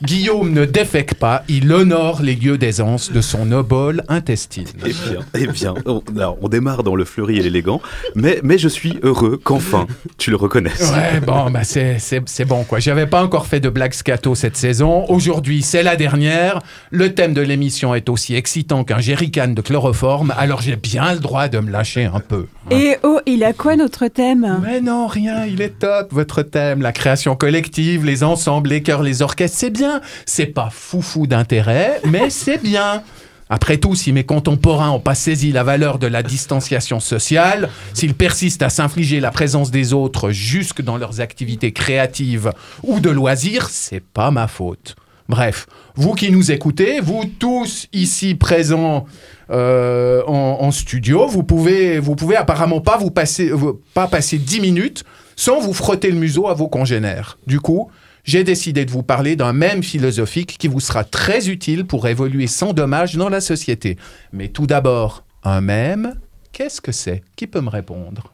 Guillaume 0.03 0.51
ne 0.53 0.65
défèque 0.65 1.15
pas. 1.15 1.43
Il 1.47 1.71
honore 1.71 2.21
les 2.21 2.35
lieux 2.35 2.57
d'aisance 2.57 3.11
de 3.11 3.21
son 3.21 3.51
obole 3.51 4.03
intestine. 4.07 4.67
Eh 4.85 4.89
bien, 4.89 5.19
eh 5.33 5.47
bien 5.47 5.73
on, 5.85 6.01
alors, 6.15 6.37
on 6.41 6.49
démarre 6.49 6.83
dans 6.83 6.95
le 6.95 7.05
fleuri 7.05 7.37
et 7.37 7.41
l'élégant, 7.41 7.81
mais, 8.15 8.39
mais 8.43 8.57
je 8.57 8.67
suis 8.67 8.99
heureux 9.03 9.39
qu'enfin 9.43 9.87
tu 10.17 10.29
le 10.29 10.35
reconnaisses. 10.35 10.91
Ouais, 10.93 11.19
bon, 11.19 11.49
bah 11.49 11.63
c'est, 11.63 11.97
c'est, 11.99 12.21
c'est 12.27 12.45
bon, 12.45 12.63
quoi. 12.63 12.79
J'avais 12.79 13.07
pas 13.07 13.23
encore 13.23 13.47
fait 13.47 13.59
de 13.59 13.69
blagues 13.69 13.93
scato 13.93 14.35
cette 14.35 14.57
saison. 14.57 15.05
Aujourd'hui, 15.09 15.61
c'est 15.61 15.83
la 15.83 15.95
dernière. 15.95 16.61
Le 16.91 17.13
thème 17.13 17.33
de 17.33 17.41
l'émission 17.41 17.95
est 17.95 18.09
aussi 18.09 18.35
excitant 18.35 18.83
qu'un 18.83 18.99
jerrycan 18.99 19.49
de 19.49 19.61
chloroforme, 19.61 20.33
alors 20.37 20.61
j'ai 20.61 20.75
bien 20.75 21.13
le 21.13 21.19
droit 21.19 21.47
de 21.47 21.59
me 21.59 21.71
lâcher 21.71 22.05
un 22.05 22.19
peu. 22.19 22.45
Et 22.69 22.97
oh, 23.03 23.19
il 23.25 23.43
a 23.43 23.53
quoi 23.53 23.75
notre 23.75 24.07
thème? 24.07 24.59
Mais 24.63 24.81
non, 24.81 25.07
rien, 25.07 25.45
il 25.45 25.61
est 25.61 25.79
top, 25.79 26.11
votre 26.11 26.43
thème. 26.43 26.81
La 26.81 26.91
création 26.91 27.35
collective, 27.35 28.05
les 28.05 28.23
ensembles, 28.23 28.69
les 28.69 28.83
chœurs, 28.83 29.03
les 29.03 29.21
orchestres, 29.21 29.57
c'est 29.57 29.69
bien. 29.69 29.86
C'est 30.25 30.47
pas 30.47 30.69
foufou 30.71 31.27
d'intérêt, 31.27 31.99
mais 32.05 32.29
c'est 32.29 32.61
bien. 32.61 33.03
Après 33.49 33.77
tout, 33.77 33.95
si 33.95 34.11
mes 34.11 34.25
contemporains 34.25 34.87
n'ont 34.87 34.99
pas 34.99 35.15
saisi 35.15 35.51
la 35.51 35.63
valeur 35.63 35.99
de 35.99 36.07
la 36.07 36.21
distanciation 36.21 36.99
sociale, 36.99 37.69
s'ils 37.93 38.13
persistent 38.13 38.63
à 38.63 38.69
s'infliger 38.69 39.19
la 39.19 39.31
présence 39.31 39.71
des 39.71 39.93
autres 39.93 40.31
jusque 40.31 40.81
dans 40.81 40.97
leurs 40.97 41.21
activités 41.21 41.71
créatives 41.71 42.51
ou 42.83 42.99
de 42.99 43.09
loisirs, 43.09 43.69
c'est 43.69 44.03
pas 44.03 44.31
ma 44.31 44.47
faute. 44.47 44.95
Bref, 45.29 45.67
vous 45.95 46.13
qui 46.13 46.31
nous 46.31 46.51
écoutez, 46.51 46.99
vous 47.01 47.25
tous 47.25 47.87
ici 47.91 48.35
présents 48.35 49.05
euh, 49.49 50.23
en, 50.25 50.71
studio, 50.71 51.27
vous 51.27 51.43
pouvez, 51.43 51.99
vous 51.99 52.15
pouvez 52.15 52.37
apparemment 52.37 52.81
pas 52.81 52.97
vous 52.97 53.11
passer, 53.11 53.51
pas 53.93 54.07
passer 54.07 54.37
10 54.37 54.61
minutes 54.61 55.03
sans 55.35 55.59
vous 55.59 55.73
frotter 55.73 56.11
le 56.11 56.17
museau 56.17 56.47
à 56.47 56.53
vos 56.53 56.67
congénères. 56.67 57.37
Du 57.45 57.59
coup, 57.59 57.89
j'ai 58.27 58.43
décidé 58.43 58.83
de 58.83 58.91
vous 58.91 59.03
parler 59.03 59.37
d'un 59.37 59.53
même 59.53 59.81
philosophique 59.81 60.57
qui 60.59 60.67
vous 60.67 60.81
sera 60.81 61.05
très 61.05 61.49
utile 61.49 61.85
pour 61.85 62.07
évoluer 62.07 62.45
sans 62.45 62.73
dommage 62.73 63.15
dans 63.15 63.29
la 63.29 63.39
société. 63.39 63.97
Mais 64.33 64.49
tout 64.49 64.67
d'abord, 64.67 65.23
un 65.43 65.61
même, 65.61 66.19
qu'est-ce 66.51 66.81
que 66.81 66.91
c'est? 66.91 67.23
Qui 67.37 67.47
peut 67.47 67.61
me 67.61 67.69
répondre? 67.69 68.33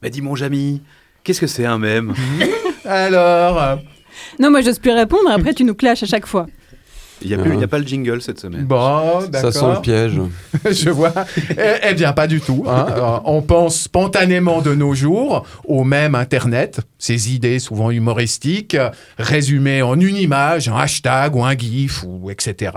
Mais 0.00 0.10
dis 0.10 0.22
mon 0.22 0.36
Jamy, 0.36 0.80
qu'est-ce 1.24 1.40
que 1.40 1.48
c'est 1.48 1.66
un 1.66 1.78
mème 1.78 2.14
Alors, 2.84 3.60
euh, 3.60 3.76
Non, 4.38 4.50
moi 4.50 4.60
j'ose 4.60 4.78
plus 4.78 4.92
répondre, 4.92 5.28
après 5.28 5.54
tu 5.54 5.64
nous 5.64 5.74
clashes 5.74 6.04
à 6.04 6.06
chaque 6.06 6.26
fois. 6.26 6.46
Il 7.24 7.28
n'y 7.28 7.34
a, 7.34 7.38
plus- 7.38 7.54
il 7.54 7.60
y 7.60 7.64
a 7.64 7.68
pas 7.68 7.78
le 7.78 7.86
jingle 7.86 8.20
cette 8.22 8.40
semaine. 8.40 8.64
bon, 8.64 9.20
Ça 9.22 9.26
d'accord. 9.28 9.52
sent 9.52 9.66
le 9.74 9.80
piège. 9.80 10.20
Je 10.70 10.90
vois. 10.90 11.12
Eh, 11.50 11.54
eh 11.90 11.94
bien, 11.94 12.12
pas 12.12 12.26
du 12.26 12.40
tout. 12.40 12.64
hein. 12.68 12.86
Euh, 12.90 13.18
On 13.24 13.42
pense 13.42 13.80
spontanément 13.82 14.60
de 14.62 14.74
nos 14.74 14.94
jours 14.94 15.44
au 15.64 15.84
même 15.84 16.14
Internet, 16.14 16.80
ces 16.98 17.32
idées 17.34 17.58
souvent 17.58 17.90
humoristiques, 17.90 18.76
résumées 19.18 19.82
en 19.82 19.98
une 19.98 20.16
image, 20.16 20.68
un 20.68 20.76
hashtag 20.76 21.34
ou 21.36 21.44
un 21.44 21.56
gif, 21.56 22.04
ou 22.06 22.30
etc. 22.30 22.72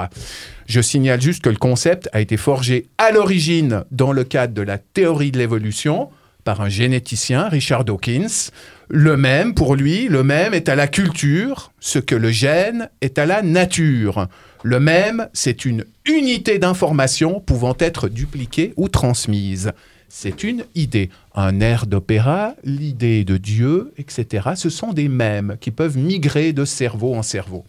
Je 0.67 0.81
signale 0.81 1.21
juste 1.21 1.43
que 1.43 1.49
le 1.49 1.57
concept 1.57 2.09
a 2.13 2.21
été 2.21 2.37
forgé 2.37 2.87
à 2.97 3.11
l'origine 3.11 3.83
dans 3.91 4.11
le 4.11 4.23
cadre 4.23 4.53
de 4.53 4.61
la 4.61 4.77
théorie 4.77 5.31
de 5.31 5.37
l'évolution 5.37 6.09
par 6.45 6.61
un 6.61 6.69
généticien, 6.69 7.49
Richard 7.49 7.83
Dawkins. 7.83 8.51
Le 8.87 9.17
même, 9.17 9.53
pour 9.53 9.75
lui, 9.75 10.07
le 10.07 10.23
même 10.23 10.53
est 10.53 10.69
à 10.69 10.75
la 10.75 10.87
culture, 10.87 11.71
ce 11.81 11.99
que 11.99 12.15
le 12.15 12.29
gène 12.29 12.89
est 13.01 13.19
à 13.19 13.25
la 13.25 13.41
nature. 13.41 14.27
Le 14.63 14.79
même, 14.79 15.27
c'est 15.33 15.65
une 15.65 15.83
unité 16.05 16.59
d'information 16.59 17.41
pouvant 17.41 17.75
être 17.79 18.07
dupliquée 18.07 18.73
ou 18.77 18.87
transmise. 18.87 19.73
C'est 20.07 20.43
une 20.43 20.63
idée. 20.75 21.09
Un 21.33 21.59
air 21.59 21.87
d'opéra, 21.87 22.53
l'idée 22.63 23.25
de 23.25 23.37
Dieu, 23.37 23.91
etc. 23.97 24.49
Ce 24.55 24.69
sont 24.69 24.93
des 24.93 25.09
mèmes 25.09 25.57
qui 25.59 25.71
peuvent 25.71 25.97
migrer 25.97 26.53
de 26.53 26.63
cerveau 26.63 27.15
en 27.15 27.23
cerveau. 27.23 27.65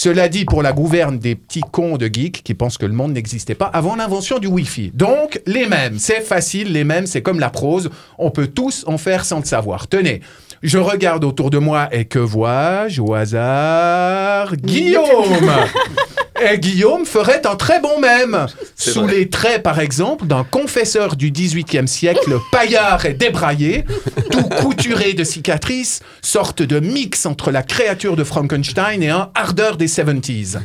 Cela 0.00 0.28
dit, 0.28 0.44
pour 0.44 0.62
la 0.62 0.72
gouverne 0.72 1.18
des 1.18 1.34
petits 1.34 1.64
cons 1.72 1.96
de 1.96 2.06
geeks 2.06 2.44
qui 2.44 2.54
pensent 2.54 2.78
que 2.78 2.86
le 2.86 2.92
monde 2.92 3.14
n'existait 3.14 3.56
pas 3.56 3.66
avant 3.66 3.96
l'invention 3.96 4.38
du 4.38 4.46
Wi-Fi. 4.46 4.92
Donc, 4.94 5.42
les 5.44 5.66
mêmes, 5.66 5.98
c'est 5.98 6.20
facile, 6.20 6.72
les 6.72 6.84
mêmes, 6.84 7.04
c'est 7.04 7.20
comme 7.20 7.40
la 7.40 7.50
prose, 7.50 7.90
on 8.16 8.30
peut 8.30 8.46
tous 8.46 8.84
en 8.86 8.96
faire 8.96 9.24
sans 9.24 9.40
le 9.40 9.44
savoir. 9.44 9.88
Tenez, 9.88 10.20
je 10.62 10.78
regarde 10.78 11.24
autour 11.24 11.50
de 11.50 11.58
moi 11.58 11.88
et 11.90 12.04
que 12.04 12.20
vois-je 12.20 13.00
au 13.02 13.12
hasard? 13.12 14.54
Guillaume 14.54 15.02
Et 16.40 16.58
Guillaume 16.58 17.04
ferait 17.04 17.46
un 17.46 17.56
très 17.56 17.80
bon 17.80 18.00
mème. 18.00 18.46
C'est 18.76 18.90
Sous 18.92 19.02
vrai. 19.02 19.14
les 19.16 19.28
traits, 19.28 19.62
par 19.62 19.80
exemple, 19.80 20.26
d'un 20.26 20.44
confesseur 20.44 21.16
du 21.16 21.30
XVIIIe 21.30 21.88
siècle, 21.88 22.38
paillard 22.52 23.04
et 23.06 23.14
débraillé, 23.14 23.84
tout 24.30 24.48
couturé 24.60 25.14
de 25.14 25.24
cicatrices, 25.24 26.00
sorte 26.22 26.62
de 26.62 26.78
mix 26.80 27.26
entre 27.26 27.50
la 27.50 27.62
créature 27.62 28.14
de 28.14 28.24
Frankenstein 28.24 29.02
et 29.02 29.08
un 29.10 29.30
ardeur 29.34 29.76
des 29.76 29.88
70s. 29.88 30.58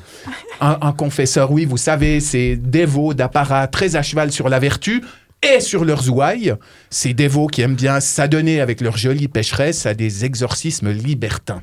Un, 0.61 0.77
un 0.81 0.91
confesseur, 0.91 1.51
oui, 1.51 1.65
vous 1.65 1.77
savez, 1.77 2.19
ces 2.19 2.55
dévots 2.55 3.13
d'apparat 3.13 3.67
très 3.67 3.95
à 3.95 4.03
cheval 4.03 4.31
sur 4.31 4.49
la 4.49 4.59
vertu 4.59 5.03
et 5.41 5.59
sur 5.59 5.83
leurs 5.85 6.09
ouailles, 6.09 6.53
ces 6.89 7.13
dévots 7.13 7.47
qui 7.47 7.61
aiment 7.61 7.75
bien 7.75 7.99
s'adonner 7.99 8.61
avec 8.61 8.79
leur 8.79 8.95
jolie 8.95 9.27
pécheresse 9.27 9.85
à 9.85 9.93
des 9.93 10.23
exorcismes 10.23 10.91
libertins. 10.91 11.61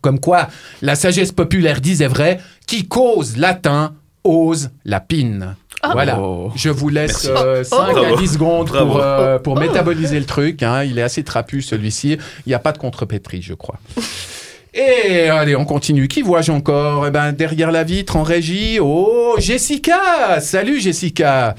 Comme 0.00 0.20
quoi, 0.20 0.48
la 0.82 0.94
sagesse 0.94 1.32
populaire 1.32 1.80
disait 1.80 2.06
vrai, 2.08 2.40
qui 2.66 2.86
cause 2.86 3.36
latin, 3.36 3.94
ose 4.24 4.70
la 4.84 5.00
pine. 5.00 5.54
Voilà, 5.92 6.18
Oh. 6.20 6.50
je 6.56 6.68
vous 6.70 6.88
laisse 6.88 7.28
Merci. 7.32 7.70
5 7.70 7.76
à 7.90 7.92
Bravo. 7.92 8.16
10 8.16 8.32
secondes 8.32 8.68
Bravo. 8.68 8.86
pour, 8.92 9.00
euh, 9.00 9.38
pour 9.38 9.56
métaboliser 9.58 10.18
le 10.18 10.24
truc. 10.26 10.62
hein. 10.64 10.82
Il 10.82 10.98
est 10.98 11.02
assez 11.02 11.22
trapu 11.22 11.62
celui-ci. 11.62 12.12
Il 12.44 12.48
n'y 12.48 12.54
a 12.54 12.58
pas 12.58 12.72
de 12.72 12.78
contrepétrie, 12.78 13.40
je 13.42 13.54
crois. 13.54 13.78
Et 14.74 15.28
allez, 15.30 15.56
on 15.56 15.64
continue. 15.64 16.06
Qui 16.08 16.22
vois-je 16.22 16.50
encore? 16.52 17.06
Eh 17.06 17.10
ben, 17.10 17.32
derrière 17.32 17.70
la 17.70 17.82
vitre, 17.84 18.16
en 18.16 18.22
régie, 18.22 18.78
oh, 18.80 19.34
Jessica 19.38 20.40
Salut 20.40 20.80
Jessica 20.80 21.54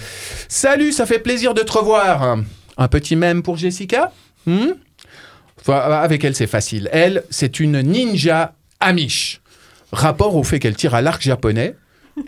Salut, 0.49 0.91
ça 0.91 1.05
fait 1.05 1.19
plaisir 1.19 1.53
de 1.55 1.61
te 1.61 1.71
revoir. 1.71 2.37
Un 2.77 2.87
petit 2.87 3.15
mème 3.15 3.41
pour 3.41 3.57
Jessica? 3.57 4.11
Hmm? 4.45 4.73
Enfin, 5.67 5.79
Avec 5.79 6.23
elle, 6.23 6.35
c'est 6.35 6.47
facile. 6.47 6.89
Elle, 6.93 7.23
c'est 7.29 7.59
une 7.59 7.81
ninja 7.81 8.53
amish. 8.79 9.41
Rapport 9.91 10.35
au 10.35 10.43
fait 10.43 10.59
qu'elle 10.59 10.75
tire 10.75 10.95
à 10.95 11.01
l'arc 11.01 11.21
japonais 11.21 11.75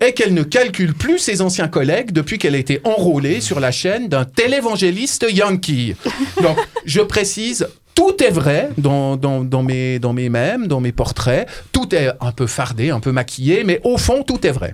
et 0.06 0.14
qu'elle 0.14 0.34
ne 0.34 0.44
calcule 0.44 0.94
plus 0.94 1.20
ses 1.20 1.42
anciens 1.42 1.68
collègues 1.68 2.12
depuis 2.12 2.38
qu'elle 2.38 2.56
a 2.56 2.58
été 2.58 2.82
enrôlée 2.84 3.42
sur 3.42 3.60
la 3.60 3.72
chaîne 3.72 4.08
d'un 4.08 4.26
télévangéliste 4.26 5.26
yankee. 5.32 5.96
Donc, 6.42 6.58
je 6.86 7.02
précise, 7.02 7.68
tout 7.96 8.24
est 8.24 8.30
vrai 8.30 8.70
dans 8.78 9.18
mes, 9.64 10.00
dans 10.00 10.14
mes 10.14 10.30
mèmes, 10.30 10.68
dans 10.68 10.80
mes 10.80 10.92
portraits. 10.92 11.48
Tout 11.72 11.94
est 11.96 12.10
un 12.22 12.32
peu 12.32 12.48
fardé, 12.48 12.92
un 12.92 13.00
peu 13.00 13.12
maquillé, 13.12 13.64
mais 13.64 13.82
au 13.84 13.98
fond, 13.98 14.24
tout 14.24 14.46
est 14.46 14.52
vrai. 14.52 14.74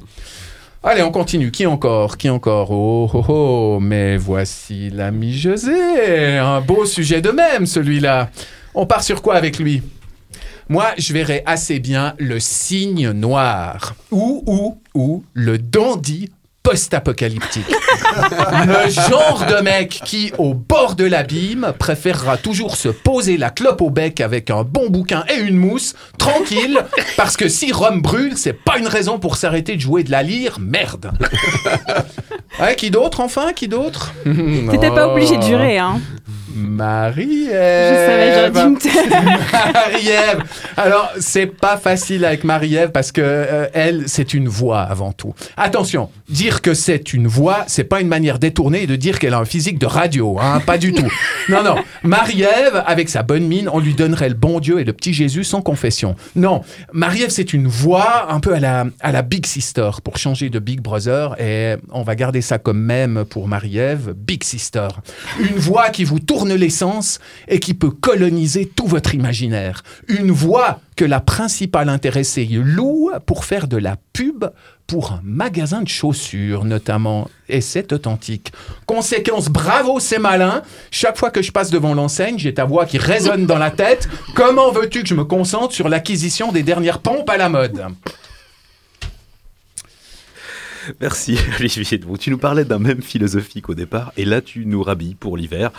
Allez, 0.88 1.02
on 1.02 1.10
continue. 1.10 1.50
Qui 1.50 1.66
encore? 1.66 2.16
Qui 2.16 2.30
encore? 2.30 2.70
Oh, 2.70 3.10
oh, 3.12 3.26
oh, 3.28 3.80
mais 3.82 4.18
voici 4.18 4.92
l'ami 4.92 5.34
José. 5.34 6.38
Un 6.38 6.62
beau 6.62 6.86
sujet 6.86 7.22
de 7.22 7.32
même, 7.32 7.66
celui-là. 7.66 8.30
On 8.76 8.86
part 8.86 9.02
sur 9.02 9.24
quoi 9.24 9.34
avec 9.34 9.58
lui? 9.58 9.82
Moi, 10.70 10.90
je 11.00 11.12
verrais 11.12 11.42
assez 11.48 11.80
bien 11.80 12.14
le 12.20 12.40
signe 12.40 13.10
noir. 13.14 13.96
Ou, 14.12 14.44
ou, 14.46 14.80
ou 14.94 15.24
le 15.34 15.58
dandy 15.58 16.30
post-apocalyptique. 16.66 17.68
le 18.66 18.90
genre 18.90 19.46
de 19.48 19.62
mec 19.62 20.02
qui, 20.04 20.34
au 20.40 20.56
bord 20.56 20.96
de 20.96 21.06
l'abîme, 21.06 21.74
préférera 21.78 22.38
toujours 22.38 22.76
se 22.76 22.90
poser 22.90 23.38
la 23.38 23.52
clope 23.52 23.82
au 23.82 23.92
bec 23.92 24.20
avec 24.20 24.50
un 24.50 24.64
bon 24.64 24.90
bouquin 24.90 25.24
et 25.30 25.40
une 25.40 25.58
mousse, 25.58 25.94
tranquille, 26.18 26.84
parce 27.18 27.38
que 27.38 27.50
si 27.50 27.72
Rome 27.72 28.02
brûle, 28.02 28.36
c'est 28.36 28.54
pas 28.54 28.80
une 28.80 28.88
raison 28.88 29.20
pour 29.20 29.38
s'arrêter 29.38 29.76
de 29.76 29.82
jouer 29.82 30.04
de 30.04 30.12
la 30.12 30.24
lyre, 30.24 30.58
merde. 30.60 31.12
Ouais, 32.58 32.74
qui 32.78 32.90
d'autre 32.90 33.20
enfin 33.20 33.52
Qui 33.52 33.68
d'autre? 33.68 34.14
T'étais 34.72 34.90
pas 34.90 35.10
obligé 35.10 35.36
de 35.36 35.42
jurer, 35.42 35.78
hein. 35.78 36.00
Marie-Ève. 36.56 37.94
Je 37.94 38.12
savais, 38.12 38.34
j'aurais 38.36 38.52
dû 38.52 38.74
me 38.74 38.80
taire. 38.80 39.74
Marie-Ève. 39.74 40.44
Alors, 40.78 41.12
c'est 41.20 41.48
pas 41.48 41.78
facile 41.78 42.26
avec 42.26 42.44
Marie-Ève 42.44 42.92
parce 42.92 43.12
que 43.12 43.22
euh, 43.22 43.68
elle, 43.74 44.04
c'est 44.08 44.34
une 44.34 44.48
voix 44.48 44.82
avant 44.82 45.12
tout. 45.12 45.34
Attention, 45.58 46.10
dire 46.30 46.62
que 46.62 46.74
c'est 46.74 47.14
une 47.14 47.28
voix, 47.28 47.64
c'est 47.68 47.84
pas 47.84 48.02
une 48.02 48.08
manière 48.08 48.40
détournée 48.40 48.88
de 48.88 48.96
dire 48.96 49.20
qu'elle 49.20 49.34
a 49.34 49.40
un 49.40 49.46
physique 49.46 49.80
de 49.80 49.86
radio, 49.86 50.38
hein, 50.40 50.62
pas 50.66 50.78
du 50.78 50.94
tout. 50.94 51.12
Non, 51.50 51.64
non. 51.64 51.76
Marie-Ève, 52.04 52.84
avec 52.88 53.10
sa 53.10 53.24
bonne 53.24 53.48
mine, 53.48 53.70
on 53.72 53.80
lui 53.80 53.94
donnerait 53.94 54.30
le 54.30 54.36
bon 54.36 54.60
Dieu 54.60 54.80
et 54.80 54.84
le 54.84 54.94
petit 54.94 55.14
Jésus 55.14 55.44
sans 55.44 55.62
confession. 55.62 56.16
Non, 56.36 56.62
Marie-Ève, 56.94 57.30
c'est 57.30 57.54
une 57.54 57.68
voix 57.68 58.32
un 58.32 58.40
peu 58.40 58.54
à 58.54 58.60
la, 58.60 58.86
à 59.02 59.12
la 59.12 59.22
Big 59.22 59.46
Sister 59.46 59.90
pour 60.04 60.18
changer 60.18 60.50
de 60.50 60.60
Big 60.60 60.82
Brother 60.82 61.40
et 61.40 61.76
on 61.92 62.04
va 62.04 62.16
garder 62.16 62.42
ça 62.42 62.58
comme 62.58 62.80
même 62.80 63.26
pour 63.30 63.48
Marie-Ève, 63.48 64.14
Big 64.16 64.44
Sister. 64.44 64.88
Une 65.40 65.58
voix 65.58 65.90
qui 65.90 66.04
vous 66.04 66.20
tourne 66.20 66.45
l'essence 66.54 67.20
et 67.48 67.60
qui 67.60 67.74
peut 67.74 67.90
coloniser 67.90 68.66
tout 68.66 68.88
votre 68.88 69.16
imaginaire. 69.16 69.84
Une 70.08 70.32
voix 70.32 70.80
que 70.96 71.06
la 71.06 71.20
principale 71.20 71.90
intéressée 71.90 72.46
loue 72.46 73.12
pour 73.26 73.44
faire 73.44 73.68
de 73.68 73.78
la 73.78 73.98
pub 74.14 74.46
pour 74.88 75.14
un 75.14 75.22
magasin 75.24 75.82
de 75.82 75.88
chaussures 75.88 76.64
notamment. 76.64 77.30
Et 77.50 77.62
c'est 77.62 77.92
authentique. 77.92 78.52
Conséquence, 78.86 79.50
bravo, 79.50 80.00
c'est 80.00 80.20
malin. 80.20 80.62
Chaque 80.92 81.18
fois 81.18 81.32
que 81.32 81.42
je 81.42 81.52
passe 81.52 81.72
devant 81.72 81.94
l'enseigne, 81.94 82.38
j'ai 82.38 82.54
ta 82.54 82.66
voix 82.66 82.86
qui 82.86 82.98
résonne 82.98 83.46
dans 83.46 83.58
la 83.58 83.72
tête. 83.72 84.08
Comment 84.36 84.72
veux-tu 84.72 85.02
que 85.02 85.10
je 85.10 85.16
me 85.16 85.26
concentre 85.26 85.74
sur 85.74 85.90
l'acquisition 85.90 86.52
des 86.52 86.64
dernières 86.64 87.00
pompes 87.00 87.30
à 87.30 87.38
la 87.38 87.50
mode? 87.50 87.86
Merci 91.02 91.38
Olivier. 91.60 91.98
Bon, 91.98 92.16
tu 92.16 92.30
nous 92.30 92.38
parlais 92.38 92.64
d'un 92.64 92.78
même 92.78 93.02
philosophique 93.02 93.70
au 93.70 93.74
départ, 93.74 94.14
et 94.18 94.26
là 94.26 94.42
tu 94.42 94.68
nous 94.68 94.84
rhabilles 94.84 95.16
pour 95.16 95.36
l'hiver. 95.36 95.72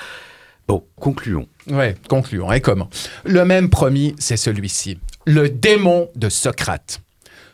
Bon, 0.68 0.84
concluons. 1.00 1.46
Ouais, 1.68 1.94
concluons. 2.08 2.50
Et 2.52 2.60
comment 2.60 2.88
Le 3.24 3.44
même 3.44 3.70
promis, 3.70 4.14
c'est 4.18 4.36
celui-ci. 4.36 4.98
Le 5.26 5.48
démon 5.48 6.08
de 6.16 6.28
Socrate. 6.28 7.00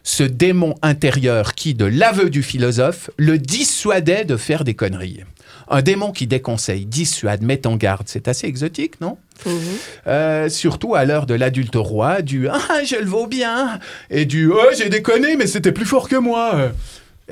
Ce 0.04 0.22
démon 0.24 0.74
intérieur 0.82 1.54
qui, 1.54 1.74
de 1.74 1.84
l'aveu 1.84 2.28
du 2.30 2.42
philosophe, 2.42 3.10
le 3.18 3.38
dissuadait 3.38 4.24
de 4.24 4.36
faire 4.36 4.64
des 4.64 4.74
conneries. 4.74 5.20
Un 5.68 5.80
démon 5.80 6.10
qui 6.10 6.26
déconseille, 6.26 6.86
dissuade, 6.86 7.42
met 7.42 7.66
en 7.66 7.76
garde. 7.76 8.04
C'est 8.06 8.26
assez 8.28 8.46
exotique, 8.46 9.00
non? 9.00 9.16
Euh, 10.06 10.48
Surtout 10.48 10.94
à 10.94 11.04
l'heure 11.04 11.24
de 11.26 11.34
l'adulte 11.34 11.76
roi, 11.76 12.20
du 12.22 12.48
Ah, 12.48 12.82
je 12.84 12.96
le 12.96 13.06
vaux 13.06 13.26
bien 13.28 13.78
et 14.10 14.24
du 14.24 14.50
Oh, 14.50 14.58
j'ai 14.76 14.88
déconné, 14.88 15.36
mais 15.36 15.46
c'était 15.46 15.72
plus 15.72 15.86
fort 15.86 16.08
que 16.08 16.16
moi. 16.16 16.72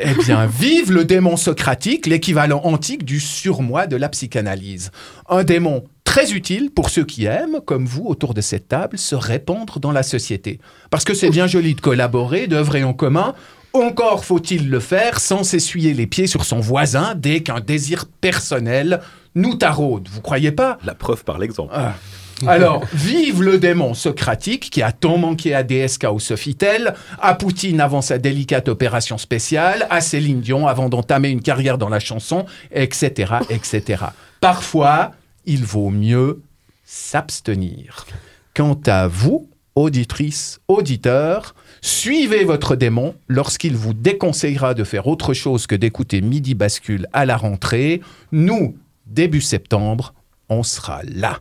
Eh 0.03 0.15
bien, 0.15 0.47
vive 0.47 0.93
le 0.93 1.05
démon 1.05 1.37
socratique, 1.37 2.07
l'équivalent 2.07 2.61
antique 2.65 3.05
du 3.05 3.21
surmoi 3.21 3.87
de 3.87 3.97
la 3.97 4.09
psychanalyse. 4.09 4.91
Un 5.29 5.45
démon 5.45 5.85
très 6.05 6.33
utile 6.33 6.71
pour 6.71 6.91
ceux 6.91 7.05
qui 7.05 7.27
aiment, 7.27 7.61
comme 7.65 7.87
vous 7.87 8.05
autour 8.07 8.35
de 8.35 8.41
cette 8.41 8.69
table, 8.69 8.99
se 8.99 9.15
répandre 9.15 9.79
dans 9.79 9.93
la 9.93 10.03
société. 10.03 10.59
Parce 10.91 11.05
que 11.05 11.15
c'est 11.15 11.31
bien 11.31 11.47
joli 11.47 11.75
de 11.75 11.81
collaborer, 11.81 12.47
d'œuvrer 12.47 12.83
en 12.83 12.95
commun. 12.95 13.35
Encore 13.73 14.25
faut-il 14.25 14.71
le 14.71 14.81
faire 14.81 15.21
sans 15.21 15.45
s'essuyer 15.45 15.95
les 15.95 16.07
pieds 16.07 16.27
sur 16.27 16.45
son 16.45 16.59
voisin 16.59 17.15
dès 17.15 17.43
qu'un 17.43 17.61
désir 17.61 18.07
personnel 18.21 19.01
nous 19.35 19.55
taraude. 19.55 20.09
Vous 20.11 20.21
croyez 20.21 20.51
pas? 20.51 20.79
La 20.85 20.95
preuve 20.95 21.25
par 21.25 21.39
l'exemple. 21.39 21.73
Ah. 21.75 21.95
Alors, 22.47 22.85
vive 22.95 23.43
le 23.43 23.59
démon 23.59 23.95
socratique 23.95 24.71
qui 24.71 24.83
a 24.83 24.93
tant 24.93 25.19
manqué 25.19 25.55
à 25.55 25.63
DSK 25.63 26.07
ou 26.13 26.19
Sofitel, 26.19 26.95
à 27.21 27.35
Poutine 27.35 27.81
avant 27.81 28.01
sa 28.01 28.19
délicate 28.19 28.69
opération 28.69 29.19
spéciale, 29.19 29.87
à 29.91 30.01
Céline 30.01 30.41
Dion 30.41 30.67
avant 30.67 30.89
d'entamer 30.89 31.29
une 31.29 31.43
carrière 31.43 31.77
dans 31.77 31.89
la 31.89 32.01
chanson, 32.01 32.47
etc., 32.73 33.35
etc. 33.51 34.05
Parfois, 34.41 35.13
il 35.45 35.65
vaut 35.65 35.91
mieux 35.91 36.41
s'abstenir. 36.85 38.07
Quant 38.55 38.81
à 38.87 39.07
vous, 39.07 39.49
auditrices, 39.75 40.61
auditeurs, 40.69 41.55
suivez 41.83 42.45
votre 42.45 42.75
démon 42.75 43.15
lorsqu'il 43.29 43.77
vous 43.77 43.95
déconseillera 43.95 44.75
de 44.75 44.85
faire 44.85 45.07
autre 45.07 45.35
chose 45.35 45.67
que 45.67 45.75
d'écouter 45.75 46.21
Midi 46.21 46.55
Bascule 46.55 47.07
à 47.13 47.27
la 47.27 47.37
rentrée. 47.37 48.01
Nous, 48.33 48.77
début 49.07 49.41
septembre, 49.41 50.15
on 50.49 50.63
sera 50.63 51.03
là. 51.05 51.41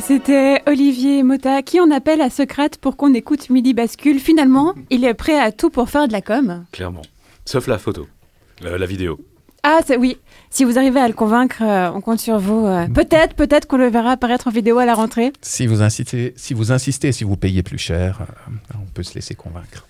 C'était 0.00 0.60
Olivier 0.66 1.22
Mota 1.22 1.62
qui 1.62 1.80
en 1.80 1.90
appelle 1.90 2.20
à 2.20 2.28
Socrate 2.30 2.76
pour 2.76 2.96
qu'on 2.96 3.14
écoute 3.14 3.48
Midi 3.50 3.72
Bascule. 3.72 4.20
Finalement, 4.20 4.74
il 4.90 5.04
est 5.04 5.14
prêt 5.14 5.38
à 5.40 5.52
tout 5.52 5.70
pour 5.70 5.88
faire 5.88 6.06
de 6.06 6.12
la 6.12 6.20
com. 6.20 6.64
Clairement. 6.70 7.02
Sauf 7.46 7.66
la 7.66 7.78
photo, 7.78 8.06
la, 8.62 8.76
la 8.76 8.86
vidéo. 8.86 9.18
Ah, 9.62 9.80
c'est- 9.84 9.96
oui. 9.96 10.18
Si 10.50 10.64
vous 10.64 10.78
arrivez 10.78 11.00
à 11.00 11.08
le 11.08 11.14
convaincre, 11.14 11.56
euh, 11.62 11.90
on 11.92 12.00
compte 12.00 12.20
sur 12.20 12.38
vous. 12.38 12.66
euh, 12.66 12.86
peut-être, 12.88 13.34
peut-être 13.34 13.66
qu'on 13.66 13.78
le 13.78 13.88
verra 13.88 14.12
apparaître 14.12 14.46
en 14.48 14.50
vidéo 14.50 14.78
à 14.78 14.84
la 14.84 14.94
rentrée. 14.94 15.32
Si 15.40 15.66
vous 15.66 15.82
insistez, 15.82 16.34
si 16.36 16.54
vous 16.54 16.70
insistez, 16.72 17.10
si 17.10 17.24
vous 17.24 17.36
payez 17.36 17.62
plus 17.62 17.78
cher, 17.78 18.20
euh, 18.20 18.52
on 18.80 18.86
peut 18.92 19.02
se 19.02 19.14
laisser 19.14 19.34
convaincre. 19.34 19.86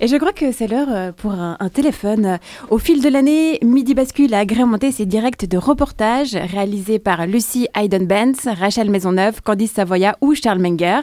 Et 0.00 0.06
je 0.06 0.16
crois 0.16 0.32
que 0.32 0.52
c'est 0.52 0.68
l'heure 0.68 0.88
euh, 0.90 1.12
pour 1.12 1.32
un, 1.32 1.56
un 1.58 1.68
téléphone. 1.68 2.38
Au 2.70 2.78
fil 2.78 3.02
de 3.02 3.08
l'année, 3.08 3.58
Midi 3.62 3.94
Bascule 3.94 4.34
a 4.34 4.38
agrémenté 4.38 4.92
ses 4.92 5.06
directs 5.06 5.48
de 5.48 5.58
reportages 5.58 6.34
réalisés 6.34 6.98
par 6.98 7.26
Lucie 7.26 7.68
Hayden-Benz, 7.74 8.48
Rachel 8.58 8.90
Maisonneuve, 8.90 9.42
Candice 9.42 9.72
Savoya 9.72 10.16
ou 10.20 10.34
Charles 10.34 10.60
Menger. 10.60 11.00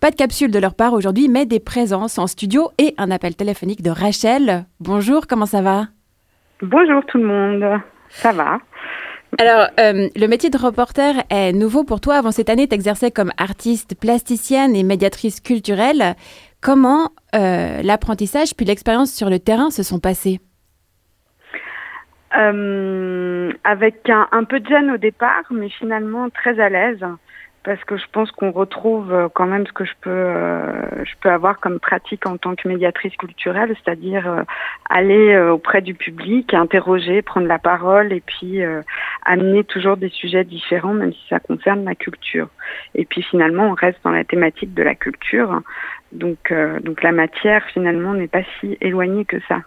Pas 0.00 0.10
de 0.10 0.16
capsule 0.16 0.50
de 0.50 0.58
leur 0.58 0.74
part 0.74 0.92
aujourd'hui, 0.92 1.28
mais 1.28 1.46
des 1.46 1.60
présences 1.60 2.18
en 2.18 2.26
studio 2.26 2.70
et 2.78 2.94
un 2.98 3.10
appel 3.10 3.34
téléphonique 3.34 3.82
de 3.82 3.90
Rachel. 3.90 4.66
Bonjour, 4.80 5.26
comment 5.26 5.46
ça 5.46 5.62
va? 5.62 5.86
Bonjour 6.62 7.02
tout 7.06 7.18
le 7.18 7.26
monde, 7.26 7.80
ça 8.10 8.32
va? 8.32 8.58
Alors, 9.38 9.66
euh, 9.80 10.08
le 10.14 10.26
métier 10.28 10.48
de 10.48 10.56
reporter 10.56 11.24
est 11.28 11.52
nouveau 11.52 11.82
pour 11.82 12.00
toi. 12.00 12.14
Avant 12.14 12.30
cette 12.30 12.50
année, 12.50 12.68
tu 12.68 12.74
exerçais 12.74 13.10
comme 13.10 13.32
artiste 13.36 13.98
plasticienne 13.98 14.76
et 14.76 14.84
médiatrice 14.84 15.40
culturelle. 15.40 16.14
Comment 16.64 17.10
euh, 17.34 17.82
l'apprentissage 17.82 18.56
puis 18.56 18.64
l'expérience 18.64 19.12
sur 19.12 19.28
le 19.28 19.38
terrain 19.38 19.70
se 19.70 19.82
sont 19.82 20.00
passés 20.00 20.40
Euh, 22.38 23.52
Avec 23.64 24.08
un, 24.08 24.26
un 24.32 24.44
peu 24.44 24.60
de 24.60 24.66
gêne 24.66 24.90
au 24.90 24.96
départ, 24.96 25.44
mais 25.50 25.68
finalement 25.68 26.30
très 26.30 26.58
à 26.58 26.70
l'aise, 26.70 27.04
parce 27.64 27.82
que 27.84 27.96
je 27.96 28.04
pense 28.12 28.30
qu'on 28.30 28.52
retrouve 28.52 29.12
euh, 29.12 29.28
quand 29.32 29.46
même 29.46 29.66
ce 29.66 29.72
que 29.72 29.84
je 29.84 29.94
peux, 30.02 30.10
euh, 30.10 31.04
je 31.04 31.12
peux 31.20 31.30
avoir 31.30 31.58
comme 31.60 31.80
pratique 31.80 32.26
en 32.26 32.36
tant 32.36 32.54
que 32.54 32.68
médiatrice 32.68 33.16
culturelle, 33.16 33.74
c'est-à-dire 33.82 34.28
euh, 34.28 34.42
aller 34.90 35.32
euh, 35.32 35.54
auprès 35.54 35.80
du 35.80 35.94
public, 35.94 36.52
interroger, 36.52 37.22
prendre 37.22 37.46
la 37.46 37.58
parole 37.58 38.12
et 38.12 38.20
puis 38.20 38.62
euh, 38.62 38.82
amener 39.24 39.64
toujours 39.64 39.96
des 39.96 40.10
sujets 40.10 40.44
différents, 40.44 40.92
même 40.92 41.14
si 41.14 41.26
ça 41.30 41.40
concerne 41.40 41.84
la 41.84 41.94
culture. 41.94 42.48
Et 42.94 43.06
puis 43.06 43.22
finalement, 43.22 43.68
on 43.68 43.74
reste 43.74 43.98
dans 44.04 44.10
la 44.10 44.24
thématique 44.24 44.74
de 44.74 44.82
la 44.82 44.94
culture, 44.94 45.62
donc, 46.12 46.52
euh, 46.52 46.78
donc 46.80 47.02
la 47.02 47.12
matière 47.12 47.64
finalement 47.72 48.12
n'est 48.12 48.28
pas 48.28 48.42
si 48.60 48.76
éloignée 48.82 49.24
que 49.24 49.40
ça. 49.48 49.60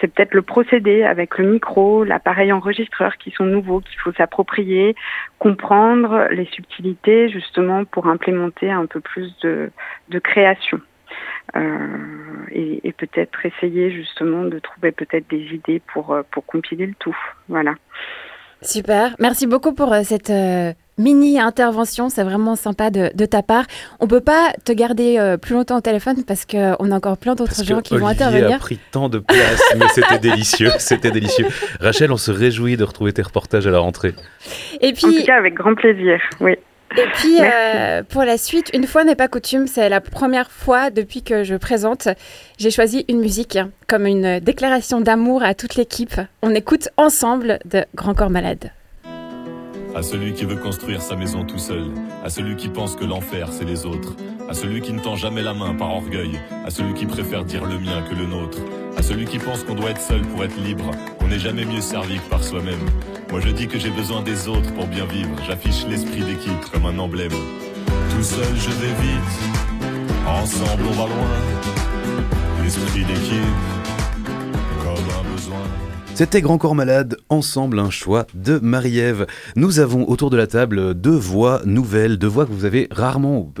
C'est 0.00 0.08
peut-être 0.12 0.34
le 0.34 0.42
procédé 0.42 1.02
avec 1.02 1.38
le 1.38 1.50
micro, 1.50 2.04
l'appareil 2.04 2.52
enregistreur 2.52 3.16
qui 3.16 3.30
sont 3.30 3.44
nouveaux, 3.44 3.80
qu'il 3.80 3.98
faut 4.00 4.12
s'approprier, 4.12 4.94
comprendre 5.38 6.28
les 6.30 6.46
subtilités 6.46 7.28
justement 7.28 7.84
pour 7.84 8.06
implémenter 8.06 8.70
un 8.70 8.86
peu 8.86 9.00
plus 9.00 9.34
de, 9.42 9.70
création. 10.22 10.80
Euh, 11.56 11.98
et, 12.50 12.92
peut-être 12.96 13.44
essayer 13.44 13.90
justement 13.90 14.44
de 14.44 14.58
trouver 14.58 14.92
peut-être 14.92 15.28
des 15.28 15.52
idées 15.52 15.82
pour, 15.92 16.12
euh, 16.12 16.22
pour 16.30 16.46
compiler 16.46 16.86
le 16.86 16.94
tout. 16.94 17.16
Voilà. 17.48 17.74
Super. 18.62 19.14
Merci 19.18 19.46
beaucoup 19.46 19.74
pour 19.74 19.92
euh, 19.92 20.02
cette 20.04 20.30
mini 20.98 21.40
intervention. 21.40 22.08
C'est 22.08 22.22
vraiment 22.22 22.56
sympa 22.56 22.90
de, 22.90 23.10
de 23.14 23.26
ta 23.26 23.42
part. 23.42 23.64
On 24.00 24.06
peut 24.06 24.20
pas 24.20 24.52
te 24.64 24.72
garder 24.72 25.18
euh, 25.18 25.36
plus 25.36 25.54
longtemps 25.54 25.78
au 25.78 25.80
téléphone 25.80 26.24
parce 26.24 26.44
qu'on 26.44 26.90
a 26.90 26.94
encore 26.96 27.16
plein 27.18 27.34
d'autres 27.34 27.64
gens 27.64 27.80
qui 27.80 27.96
vont 27.96 28.06
intervenir. 28.06 28.56
a 28.56 28.58
pris 28.58 28.78
tant 28.90 29.08
de 29.08 29.18
place, 29.18 29.62
mais 29.76 29.86
c'était 29.88 30.18
délicieux, 30.18 30.70
c'était 30.78 31.10
délicieux. 31.10 31.46
Rachel, 31.80 32.12
on 32.12 32.16
se 32.16 32.30
réjouit 32.30 32.76
de 32.76 32.84
retrouver 32.84 33.12
tes 33.12 33.22
reportages 33.22 33.66
à 33.66 33.70
la 33.70 33.78
rentrée. 33.78 34.14
Et 34.80 34.88
En 34.88 34.92
puis, 34.92 35.18
tout 35.20 35.24
cas, 35.26 35.36
avec 35.36 35.54
grand 35.54 35.74
plaisir. 35.74 36.20
Oui. 36.40 36.52
Et 36.96 37.06
puis, 37.14 37.38
euh, 37.40 38.04
pour 38.08 38.22
la 38.22 38.38
suite, 38.38 38.70
une 38.72 38.86
fois 38.86 39.02
n'est 39.02 39.16
pas 39.16 39.26
coutume, 39.26 39.66
c'est 39.66 39.88
la 39.88 40.00
première 40.00 40.52
fois 40.52 40.90
depuis 40.90 41.22
que 41.22 41.42
je 41.42 41.56
présente, 41.56 42.06
j'ai 42.56 42.70
choisi 42.70 43.04
une 43.08 43.18
musique 43.18 43.58
comme 43.88 44.06
une 44.06 44.38
déclaration 44.38 45.00
d'amour 45.00 45.42
à 45.42 45.54
toute 45.54 45.74
l'équipe. 45.74 46.14
On 46.42 46.54
écoute 46.54 46.88
ensemble 46.96 47.58
de 47.64 47.84
Grand 47.96 48.14
Corps 48.14 48.30
Malade. 48.30 48.70
À 49.94 50.02
celui 50.02 50.32
qui 50.32 50.44
veut 50.44 50.56
construire 50.56 51.00
sa 51.00 51.14
maison 51.14 51.44
tout 51.44 51.58
seul, 51.58 51.84
à 52.24 52.28
celui 52.28 52.56
qui 52.56 52.68
pense 52.68 52.96
que 52.96 53.04
l'enfer 53.04 53.48
c'est 53.52 53.64
les 53.64 53.86
autres, 53.86 54.16
à 54.48 54.52
celui 54.52 54.80
qui 54.80 54.92
ne 54.92 54.98
tend 54.98 55.14
jamais 55.14 55.42
la 55.42 55.54
main 55.54 55.72
par 55.72 55.94
orgueil, 55.94 56.40
à 56.66 56.70
celui 56.70 56.94
qui 56.94 57.06
préfère 57.06 57.44
dire 57.44 57.64
le 57.64 57.78
mien 57.78 58.02
que 58.02 58.14
le 58.16 58.26
nôtre, 58.26 58.58
à 58.96 59.02
celui 59.02 59.24
qui 59.24 59.38
pense 59.38 59.62
qu'on 59.62 59.76
doit 59.76 59.90
être 59.90 60.00
seul 60.00 60.22
pour 60.22 60.42
être 60.42 60.56
libre, 60.60 60.90
qu'on 61.20 61.28
n'est 61.28 61.38
jamais 61.38 61.64
mieux 61.64 61.80
servi 61.80 62.16
que 62.16 62.28
par 62.28 62.42
soi-même. 62.42 62.84
Moi 63.30 63.38
je 63.40 63.50
dis 63.50 63.68
que 63.68 63.78
j'ai 63.78 63.90
besoin 63.90 64.20
des 64.22 64.48
autres 64.48 64.74
pour 64.74 64.88
bien 64.88 65.04
vivre, 65.06 65.36
j'affiche 65.46 65.86
l'esprit 65.86 66.22
d'équipe 66.22 66.70
comme 66.72 66.86
un 66.86 66.98
emblème. 66.98 67.30
Tout 68.10 68.22
seul 68.22 68.56
je 68.56 68.70
vais 68.70 68.94
ensemble 70.26 70.82
on 70.88 70.92
va 70.92 71.06
loin, 71.06 71.28
l'esprit 72.64 73.04
d'équipe 73.04 73.42
comme 74.82 75.04
un 75.20 75.32
besoin. 75.32 75.83
C'était 76.16 76.40
Grand 76.42 76.58
Corps 76.58 76.76
Malade, 76.76 77.16
ensemble 77.28 77.80
un 77.80 77.90
choix 77.90 78.28
de 78.34 78.60
Marie-Ève. 78.60 79.26
Nous 79.56 79.80
avons 79.80 80.08
autour 80.08 80.30
de 80.30 80.36
la 80.36 80.46
table 80.46 80.94
deux 80.94 81.16
voix 81.16 81.60
nouvelles, 81.64 82.18
deux 82.18 82.28
voix 82.28 82.46
que 82.46 82.52
vous 82.52 82.64
avez 82.64 82.86
rarement, 82.92 83.52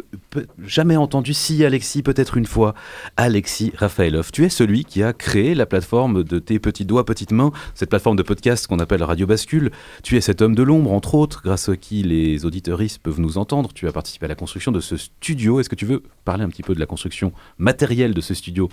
jamais 0.64 0.96
entendues. 0.96 1.34
Si 1.34 1.64
Alexis, 1.64 2.04
peut-être 2.04 2.36
une 2.36 2.46
fois. 2.46 2.74
Alexis 3.16 3.72
Raphaëlov, 3.76 4.30
tu 4.30 4.44
es 4.44 4.48
celui 4.48 4.84
qui 4.84 5.02
a 5.02 5.12
créé 5.12 5.56
la 5.56 5.66
plateforme 5.66 6.22
de 6.22 6.38
tes 6.38 6.60
petits 6.60 6.84
doigts, 6.84 7.04
petites 7.04 7.32
mains, 7.32 7.50
cette 7.74 7.90
plateforme 7.90 8.16
de 8.16 8.22
podcast 8.22 8.68
qu'on 8.68 8.78
appelle 8.78 9.02
Radio 9.02 9.26
Bascule. 9.26 9.72
Tu 10.04 10.16
es 10.16 10.20
cet 10.20 10.40
homme 10.40 10.54
de 10.54 10.62
l'ombre, 10.62 10.92
entre 10.92 11.16
autres, 11.16 11.42
grâce 11.42 11.68
à 11.68 11.76
qui 11.76 12.04
les 12.04 12.46
auditeuristes 12.46 13.00
peuvent 13.02 13.20
nous 13.20 13.36
entendre. 13.36 13.72
Tu 13.74 13.88
as 13.88 13.92
participé 13.92 14.26
à 14.26 14.28
la 14.28 14.36
construction 14.36 14.70
de 14.70 14.78
ce 14.78 14.96
studio. 14.96 15.58
Est-ce 15.58 15.68
que 15.68 15.74
tu 15.74 15.86
veux 15.86 16.04
parler 16.24 16.44
un 16.44 16.48
petit 16.48 16.62
peu 16.62 16.76
de 16.76 16.80
la 16.80 16.86
construction 16.86 17.32
matérielle 17.58 18.14
de 18.14 18.20
ce 18.20 18.32
studio? 18.32 18.68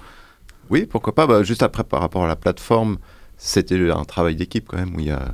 Oui, 0.70 0.86
pourquoi 0.86 1.16
pas. 1.16 1.26
Bah, 1.26 1.42
juste 1.42 1.64
après, 1.64 1.84
par 1.84 2.00
rapport 2.00 2.24
à 2.24 2.28
la 2.28 2.36
plateforme, 2.36 2.98
c'était 3.44 3.90
un 3.90 4.06
travail 4.06 4.36
d'équipe 4.36 4.68
quand 4.68 4.78
même 4.78 4.96
où 4.96 5.00
il 5.00 5.08
y 5.08 5.12
a 5.12 5.34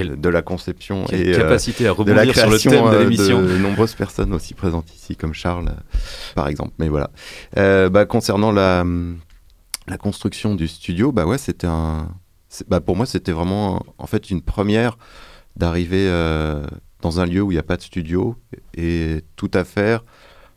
de 0.00 0.28
la 0.28 0.42
conception 0.42 1.06
et 1.06 1.32
capacité 1.32 1.84
à 1.86 1.88
de 1.88 1.92
rebondir 1.92 2.24
la 2.24 2.32
sur 2.32 2.42
le 2.42 2.48
création, 2.48 2.70
thème 2.70 2.84
de 2.84 2.96
euh, 2.96 3.02
l'émission. 3.04 3.42
de 3.42 3.56
nombreuses 3.58 3.94
personnes 3.94 4.32
aussi 4.32 4.54
présentes 4.54 4.94
ici, 4.94 5.14
comme 5.16 5.34
Charles, 5.34 5.68
euh, 5.68 5.98
par 6.34 6.48
exemple. 6.48 6.72
Mais 6.78 6.88
voilà. 6.88 7.10
Euh, 7.56 7.88
bah, 7.88 8.04
concernant 8.06 8.50
la, 8.52 8.84
la 9.86 9.98
construction 9.98 10.54
du 10.54 10.68
studio, 10.68 11.12
bah 11.12 11.26
ouais, 11.26 11.38
c'était 11.38 11.66
un. 11.66 12.08
Bah, 12.68 12.80
pour 12.80 12.96
moi, 12.96 13.04
c'était 13.06 13.32
vraiment 13.32 13.82
en 13.98 14.06
fait 14.06 14.30
une 14.30 14.40
première 14.42 14.96
d'arriver 15.56 16.06
euh, 16.08 16.66
dans 17.02 17.20
un 17.20 17.26
lieu 17.26 17.42
où 17.42 17.50
il 17.50 17.54
n'y 17.56 17.60
a 17.60 17.64
pas 17.64 17.76
de 17.76 17.82
studio 17.82 18.36
et 18.74 19.22
tout 19.36 19.50
à 19.52 19.64
faire, 19.64 20.04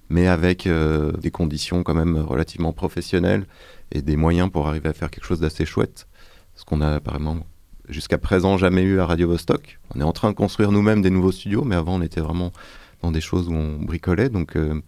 mais 0.10 0.28
avec 0.28 0.68
euh, 0.68 1.12
des 1.14 1.32
conditions 1.32 1.84
quand 1.84 1.94
même 1.94 2.18
relativement 2.18 2.74
professionnelles 2.74 3.46
et 3.92 4.02
des 4.02 4.16
moyens 4.16 4.50
pour 4.50 4.68
arriver 4.68 4.90
à 4.90 4.94
faire 4.94 5.10
quelque 5.10 5.26
chose 5.26 5.40
d'assez 5.40 5.66
chouette. 5.66 6.08
Ce 6.62 6.66
qu'on 6.66 6.82
a 6.82 6.94
apparemment 6.94 7.40
jusqu'à 7.90 8.20
présent 8.20 8.56
jamais 8.56 8.84
eu 8.84 9.00
à 9.00 9.08
Radio 9.08 9.28
Vostok. 9.28 9.80
On 9.96 10.00
est 10.00 10.04
en 10.04 10.12
train 10.12 10.30
de 10.30 10.36
construire 10.36 10.72
nous-mêmes 10.72 11.02
des 11.02 11.10
nouveaux 11.10 11.32
studios, 11.32 11.64
mais 11.64 11.76
avant 11.76 11.96
on 11.96 12.04
était 12.04 12.22
vraiment 12.22 12.52
dans 13.02 13.12
des 13.12 13.20
choses 13.20 13.50
où 13.50 13.54
on 13.54 13.80
bricolait. 13.80 14.30
Donc 14.30 14.56
euh, 14.56 14.80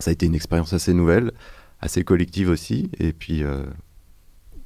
ça 0.00 0.10
a 0.10 0.12
été 0.12 0.26
une 0.26 0.34
expérience 0.34 0.74
assez 0.74 0.92
nouvelle, 0.92 1.32
assez 1.80 2.04
collective 2.04 2.50
aussi, 2.50 2.90
et 2.98 3.14
puis 3.14 3.42
euh, 3.42 3.62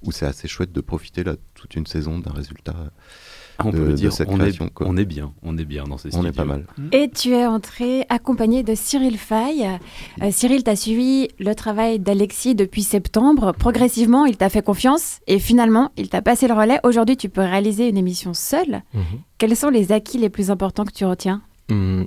où 0.03 0.11
c'est 0.11 0.27
assez 0.27 0.49
chouette 0.49 0.73
de 0.73 0.81
profiter 0.81 1.23
toute 1.55 1.77
une 1.77 1.87
saison 1.87 2.19
d'un 2.19 2.33
résultat. 2.33 2.91
On 3.65 3.71
de- 3.71 3.77
peut 3.77 3.85
le 3.85 3.91
de 3.91 3.97
dire, 3.97 4.13
cette 4.13 4.29
on 4.31 4.41
est, 4.41 4.57
quoi. 4.73 4.87
on 4.89 4.97
est 4.97 5.05
bien, 5.05 5.33
on 5.43 5.57
est 5.59 5.65
bien 5.65 5.85
dans 5.85 5.99
ces 5.99 6.09
On 6.09 6.23
studios. 6.23 6.29
est 6.31 6.37
pas 6.37 6.45
mal. 6.45 6.65
Et 6.93 7.11
tu 7.11 7.31
es 7.33 7.47
entré 7.47 8.07
accompagné 8.09 8.63
de 8.63 8.75
Cyril 8.75 9.19
Fay. 9.19 9.67
Euh, 10.23 10.29
Cyril, 10.31 10.65
tu 10.65 10.71
as 10.71 10.77
suivi 10.77 11.29
le 11.39 11.55
travail 11.55 11.99
d'Alexis 11.99 12.55
depuis 12.55 12.83
septembre. 12.83 13.53
Progressivement, 13.59 14.25
il 14.27 14.37
t'a 14.37 14.49
fait 14.49 14.63
confiance 14.63 15.21
et 15.27 15.39
finalement, 15.39 15.91
il 15.97 16.09
t'a 16.09 16.23
passé 16.23 16.49
le 16.49 16.55
relais. 16.55 16.81
Aujourd'hui, 16.83 17.17
tu 17.17 17.29
peux 17.29 17.41
réaliser 17.43 17.89
une 17.89 17.97
émission 17.97 18.35
seule. 18.35 18.83
Mhm. 18.95 19.03
Quels 19.39 19.57
sont 19.57 19.69
les 19.71 19.93
acquis 19.93 20.19
les 20.19 20.31
plus 20.31 20.51
importants 20.51 20.85
que 20.85 20.93
tu 20.93 21.05
retiens? 21.05 21.43
Hum, 21.71 22.07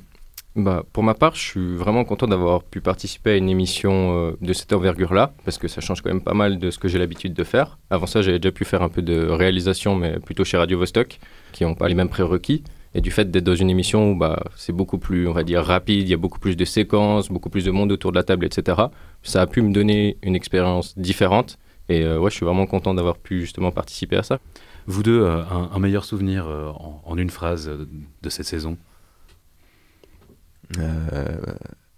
bah, 0.56 0.84
pour 0.94 1.04
ma 1.04 1.14
part, 1.14 1.36
je 1.36 1.42
suis 1.42 1.76
vraiment 1.76 2.06
content 2.06 2.28
d'avoir 2.28 2.64
pu 2.64 2.80
participer 2.80 3.32
à 3.32 3.36
une 3.36 3.50
émission 3.50 4.18
euh, 4.18 4.38
de 4.40 4.54
cette 4.54 4.72
envergure-là, 4.72 5.34
parce 5.44 5.58
que 5.58 5.68
ça 5.68 5.82
change 5.82 6.02
quand 6.02 6.10
même 6.10 6.22
pas 6.22 6.34
mal 6.34 6.60
de 6.60 6.72
ce 6.72 6.80
que 6.80 6.88
j'ai 6.88 6.98
l'habitude 6.98 7.34
de 7.34 7.44
faire. 7.44 7.78
Avant 7.90 8.06
ça, 8.06 8.22
j'avais 8.22 8.40
déjà 8.40 8.54
pu 8.54 8.64
faire 8.64 8.82
un 8.82 8.88
peu 8.88 9.02
de 9.02 9.28
réalisation, 9.28 9.96
mais 9.96 10.18
plutôt 10.20 10.46
chez 10.46 10.56
Radio 10.56 10.80
Vostok, 10.80 11.20
qui 11.52 11.66
n'ont 11.66 11.76
pas 11.76 11.90
les 11.90 11.96
mêmes 11.96 12.08
prérequis. 12.08 12.64
Et 12.94 13.02
du 13.02 13.12
fait 13.12 13.30
d'être 13.30 13.44
dans 13.44 13.56
une 13.56 13.70
émission 13.70 14.12
où 14.12 14.16
bah, 14.16 14.42
c'est 14.56 14.72
beaucoup 14.72 14.98
plus, 14.98 15.28
on 15.28 15.34
va 15.34 15.44
dire, 15.44 15.62
rapide, 15.62 16.08
il 16.08 16.10
y 16.10 16.14
a 16.14 16.18
beaucoup 16.18 16.40
plus 16.40 16.56
de 16.56 16.64
séquences, 16.64 17.28
beaucoup 17.30 17.50
plus 17.50 17.66
de 17.66 17.72
monde 17.72 17.92
autour 17.92 18.14
de 18.14 18.18
la 18.18 18.24
table, 18.24 18.46
etc., 18.46 18.84
ça 19.24 19.42
a 19.42 19.48
pu 19.48 19.62
me 19.62 19.74
donner 19.74 20.18
une 20.24 20.38
expérience 20.38 20.98
différente. 20.98 21.58
Et 21.90 22.04
euh, 22.04 22.18
ouais, 22.18 22.30
je 22.30 22.36
suis 22.38 22.46
vraiment 22.46 22.66
content 22.66 22.94
d'avoir 22.94 23.18
pu 23.18 23.42
justement 23.42 23.72
participer 23.72 24.16
à 24.16 24.24
ça. 24.24 24.40
Vous 24.88 25.04
deux, 25.04 25.20
euh, 25.22 25.42
un, 25.50 25.80
meilleur 25.80 26.06
souvenir 26.06 26.48
en, 26.48 27.18
une 27.18 27.30
phrase 27.30 27.70
de 27.70 28.30
cette 28.30 28.46
saison? 28.46 28.78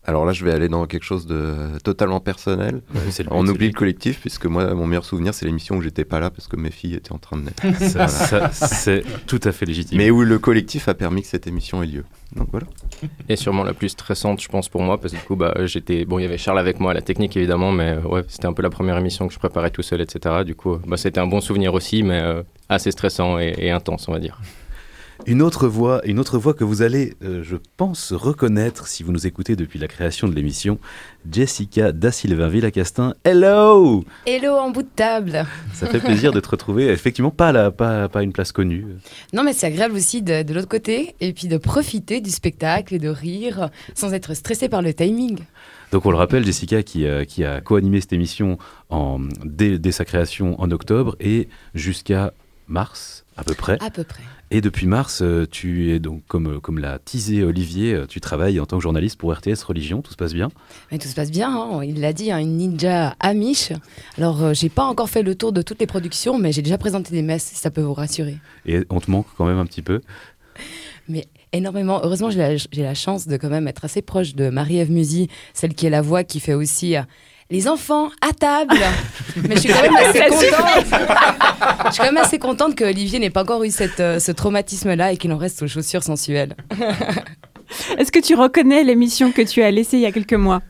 Alors 0.10 0.26
là, 0.26 0.32
je 0.32 0.46
vais 0.46 0.54
aller 0.54 0.70
dans 0.70 0.86
quelque 0.86 1.04
chose 1.04 1.26
de 1.28 1.78
totalement 1.84 2.22
personnel. 2.22 2.76
Ouais, 2.96 3.02
c'est 3.10 3.24
le 3.24 3.30
but, 3.30 3.36
On 3.36 3.46
oublie 3.46 3.66
le 3.68 3.72
le 3.74 3.78
collectif, 3.78 4.22
puisque 4.22 4.46
moi, 4.46 4.74
mon 4.74 4.88
meilleur 4.88 5.04
souvenir, 5.04 5.34
c'est 5.34 5.46
l'émission 5.46 5.76
où 5.76 5.82
j'étais 5.82 6.06
pas 6.06 6.22
là 6.22 6.30
parce 6.30 6.48
que 6.48 6.56
mes 6.56 6.72
filles 6.72 6.94
étaient 6.96 7.12
en 7.12 7.18
train 7.18 7.36
de 7.36 7.42
naître. 7.44 7.62
Ça- 7.84 8.08
ça, 8.08 8.50
c'est 8.54 9.04
tout 9.26 9.42
à 9.44 9.52
fait 9.52 9.66
légitime. 9.66 9.98
Mais 9.98 10.10
où 10.10 10.24
le 10.24 10.40
collectif 10.40 10.88
a 10.88 10.94
permis 10.94 11.24
que 11.24 11.28
cette 11.28 11.46
émission 11.46 11.84
ait 11.84 11.88
lieu. 11.88 12.06
Donc 12.38 12.48
voilà. 12.52 12.68
Et 13.28 13.36
sûrement 13.36 13.66
la 13.66 13.74
plus 13.74 13.90
stressante, 13.90 14.42
je 14.42 14.48
pense, 14.48 14.70
pour 14.70 14.82
moi, 14.82 14.98
parce 14.98 15.12
que 15.14 15.20
du 15.20 15.24
coup, 15.26 15.36
bah, 15.36 15.54
j'étais. 15.66 16.06
Bon, 16.06 16.20
il 16.20 16.22
y 16.22 16.26
avait 16.26 16.38
Charles 16.38 16.60
avec 16.60 16.80
moi 16.80 16.92
à 16.92 16.94
la 16.94 17.02
technique, 17.02 17.36
évidemment, 17.36 17.74
mais 17.74 17.98
euh, 17.98 18.02
ouais, 18.08 18.24
c'était 18.30 18.46
un 18.48 18.54
peu 18.54 18.62
la 18.64 18.70
première 18.70 18.98
émission 18.98 19.28
que 19.28 19.34
je 19.34 19.40
préparais 19.40 19.72
tout 19.72 19.82
seul, 19.82 20.00
etc. 20.00 20.36
Du 20.46 20.56
coup, 20.56 20.78
bah, 20.88 20.96
c'était 20.96 21.20
un 21.20 21.28
bon 21.28 21.42
souvenir 21.42 21.74
aussi, 21.74 22.04
mais 22.04 22.22
euh, 22.22 22.44
assez 22.70 22.92
stressant 22.92 23.40
et, 23.40 23.54
et 23.58 23.72
intense, 23.72 24.08
on 24.08 24.14
va 24.14 24.20
dire. 24.20 24.40
Une 25.26 25.42
autre 25.42 25.68
voix, 25.68 26.06
une 26.06 26.20
autre 26.20 26.38
voix 26.38 26.54
que 26.54 26.64
vous 26.64 26.82
allez, 26.82 27.16
euh, 27.24 27.44
je 27.44 27.58
pense, 27.76 28.14
reconnaître 28.14 28.88
si 28.88 29.04
vous 29.04 29.12
nous 29.12 29.28
écoutez 29.28 29.56
depuis 29.56 29.80
la 29.80 29.88
création 29.88 30.28
de 30.28 30.36
l'émission, 30.36 30.80
Jessica 31.30 31.92
Da 31.92 32.12
Silva 32.12 32.48
Villacastin. 32.48 33.14
Hello 33.24 34.06
Hello 34.26 34.54
en 34.54 34.70
bout 34.70 34.84
de 34.84 34.90
table. 34.96 35.46
Ça 35.74 35.88
fait 35.88 36.00
plaisir 36.00 36.32
de 36.32 36.40
te 36.40 36.50
retrouver. 36.50 36.88
Effectivement, 36.88 37.32
pas, 37.32 37.52
là, 37.52 37.72
pas, 37.72 38.08
pas 38.08 38.24
une 38.24 38.32
place 38.32 38.52
connue. 38.52 38.86
Non, 39.34 39.44
mais 39.44 39.54
c'est 39.54 39.68
agréable 39.68 39.96
aussi 39.96 40.22
de, 40.22 40.44
de 40.44 40.54
l'autre 40.54 40.70
côté 40.70 41.16
et 41.20 41.34
puis 41.34 41.48
de 41.48 41.58
profiter 41.58 42.22
du 42.22 42.30
spectacle 42.30 42.94
et 42.94 43.00
de 43.00 43.10
rire 43.10 43.70
sans 43.96 44.14
être 44.14 44.34
stressé 44.34 44.70
par 44.70 44.82
le 44.82 44.94
timing. 44.94 45.40
Donc 45.92 46.06
on 46.06 46.12
le 46.12 46.18
rappelle, 46.18 46.46
Jessica 46.46 46.84
qui, 46.84 47.06
euh, 47.06 47.26
qui 47.26 47.44
a 47.44 47.60
co-animé 47.62 48.02
cette 48.02 48.14
émission 48.14 48.58
en, 48.90 49.20
dès, 49.44 49.80
dès 49.80 49.92
sa 49.92 50.06
création 50.06 50.60
en 50.62 50.70
octobre 50.72 51.16
et 51.20 51.48
jusqu'à 51.74 52.34
mars 52.68 53.26
à 53.38 53.44
peu 53.44 53.54
près. 53.54 53.78
À 53.82 53.90
peu 53.90 54.04
près. 54.04 54.24
Et 54.50 54.62
depuis 54.62 54.88
mars, 54.88 55.22
euh, 55.22 55.46
tu 55.50 55.92
es 55.92 56.00
donc, 56.00 56.22
comme, 56.28 56.56
euh, 56.56 56.60
comme 56.62 56.80
l'a 56.80 57.00
teasé 57.00 57.44
Olivier, 57.44 57.94
euh, 57.94 58.06
tu 58.08 58.22
travailles 58.22 58.62
en 58.62 58.66
tant 58.66 58.78
que 58.78 58.84
journaliste 58.84 59.20
pour 59.20 59.34
RTS 59.34 59.64
Religion, 59.68 60.02
tout 60.02 60.12
se 60.12 60.16
passe 60.16 60.34
bien? 60.34 60.50
Mais 60.90 60.98
tout 60.98 61.10
se 61.10 61.16
passe 61.16 61.32
bien, 61.32 61.54
hein. 61.54 61.84
il 61.84 62.00
l'a 62.00 62.14
dit, 62.14 62.32
hein, 62.32 62.38
une 62.38 62.56
ninja 62.56 63.16
amiche. 63.20 63.74
Alors, 64.18 64.42
euh, 64.42 64.54
j'ai 64.54 64.70
pas 64.70 64.86
encore 64.86 65.10
fait 65.10 65.22
le 65.22 65.36
tour 65.36 65.52
de 65.52 65.62
toutes 65.62 65.80
les 65.82 65.88
productions, 65.88 66.40
mais 66.40 66.54
j'ai 66.54 66.62
déjà 66.62 66.78
présenté 66.78 67.12
des 67.12 67.24
messes, 67.24 67.44
si 67.44 67.56
ça 67.56 67.72
peut 67.72 67.82
vous 67.82 67.94
rassurer. 67.94 68.38
Et 68.66 68.86
on 68.90 69.02
te 69.02 69.12
manque 69.12 69.28
quand 69.38 69.46
même 69.46 69.58
un 69.58 69.66
petit 69.66 69.82
peu? 69.82 70.00
Mais 71.10 71.26
énormément. 71.52 72.00
Heureusement, 72.04 72.30
j'ai 72.30 72.40
la, 72.40 72.84
la 72.84 72.94
chance 72.94 73.28
de 73.28 73.36
quand 73.36 73.50
même 73.50 73.68
être 73.68 73.84
assez 73.84 74.02
proche 74.02 74.34
de 74.34 74.50
Marie-Ève 74.50 74.92
Musy, 74.92 75.28
celle 75.54 75.74
qui 75.74 75.88
est 75.88 75.90
la 75.90 76.02
voix 76.02 76.24
qui 76.24 76.40
fait 76.40 76.54
aussi 76.54 76.96
les 77.50 77.68
enfants 77.68 78.10
à 78.22 78.34
table. 78.34 78.76
Mais 79.48 79.56
je 79.56 79.62
suis 79.62 79.70
quand 79.70 79.82
même 79.82 79.96
assez 79.96 80.20
C'est 80.38 80.50
contente. 80.52 80.86
je 81.86 81.92
suis 81.92 81.98
quand 82.00 82.12
même 82.12 82.18
assez 82.18 82.40
contente 82.40 82.76
que 82.76 82.84
Olivier 82.84 83.20
n'ait 83.20 83.30
pas 83.30 83.44
encore 83.44 83.64
eu 83.64 83.72
cette, 83.72 84.00
euh, 84.00 84.20
ce 84.20 84.32
traumatisme-là 84.32 85.14
et 85.14 85.18
qu'il 85.18 85.32
en 85.32 85.38
reste 85.38 85.62
aux 85.62 85.68
chaussures 85.68 86.04
sensuelles. 86.04 86.56
Est-ce 87.98 88.12
que 88.12 88.20
tu 88.20 88.36
reconnais 88.36 88.84
l'émission 88.84 89.32
que 89.32 89.42
tu 89.42 89.62
as 89.62 89.72
laissée 89.72 89.98
il 89.98 90.02
y 90.02 90.06
a 90.06 90.12
quelques 90.12 90.34
mois? 90.34 90.62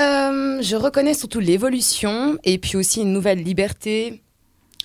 Euh, 0.00 0.60
je 0.60 0.76
reconnais 0.76 1.14
surtout 1.14 1.40
l'évolution 1.40 2.36
et 2.44 2.58
puis 2.58 2.76
aussi 2.76 3.02
une 3.02 3.12
nouvelle 3.12 3.42
liberté. 3.42 4.22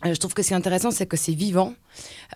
Euh, 0.05 0.14
je 0.14 0.20
trouve 0.20 0.34
que 0.34 0.41
ce 0.43 0.49
qui 0.49 0.53
est 0.53 0.57
intéressant, 0.57 0.91
c'est 0.91 1.05
que 1.07 1.18
c'est 1.18 1.34
vivant. 1.34 1.74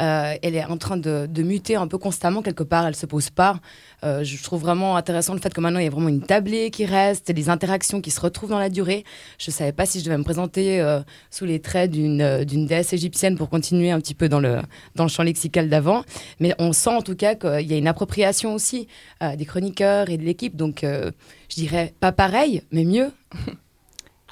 Euh, 0.02 0.34
elle 0.42 0.56
est 0.56 0.66
en 0.66 0.78
train 0.78 0.98
de, 0.98 1.28
de 1.30 1.44
muter 1.44 1.76
un 1.76 1.88
peu 1.88 1.98
constamment 1.98 2.42
quelque 2.42 2.64
part. 2.64 2.88
Elle 2.88 2.96
se 2.96 3.06
pose 3.06 3.30
pas. 3.30 3.60
Euh, 4.04 4.24
je 4.24 4.42
trouve 4.44 4.62
vraiment 4.62 4.98
intéressant 4.98 5.34
le 5.34 5.40
fait 5.40 5.54
que 5.54 5.62
maintenant 5.62 5.80
il 5.80 5.86
y 5.86 5.88
a 5.88 5.92
vraiment 5.92 6.10
une 6.10 6.22
tablée 6.22 6.72
qui 6.72 6.86
reste, 6.86 7.32
des 7.32 7.50
interactions 7.50 8.02
qui 8.02 8.12
se 8.12 8.20
retrouvent 8.20 8.50
dans 8.50 8.60
la 8.60 8.70
durée. 8.70 9.04
Je 9.38 9.52
savais 9.52 9.72
pas 9.72 9.86
si 9.86 10.00
je 10.00 10.06
devais 10.06 10.18
me 10.18 10.24
présenter 10.24 10.82
euh, 10.82 11.02
sous 11.32 11.46
les 11.46 11.60
traits 11.62 11.92
d'une 11.92 12.22
euh, 12.22 12.44
d'une 12.44 12.66
déesse 12.66 12.94
égyptienne 12.94 13.38
pour 13.38 13.50
continuer 13.50 13.92
un 13.92 14.00
petit 14.00 14.16
peu 14.16 14.28
dans 14.30 14.40
le 14.40 14.62
dans 14.96 15.04
le 15.04 15.10
champ 15.10 15.24
lexical 15.24 15.70
d'avant. 15.70 16.04
Mais 16.40 16.54
on 16.60 16.74
sent 16.74 16.90
en 16.90 17.02
tout 17.02 17.16
cas 17.16 17.36
qu'il 17.36 17.62
y 17.68 17.74
a 17.74 17.78
une 17.78 17.88
appropriation 17.88 18.54
aussi 18.54 18.88
euh, 19.22 19.36
des 19.36 19.46
chroniqueurs 19.46 20.10
et 20.10 20.18
de 20.18 20.24
l'équipe. 20.24 20.56
Donc 20.56 20.84
euh, 20.84 21.12
je 21.50 21.56
dirais 21.56 21.94
pas 22.00 22.12
pareil, 22.12 22.64
mais 22.72 22.84
mieux. 22.84 23.12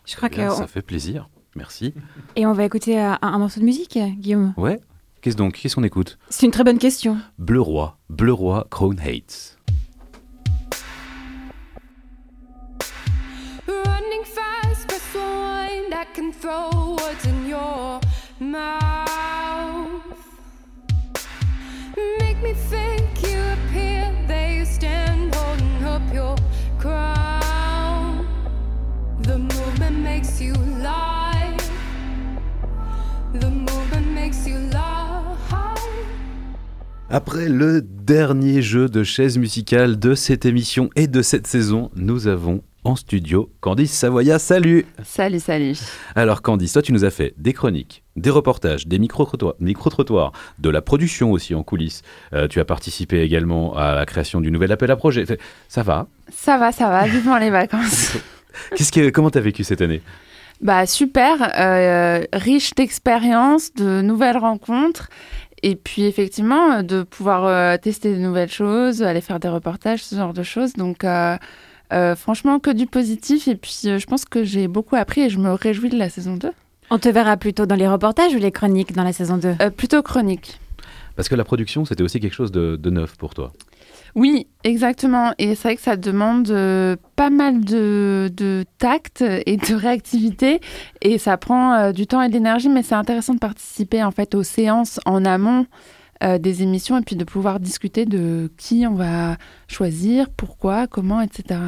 Je 0.06 0.16
crois 0.16 0.30
Bien, 0.30 0.50
que. 0.50 0.56
Ça 0.56 0.68
fait 0.68 0.82
plaisir. 0.82 1.30
Merci. 1.56 1.94
Et 2.36 2.46
on 2.46 2.54
va 2.54 2.66
écouter 2.66 3.00
un, 3.00 3.20
un 3.22 3.38
morceau 3.38 3.60
de 3.60 3.66
musique, 3.66 3.98
Guillaume 4.18 4.54
Ouais. 4.58 4.80
Qu'est-ce 5.22 5.38
donc 5.38 5.54
Qu'est-ce 5.54 5.76
qu'on 5.76 5.84
écoute 5.84 6.18
C'est 6.30 6.48
une 6.48 6.52
très 6.52 6.64
bonne 6.64 6.80
question. 6.80 7.18
Bleu 7.38 7.62
Roi, 7.62 7.98
Bleu 8.10 8.34
Roi, 8.34 8.66
Crown 8.72 9.00
Hates. 9.00 9.60
Running 13.68 14.24
fast, 14.26 14.88
that 15.92 16.08
can 16.16 16.32
throw 16.32 16.98
words 16.98 17.26
in 17.26 17.48
your 17.48 18.00
mouth. 18.40 19.11
Après 37.14 37.50
le 37.50 37.82
dernier 37.82 38.62
jeu 38.62 38.88
de 38.88 39.04
chaise 39.04 39.38
musicale 39.38 40.00
de 40.00 40.16
cette 40.16 40.46
émission 40.46 40.90
et 40.96 41.08
de 41.08 41.22
cette 41.22 41.46
saison, 41.46 41.92
nous 41.94 42.28
avons 42.28 42.64
en 42.86 42.96
studio 42.96 43.52
Candice 43.60 43.92
Savoya. 43.92 44.40
Salut 44.40 44.86
Salut, 45.04 45.42
salut. 45.42 45.78
Alors 46.16 46.42
Candice, 46.42 46.72
toi 46.72 46.82
tu 46.82 46.94
nous 46.94 47.04
as 47.04 47.10
fait 47.10 47.34
des 47.38 47.52
chroniques, 47.52 48.06
des 48.16 48.30
reportages, 48.30 48.88
des 48.88 48.98
micro-trottoirs, 48.98 50.32
de 50.60 50.70
la 50.70 50.82
production 50.82 51.34
aussi 51.34 51.54
en 51.54 51.64
coulisses. 51.64 52.02
Euh, 52.32 52.48
tu 52.48 52.62
as 52.62 52.66
participé 52.66 53.20
également 53.20 53.76
à 53.76 53.94
la 53.94 54.06
création 54.06 54.40
du 54.40 54.50
nouvel 54.50 54.72
appel 54.72 54.90
à 54.90 54.96
projet. 54.96 55.26
Ça 55.68 55.84
va? 55.84 56.08
Ça 56.32 56.58
va, 56.58 56.72
ça 56.72 56.88
va, 56.88 57.06
vivement 57.08 57.38
les 57.38 57.50
vacances. 57.50 58.18
Qu'est-ce 58.78 58.94
que, 58.94 59.10
Comment 59.10 59.30
t'as 59.30 59.42
vécu 59.42 59.66
cette 59.66 59.82
année? 59.82 60.02
Bah 60.62 60.86
super, 60.86 61.52
euh, 61.58 62.24
riche 62.34 62.76
d'expériences, 62.76 63.74
de 63.74 64.02
nouvelles 64.02 64.38
rencontres. 64.38 65.10
Et 65.64 65.76
puis 65.76 66.04
effectivement, 66.06 66.72
euh, 66.74 66.82
de 66.82 67.04
pouvoir 67.04 67.46
euh, 67.46 67.78
tester 67.78 68.14
de 68.14 68.20
nouvelles 68.20 68.52
choses, 68.52 69.04
aller 69.04 69.22
faire 69.22 69.40
des 69.40 69.50
reportages, 69.50 70.04
ce 70.04 70.16
genre 70.16 70.34
de 70.34 70.44
choses. 70.44 70.74
Donc 70.74 71.04
euh, 71.04 71.38
euh, 71.94 72.16
franchement, 72.16 72.60
que 72.60 72.72
du 72.72 72.88
positif. 72.88 73.48
Et 73.48 73.56
puis 73.56 73.82
euh, 73.86 74.00
je 74.00 74.06
pense 74.08 74.26
que 74.26 74.44
j'ai 74.44 74.68
beaucoup 74.68 74.96
appris 74.96 75.22
et 75.22 75.30
je 75.30 75.38
me 75.38 75.54
réjouis 75.54 75.90
de 75.90 75.98
la 75.98 76.10
saison 76.10 76.36
2. 76.36 76.52
On 76.90 76.98
te 77.00 77.08
verra 77.10 77.38
plutôt 77.38 77.66
dans 77.66 77.76
les 77.76 77.88
reportages 77.88 78.34
ou 78.34 78.38
les 78.38 78.52
chroniques 78.52 78.94
dans 78.94 79.04
la 79.04 79.14
saison 79.14 79.38
2 79.38 79.56
Euh, 79.62 79.70
Plutôt 79.70 80.02
chronique. 80.02 80.60
Parce 81.16 81.30
que 81.30 81.36
la 81.36 81.44
production, 81.44 81.86
c'était 81.86 82.04
aussi 82.04 82.20
quelque 82.20 82.34
chose 82.34 82.52
de, 82.52 82.76
de 82.76 82.90
neuf 82.90 83.16
pour 83.18 83.34
toi. 83.34 83.54
Oui, 84.16 84.48
exactement. 84.64 85.34
Et 85.38 85.56
c'est 85.56 85.70
vrai 85.70 85.76
que 85.76 85.82
ça 85.82 85.96
demande 85.96 86.50
euh, 86.50 86.96
pas 87.16 87.30
mal 87.30 87.64
de, 87.64 88.66
tact 88.78 89.22
et 89.22 89.58
de 89.58 89.74
réactivité. 89.74 90.60
Et 91.02 91.18
ça 91.18 91.38
prend 91.38 91.74
euh, 91.74 91.92
du 91.92 92.08
temps 92.08 92.22
et 92.22 92.28
de 92.28 92.34
l'énergie, 92.34 92.70
mais 92.70 92.84
c'est 92.84 92.96
intéressant 92.96 93.34
de 93.34 93.40
participer 93.40 94.04
en 94.04 94.12
fait 94.12 94.36
aux 94.36 94.44
séances 94.44 95.00
en 95.06 95.24
amont 95.26 95.66
euh, 96.24 96.38
des 96.38 96.62
émissions 96.62 96.98
et 96.98 97.02
puis 97.02 97.16
de 97.16 97.24
pouvoir 97.24 97.60
discuter 97.60 98.06
de 98.06 98.52
qui 98.58 98.86
on 98.88 98.96
va 98.96 99.38
choisir, 99.68 100.30
pourquoi, 100.30 100.88
comment, 100.88 101.22
etc. 101.22 101.60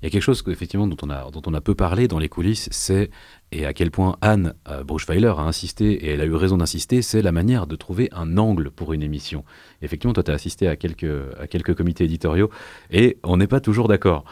Il 0.00 0.06
y 0.06 0.08
a 0.08 0.10
quelque 0.10 0.22
chose 0.22 0.44
effectivement 0.46 0.86
dont 0.86 0.96
on 1.02 1.10
a, 1.10 1.28
dont 1.32 1.42
on 1.46 1.54
a 1.54 1.60
peu 1.60 1.74
parlé 1.74 2.06
dans 2.06 2.20
les 2.20 2.28
coulisses, 2.28 2.68
c'est, 2.70 3.10
et 3.50 3.66
à 3.66 3.72
quel 3.72 3.90
point 3.90 4.16
Anne 4.20 4.54
euh, 4.68 4.84
Bruchweiler 4.84 5.34
a 5.36 5.40
insisté, 5.42 5.92
et 6.06 6.10
elle 6.10 6.20
a 6.20 6.24
eu 6.24 6.34
raison 6.34 6.56
d'insister, 6.56 7.02
c'est 7.02 7.20
la 7.22 7.32
manière 7.32 7.66
de 7.66 7.74
trouver 7.74 8.08
un 8.12 8.38
angle 8.38 8.70
pour 8.70 8.92
une 8.92 9.02
émission. 9.02 9.44
Effectivement, 9.82 10.12
toi, 10.12 10.22
tu 10.22 10.30
as 10.30 10.34
assisté 10.34 10.68
à 10.68 10.76
quelques, 10.76 11.06
à 11.40 11.48
quelques 11.48 11.74
comités 11.74 12.04
éditoriaux, 12.04 12.48
et 12.92 13.18
on 13.24 13.36
n'est 13.38 13.48
pas 13.48 13.60
toujours 13.60 13.88
d'accord. 13.88 14.24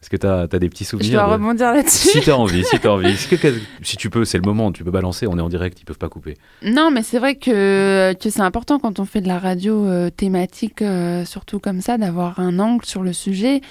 Est-ce 0.00 0.10
que 0.10 0.16
tu 0.18 0.26
as, 0.26 0.46
des 0.46 0.68
petits 0.68 0.84
souvenirs 0.84 1.08
Je 1.12 1.16
dois 1.16 1.26
de- 1.26 1.32
rebondir 1.42 1.72
là-dessus. 1.72 2.08
Si 2.08 2.20
tu 2.20 2.30
as 2.30 2.36
envie, 2.36 2.62
si 2.62 2.78
tu 2.78 2.86
as 2.86 2.92
envie. 2.92 3.06
Est-ce 3.08 3.26
que- 3.26 3.36
que- 3.36 3.58
si 3.82 3.96
tu 3.96 4.10
peux, 4.10 4.26
c'est 4.26 4.36
le 4.36 4.44
moment, 4.44 4.70
tu 4.70 4.84
peux 4.84 4.90
balancer, 4.90 5.26
on 5.26 5.38
est 5.38 5.40
en 5.40 5.48
direct, 5.48 5.80
ils 5.80 5.86
peuvent 5.86 5.96
pas 5.98 6.10
couper. 6.10 6.36
Non, 6.62 6.90
mais 6.90 7.02
c'est 7.02 7.18
vrai 7.18 7.36
que, 7.36 8.12
que 8.12 8.28
c'est 8.28 8.42
important 8.42 8.78
quand 8.78 9.00
on 9.00 9.06
fait 9.06 9.22
de 9.22 9.28
la 9.28 9.38
radio 9.38 9.86
euh, 9.86 10.10
thématique, 10.10 10.82
euh, 10.82 11.24
surtout 11.24 11.58
comme 11.58 11.80
ça, 11.80 11.96
d'avoir 11.96 12.38
un 12.38 12.58
angle 12.58 12.84
sur 12.84 13.02
le 13.02 13.14
sujet 13.14 13.62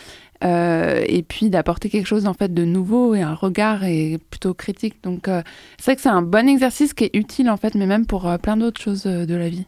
euh, 0.43 1.03
et 1.07 1.23
puis 1.23 1.49
d'apporter 1.49 1.89
quelque 1.89 2.07
chose 2.07 2.25
en 2.27 2.33
fait 2.33 2.53
de 2.53 2.65
nouveau 2.65 3.15
et 3.15 3.21
un 3.21 3.33
regard 3.33 3.83
et 3.83 4.19
plutôt 4.29 4.53
critique. 4.53 5.01
Donc 5.03 5.27
euh, 5.27 5.41
c'est 5.77 5.85
vrai 5.85 5.95
que 5.95 6.01
c'est 6.01 6.09
un 6.09 6.21
bon 6.21 6.47
exercice 6.47 6.93
qui 6.93 7.05
est 7.05 7.15
utile 7.15 7.49
en 7.49 7.57
fait, 7.57 7.75
mais 7.75 7.85
même 7.85 8.05
pour 8.05 8.27
euh, 8.27 8.37
plein 8.37 8.57
d'autres 8.57 8.81
choses 8.81 9.03
de 9.03 9.35
la 9.35 9.49
vie. 9.49 9.65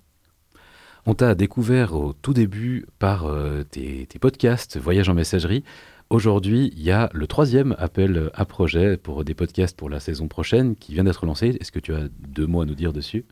On 1.06 1.14
t'a 1.14 1.36
découvert 1.36 1.94
au 1.94 2.14
tout 2.14 2.34
début 2.34 2.88
par 2.98 3.32
tes, 3.70 4.08
tes 4.08 4.18
podcasts 4.18 4.78
Voyage 4.78 5.08
en 5.08 5.14
messagerie. 5.14 5.64
Aujourd'hui, 6.10 6.72
il 6.76 6.82
y 6.82 6.90
a 6.90 7.10
le 7.14 7.28
troisième 7.28 7.76
appel 7.78 8.32
à 8.34 8.46
projet 8.46 8.98
pour 8.98 9.24
des 9.24 9.36
podcasts 9.36 9.78
pour 9.78 9.90
la 9.90 10.00
saison 10.00 10.28
prochaine 10.28 10.76
qui 10.76 10.94
vient 10.94 11.04
d'être 11.04 11.28
lancé. 11.28 11.58
Est-ce 11.60 11.72
que 11.72 11.80
tu 11.80 11.94
as 11.94 12.08
deux 12.28 12.48
mots 12.48 12.62
à 12.62 12.66
nous 12.66 12.74
dire 12.74 12.92
dessus? 12.92 13.26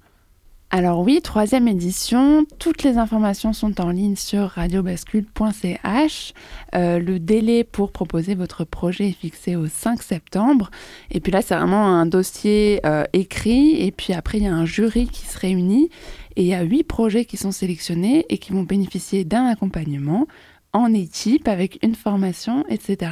Alors 0.76 1.02
oui, 1.02 1.22
troisième 1.22 1.68
édition. 1.68 2.48
Toutes 2.58 2.82
les 2.82 2.98
informations 2.98 3.54
sont 3.54 3.80
en 3.80 3.92
ligne 3.92 4.16
sur 4.16 4.48
radiobascule.ch. 4.48 6.34
Euh, 6.74 6.98
le 6.98 7.20
délai 7.20 7.64
pour 7.64 7.92
proposer 7.92 8.34
votre 8.34 8.64
projet 8.64 9.10
est 9.10 9.12
fixé 9.12 9.56
au 9.56 9.68
5 9.68 10.02
septembre. 10.02 10.72
Et 11.12 11.20
puis 11.20 11.32
là, 11.32 11.44
c'est 11.44 11.54
vraiment 11.56 11.86
un 11.86 12.08
dossier 12.08 12.82
euh, 12.88 13.04
écrit. 13.14 13.86
Et 13.86 13.92
puis 13.92 14.14
après, 14.14 14.40
il 14.40 14.46
y 14.46 14.48
a 14.48 14.56
un 14.56 14.66
jury 14.66 15.06
qui 15.06 15.28
se 15.28 15.38
réunit. 15.38 15.92
Et 16.38 16.42
il 16.42 16.48
y 16.48 16.56
a 16.56 16.64
huit 16.64 16.86
projets 16.86 17.26
qui 17.26 17.38
sont 17.38 17.52
sélectionnés 17.52 18.26
et 18.30 18.40
qui 18.40 18.52
vont 18.52 18.64
bénéficier 18.64 19.26
d'un 19.26 19.46
accompagnement 19.46 20.26
en 20.72 20.92
équipe 20.92 21.48
avec 21.48 21.78
une 21.84 21.94
formation, 21.94 22.66
etc. 22.68 23.12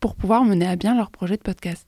pour 0.00 0.14
pouvoir 0.14 0.46
mener 0.46 0.66
à 0.66 0.76
bien 0.76 0.96
leur 0.96 1.10
projet 1.10 1.36
de 1.36 1.42
podcast. 1.42 1.86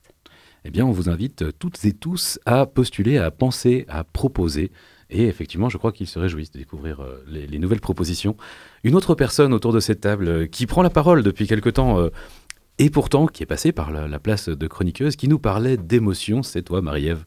Eh 0.66 0.70
bien, 0.70 0.84
on 0.84 0.92
vous 0.92 1.08
invite 1.08 1.58
toutes 1.58 1.82
et 1.86 1.92
tous 1.92 2.38
à 2.44 2.66
postuler, 2.66 3.16
à 3.16 3.30
penser, 3.30 3.86
à 3.88 4.04
proposer. 4.04 4.70
Et 5.16 5.28
effectivement, 5.28 5.68
je 5.68 5.78
crois 5.78 5.92
qu'ils 5.92 6.08
se 6.08 6.18
réjouissent 6.18 6.50
de 6.50 6.58
découvrir 6.58 7.00
euh, 7.00 7.24
les, 7.28 7.46
les 7.46 7.58
nouvelles 7.60 7.80
propositions. 7.80 8.36
Une 8.82 8.96
autre 8.96 9.14
personne 9.14 9.54
autour 9.54 9.72
de 9.72 9.78
cette 9.78 10.00
table 10.00 10.28
euh, 10.28 10.46
qui 10.46 10.66
prend 10.66 10.82
la 10.82 10.90
parole 10.90 11.22
depuis 11.22 11.46
quelque 11.46 11.70
temps 11.70 12.00
euh, 12.00 12.10
et 12.78 12.90
pourtant 12.90 13.28
qui 13.28 13.44
est 13.44 13.46
passée 13.46 13.70
par 13.70 13.92
la, 13.92 14.08
la 14.08 14.18
place 14.18 14.48
de 14.48 14.66
chroniqueuse, 14.66 15.14
qui 15.14 15.28
nous 15.28 15.38
parlait 15.38 15.76
d'émotions, 15.76 16.42
c'est 16.42 16.62
toi, 16.62 16.82
Marie-Ève. 16.82 17.24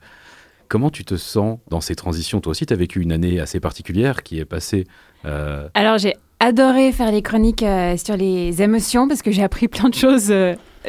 Comment 0.67 0.89
tu 0.89 1.05
te 1.05 1.15
sens 1.15 1.59
dans 1.69 1.79
ces 1.79 1.95
transitions? 1.95 2.41
Toi 2.41 2.51
aussi, 2.51 2.65
tu 2.65 2.73
as 2.73 2.77
vécu 2.77 2.99
une 3.01 3.13
année 3.13 3.39
assez 3.39 3.61
particulière 3.61 4.21
qui 4.21 4.37
est 4.37 4.45
passée. 4.45 4.85
Alors 5.23 5.97
j'ai 5.97 6.15
adoré 6.41 6.91
faire 6.91 7.09
les 7.11 7.21
chroniques 7.21 7.65
sur 7.95 8.17
les 8.17 8.61
émotions 8.61 9.07
parce 9.07 9.21
que 9.21 9.31
j'ai 9.31 9.43
appris 9.43 9.69
plein 9.69 9.87
de 9.87 9.95
choses 9.95 10.33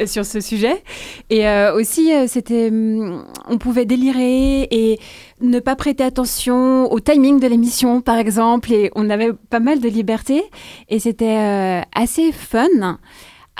sur 0.05 0.25
ce 0.25 0.39
sujet. 0.39 0.83
Et 1.29 1.47
euh, 1.47 1.75
aussi, 1.75 2.13
euh, 2.13 2.25
c'était, 2.27 2.69
hum, 2.69 3.25
on 3.47 3.57
pouvait 3.57 3.85
délirer 3.85 4.67
et 4.71 4.99
ne 5.41 5.59
pas 5.59 5.75
prêter 5.75 6.03
attention 6.03 6.91
au 6.91 6.99
timing 6.99 7.39
de 7.39 7.47
l'émission, 7.47 8.01
par 8.01 8.17
exemple. 8.17 8.71
Et 8.71 8.91
on 8.95 9.09
avait 9.09 9.33
pas 9.49 9.59
mal 9.59 9.79
de 9.79 9.89
liberté 9.89 10.43
et 10.89 10.99
c'était 10.99 11.37
euh, 11.37 11.81
assez 11.93 12.31
fun. 12.31 12.97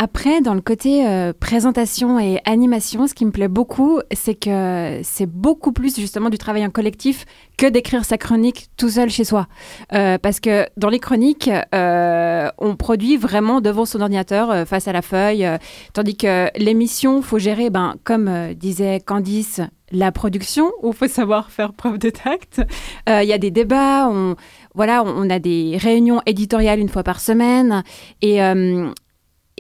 Après, 0.02 0.40
dans 0.40 0.54
le 0.54 0.62
côté 0.62 1.06
euh, 1.06 1.34
présentation 1.38 2.20
et 2.20 2.40
animation, 2.46 3.06
ce 3.06 3.14
qui 3.14 3.26
me 3.26 3.32
plaît 3.32 3.50
beaucoup, 3.50 4.00
c'est 4.14 4.34
que 4.34 5.02
c'est 5.04 5.26
beaucoup 5.26 5.74
plus 5.74 5.98
justement 5.98 6.30
du 6.30 6.38
travail 6.38 6.66
en 6.66 6.70
collectif 6.70 7.26
que 7.58 7.66
d'écrire 7.66 8.06
sa 8.06 8.18
chronique 8.18 8.70
tout 8.78 8.88
seul 8.88 9.10
chez 9.10 9.26
soi. 9.26 9.48
Euh, 9.92 10.18
parce 10.18 10.40
que 10.40 10.66
dans 10.78 10.88
les 10.88 11.00
chroniques, 11.00 11.50
euh, 11.76 12.50
on 12.60 12.78
produit 12.78 13.18
vraiment 13.18 13.60
devant 13.60 13.84
son 13.84 14.00
ordinateur, 14.00 14.66
face 14.66 14.88
à 14.88 14.94
la 14.94 15.02
feuille, 15.02 15.46
tandis 15.92 16.16
que 16.16 16.48
l'émission, 16.58 17.22
faut 17.22 17.38
gérer, 17.38 17.70
ben, 17.70 17.96
comme 18.06 18.54
disait 18.54 19.02
Candice, 19.06 19.60
la 19.92 20.14
production, 20.14 20.72
où 20.82 20.92
il 20.92 20.96
faut 20.96 21.10
savoir 21.10 21.52
faire 21.52 21.74
preuve 21.74 21.98
de 21.98 22.10
tact. 22.10 22.62
Il 23.06 23.28
y 23.28 23.34
a 23.34 23.38
des 23.38 23.52
débats, 23.52 24.08
on, 24.10 24.38
voilà, 24.76 25.02
a 25.02 25.40
des 25.40 25.78
réunions 25.78 26.22
éditoriales 26.26 26.80
une 26.80 26.88
fois 26.88 27.04
par 27.04 27.20
semaine, 27.20 27.84
et 28.22 28.40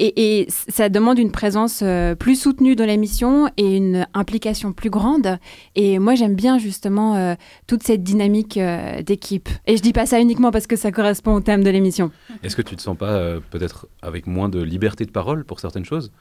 et, 0.06 0.42
et 0.42 0.48
ça 0.50 0.90
demande 0.90 1.20
une 1.20 1.32
présence 1.32 1.82
euh, 1.84 2.16
plus 2.16 2.40
soutenue 2.40 2.76
dans 2.76 2.86
l'émission 2.86 3.50
et 3.58 3.76
une 3.78 4.08
implication 4.14 4.72
plus 4.74 4.90
grande. 4.90 5.38
Et 5.76 6.00
moi, 6.00 6.16
j'aime 6.16 6.36
bien 6.36 6.58
justement 6.58 7.16
euh, 7.16 7.36
toute 7.68 7.84
cette 7.84 8.04
dynamique 8.04 8.58
euh, 8.58 9.02
d'équipe. 9.02 9.50
Et 9.68 9.76
je 9.78 9.82
dis 9.82 9.94
pas 9.94 10.06
ça 10.06 10.20
uniquement 10.20 10.52
parce 10.52 10.68
que 10.68 10.76
ça 10.76 10.92
correspond 10.92 11.34
au 11.34 11.42
thème 11.42 11.64
de 11.64 11.70
l'émission. 11.70 12.12
Est-ce 12.44 12.56
que 12.56 12.62
tu 12.62 12.76
te 12.76 12.82
sens 12.82 12.98
pas 12.98 13.12
euh, 13.12 13.40
peut-être 13.50 13.88
avec 14.02 14.28
moins 14.28 14.50
de 14.50 14.62
liberté 14.62 15.06
de 15.06 15.12
parole 15.12 15.44
pour 15.46 15.60
certaines 15.60 15.86
choses? 15.86 16.12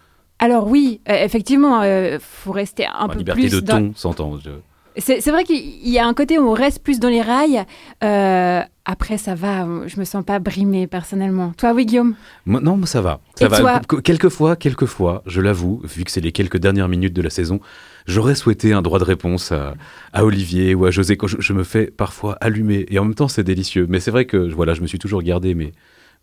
Alors 0.40 0.68
oui, 0.68 1.00
euh, 1.08 1.24
effectivement, 1.24 1.82
il 1.82 2.18
faut 2.20 2.52
rester 2.52 2.86
un 2.86 2.90
Enfin, 2.96 3.08
peu 3.08 3.18
Liberté 3.18 3.40
plus 3.42 3.50
de 3.50 3.60
dans- 3.60 3.78
ton, 3.88 3.92
s'entend. 3.94 4.38
je- 4.38 4.50
C'est 4.96 5.30
vrai 5.30 5.44
qu'il 5.44 5.88
y 5.88 5.98
a 5.98 6.06
un 6.06 6.14
côté 6.14 6.38
où 6.38 6.48
on 6.48 6.52
reste 6.54 6.82
plus 6.82 6.98
dans 6.98 7.08
les 7.08 7.22
rails. 7.22 7.64
Euh, 8.02 8.62
après, 8.84 9.16
ça 9.18 9.34
va, 9.34 9.66
je 9.86 9.98
me 10.00 10.04
sens 10.04 10.24
pas 10.24 10.38
brimée 10.40 10.86
personnellement. 10.86 11.52
Toi, 11.56 11.72
oui, 11.72 11.86
Guillaume? 11.86 12.14
Moi, 12.46 12.60
non, 12.60 12.76
moi, 12.76 12.86
ça 12.86 13.00
va. 13.00 13.20
Ça 13.36 13.46
Et 13.46 13.48
va. 13.48 13.60
toi? 13.60 13.80
Qu- 13.88 14.02
Quelquefois, 14.02 14.56
quelquefois, 14.56 15.22
je 15.26 15.40
l'avoue, 15.40 15.80
vu 15.84 16.02
que 16.04 16.10
c'est 16.10 16.20
les 16.20 16.32
quelques 16.32 16.56
dernières 16.58 16.88
minutes 16.88 17.12
de 17.14 17.22
la 17.22 17.30
saison, 17.30 17.60
j'aurais 18.06 18.34
souhaité 18.34 18.72
un 18.72 18.82
droit 18.82 18.98
de 18.98 19.04
réponse 19.04 19.52
à, 19.52 19.74
à 20.12 20.24
Olivier 20.24 20.74
ou 20.74 20.84
à 20.84 20.90
José. 20.90 21.16
Quand 21.16 21.28
je, 21.28 21.36
je 21.38 21.52
me 21.52 21.62
fais 21.64 21.86
parfois 21.86 22.36
allumer, 22.40 22.86
et 22.88 22.98
en 22.98 23.04
même 23.04 23.14
temps, 23.14 23.28
c'est 23.28 23.44
délicieux. 23.44 23.86
Mais 23.88 24.00
c'est 24.00 24.10
vrai 24.10 24.24
que 24.24 24.52
voilà, 24.52 24.74
je 24.74 24.80
me 24.80 24.86
suis 24.88 24.98
toujours 24.98 25.22
gardé 25.22 25.54
mais, 25.54 25.72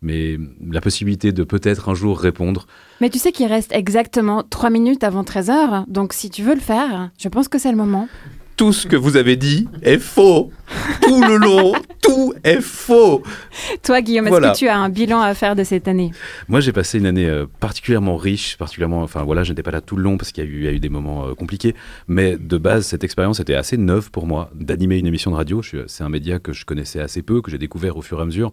mais 0.02 0.36
la 0.70 0.80
possibilité 0.82 1.32
de 1.32 1.44
peut-être 1.44 1.88
un 1.88 1.94
jour 1.94 2.18
répondre. 2.18 2.66
Mais 3.00 3.08
tu 3.08 3.18
sais 3.18 3.32
qu'il 3.32 3.46
reste 3.46 3.72
exactement 3.72 4.42
3 4.42 4.68
minutes 4.68 5.02
avant 5.04 5.22
13h, 5.22 5.84
donc 5.86 6.12
si 6.12 6.28
tu 6.28 6.42
veux 6.42 6.54
le 6.54 6.60
faire, 6.60 7.10
je 7.18 7.28
pense 7.28 7.48
que 7.48 7.58
c'est 7.58 7.70
le 7.70 7.76
moment. 7.78 8.08
Tout 8.56 8.72
ce 8.72 8.86
que 8.86 8.96
vous 8.96 9.16
avez 9.18 9.36
dit 9.36 9.68
est 9.82 9.98
faux. 9.98 10.50
Tout 11.02 11.22
le 11.22 11.36
long, 11.36 11.74
tout 12.02 12.32
est 12.42 12.62
faux. 12.62 13.22
Toi, 13.82 14.00
Guillaume, 14.00 14.28
Voilà. 14.28 14.48
est-ce 14.52 14.60
que 14.60 14.64
tu 14.64 14.68
as 14.68 14.78
un 14.78 14.88
bilan 14.88 15.20
à 15.20 15.34
faire 15.34 15.54
de 15.54 15.62
cette 15.62 15.86
année? 15.88 16.10
Moi, 16.48 16.60
j'ai 16.60 16.72
passé 16.72 16.98
une 16.98 17.04
année 17.04 17.26
euh, 17.26 17.44
particulièrement 17.60 18.16
riche, 18.16 18.56
particulièrement. 18.56 19.02
Enfin, 19.02 19.24
voilà, 19.24 19.44
je 19.44 19.52
n'étais 19.52 19.62
pas 19.62 19.72
là 19.72 19.82
tout 19.82 19.96
le 19.96 20.02
long 20.02 20.16
parce 20.16 20.32
qu'il 20.32 20.42
y 20.42 20.46
a 20.46 20.50
eu, 20.50 20.56
il 20.60 20.64
y 20.64 20.68
a 20.68 20.72
eu 20.72 20.80
des 20.80 20.88
moments 20.88 21.26
euh, 21.28 21.34
compliqués. 21.34 21.74
Mais 22.08 22.36
de 22.38 22.56
base, 22.56 22.86
cette 22.86 23.04
expérience 23.04 23.40
était 23.40 23.54
assez 23.54 23.76
neuve 23.76 24.10
pour 24.10 24.26
moi 24.26 24.50
d'animer 24.54 24.96
une 24.98 25.06
émission 25.06 25.30
de 25.30 25.36
radio. 25.36 25.60
C'est 25.86 26.02
un 26.02 26.08
média 26.08 26.38
que 26.38 26.54
je 26.54 26.64
connaissais 26.64 27.00
assez 27.00 27.20
peu, 27.20 27.42
que 27.42 27.50
j'ai 27.50 27.58
découvert 27.58 27.98
au 27.98 28.02
fur 28.02 28.18
et 28.18 28.22
à 28.22 28.24
mesure. 28.24 28.52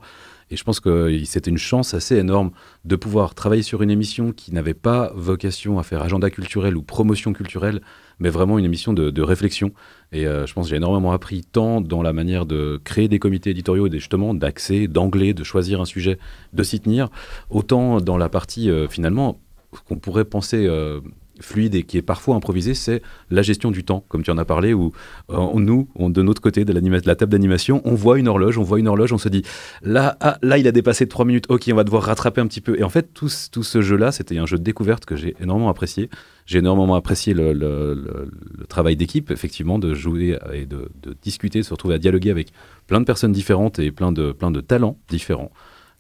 Et 0.54 0.56
je 0.56 0.64
pense 0.64 0.80
que 0.80 1.20
c'était 1.26 1.50
une 1.50 1.58
chance 1.58 1.96
assez 1.96 2.16
énorme 2.16 2.52
de 2.86 2.96
pouvoir 2.96 3.34
travailler 3.34 3.64
sur 3.64 3.82
une 3.82 3.90
émission 3.90 4.32
qui 4.32 4.54
n'avait 4.54 4.76
pas 4.76 5.12
vocation 5.16 5.80
à 5.80 5.84
faire 5.84 6.04
agenda 6.04 6.30
culturel 6.30 6.78
ou 6.78 6.84
promotion 6.84 7.34
culturelle, 7.34 7.82
mais 8.20 8.30
vraiment 8.30 8.60
une 8.60 8.66
émission 8.66 8.94
de, 8.94 9.22
réflexion. 9.24 9.72
Et 10.12 10.28
euh, 10.28 10.46
je 10.46 10.54
pense 10.54 10.68
que 10.68 10.70
j'ai 10.70 10.76
énormément 10.76 11.12
appris 11.12 11.42
tant 11.44 11.82
dans 11.82 12.04
la 12.04 12.14
manière 12.14 12.46
de 12.46 12.80
créer 12.84 13.08
des 13.08 13.18
comités 13.18 13.50
éditoriaux, 13.50 13.88
et 13.88 13.92
justement 13.94 14.36
d'accès, 14.36 14.88
d'anglais, 14.88 15.34
de 15.34 15.44
choisir 15.44 15.82
un 15.82 15.86
sujet, 15.86 16.20
de 16.54 16.62
s'y 16.62 16.80
tenir, 16.80 17.10
autant 17.50 18.00
dans 18.00 18.18
la 18.18 18.30
partie 18.30 18.70
euh, 18.70 18.88
finalement 18.88 19.42
qu'on 19.88 19.98
pourrait 19.98 20.24
penser 20.24 20.68
euh, 20.68 21.02
fluide 21.44 21.76
et 21.76 21.84
qui 21.84 21.98
est 21.98 22.02
parfois 22.02 22.36
improvisée, 22.36 22.74
c'est 22.74 23.02
la 23.30 23.42
gestion 23.42 23.72
du 23.72 23.84
temps, 23.84 24.04
comme 24.08 24.24
tu 24.24 24.32
en 24.32 24.38
as 24.38 24.46
parlé, 24.46 24.74
où 24.74 24.92
euh, 25.30 25.38
nous, 25.56 25.88
on- 25.96 26.10
de 26.10 26.22
notre 26.22 26.42
côté 26.42 26.66
de, 26.66 26.74
la 26.74 27.16
table 27.16 27.32
d'animation, 27.32 27.82
on 27.86 27.96
voit 27.96 28.20
une 28.20 28.28
horloge, 28.28 28.58
on 28.58 28.64
voit 28.64 28.80
une 28.80 28.88
horloge, 28.88 29.14
on 29.14 29.18
se 29.18 29.30
dit 29.30 29.44
là, 29.82 30.18
ah, 30.22 30.38
là, 30.42 30.58
il 30.58 30.68
a 30.68 30.72
dépassé 30.72 31.06
de 31.06 31.10
3 31.10 31.26
minutes, 31.26 31.46
ok, 31.50 31.70
on 31.72 31.76
va 31.76 31.84
devoir 31.84 32.04
rattraper 32.04 32.42
un 32.42 32.48
petit 32.48 32.62
peu. 32.62 32.80
Et 32.80 32.84
en 32.84 32.90
fait, 32.90 33.14
tout, 33.14 33.30
ce- 33.30 33.82
jeu-là, 33.82 34.12
c'était 34.12 34.38
un 34.38 34.46
jeu 34.46 34.58
de 34.58 34.64
découverte 34.64 35.06
que 35.06 35.16
j'ai 35.16 35.36
énormément 35.42 35.70
apprécié. 35.70 36.10
J'ai 36.46 36.60
énormément 36.60 36.96
apprécié 36.96 37.34
le, 37.34 38.30
travail 38.70 38.96
d'équipe, 38.96 39.32
effectivement, 39.32 39.80
de 39.80 39.94
jouer 39.94 40.38
et 40.54 40.66
de, 40.66 40.90
discuter, 41.22 41.60
de 41.60 41.64
se 41.66 41.72
retrouver 41.72 41.96
à 41.96 41.98
dialoguer 41.98 42.32
avec 42.32 42.50
plein 42.88 43.00
de 43.00 43.06
personnes 43.06 43.32
différentes 43.32 43.80
et 43.80 43.92
plein 43.92 44.12
de, 44.12 44.32
plein 44.32 44.52
de 44.52 44.62
talents 44.62 44.98
différents. 45.10 45.52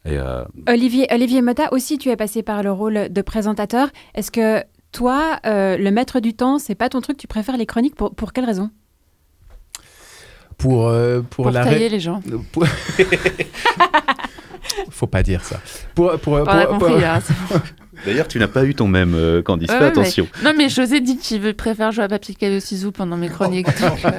Euh, 0.06 0.44
Olivier, 0.68 1.08
Olivier 1.12 1.42
Motta, 1.42 1.72
aussi, 1.74 1.98
tu 1.98 2.10
es 2.10 2.16
passé 2.18 2.44
par 2.44 2.62
le 2.62 2.72
rôle 2.72 3.08
de 3.10 3.22
présentateur. 3.22 3.90
Est-ce 4.16 4.32
que 4.32 4.64
toi, 4.94 5.38
euh, 5.46 5.76
le 5.78 5.92
maître 5.92 6.22
du 6.22 6.34
temps, 6.34 6.60
c'est 6.60 6.76
pas 6.76 6.88
ton 6.88 7.02
truc 7.02 7.18
Tu 7.18 7.28
préfères 7.28 7.58
les 7.58 7.66
chroniques 7.66 7.96
pour, 7.96 8.16
pour 8.16 8.32
quelle 8.32 8.46
raison? 8.46 8.70
Pour, 10.58 10.88
euh, 10.88 11.20
pour, 11.22 11.44
Pour 11.46 11.52
la 11.52 11.64
tailler 11.66 11.88
ré- 11.88 11.90
les 11.90 12.00
gens. 12.00 12.22
Pour- 12.54 12.66
Faut 14.90 15.08
pas 15.08 15.24
dire 15.24 15.44
ça. 15.44 15.60
Pour, 15.96 16.18
pour, 16.20 16.34
On 16.34 16.46
a 16.46 16.66
compris, 16.66 17.04
hein. 17.04 17.20
D'ailleurs, 18.06 18.28
tu 18.28 18.38
n'as 18.40 18.48
pas 18.48 18.66
eu 18.66 18.76
ton 18.76 18.88
même, 18.88 19.14
euh, 19.16 19.42
Candice, 19.42 19.70
Ouais, 19.70 19.76
fais 19.78 19.82
ouais, 19.84 19.90
attention. 19.90 20.28
mais- 20.44 20.50
Non, 20.52 20.56
mais 20.58 20.70
José 20.70 21.00
dit 21.00 21.18
qu'il 21.18 21.54
préfère 21.54 21.92
jouer 21.92 22.04
à 22.04 22.08
papier 22.08 22.36
caillou 22.36 22.60
ciseaux 22.60 22.92
pendant 22.92 23.16
mes 23.18 23.30
chroniques. 23.30 23.68
donc, 23.82 24.04
euh, 24.06 24.10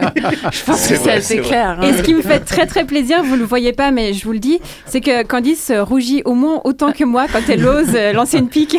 je 0.53 0.65
pense 0.65 0.87
que 0.89 0.97
c'est 0.97 1.11
assez 1.13 1.39
clair. 1.41 1.79
hein. 1.81 1.89
Et 1.89 1.93
ce 1.99 2.03
qui 2.03 2.15
me 2.15 2.23
fait 2.23 2.41
très 2.41 2.67
très 2.67 2.85
plaisir, 2.85 3.23
vous 3.23 3.37
le 3.37 3.45
voyez 3.45 3.73
pas, 3.73 3.91
mais 3.91 4.13
je 4.15 4.25
vous 4.25 4.33
le 4.33 4.39
dis, 4.39 4.59
c'est 4.87 5.01
que 5.01 5.23
Candice 5.25 5.71
euh, 5.71 5.83
rougit 5.85 6.23
au 6.25 6.35
moins 6.35 6.61
autant 6.65 6.93
que 6.93 7.05
moi 7.05 7.27
quand 7.31 7.43
elle 7.49 7.65
ose 7.67 7.95
lancer 8.15 8.39
une 8.39 8.49
pique. 8.49 8.77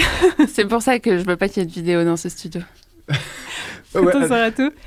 c'est 0.54 0.66
pour 0.66 0.82
ça 0.82 1.00
que 1.00 1.18
je 1.20 1.24
veux 1.24 1.36
pas 1.36 1.48
qu'il 1.50 1.62
y 1.62 1.66
ait 1.66 1.70
de 1.70 1.74
vidéo 1.74 2.04
dans 2.04 2.18
ce 2.18 2.30
studio. 2.30 2.62
Ouais. 4.02 4.12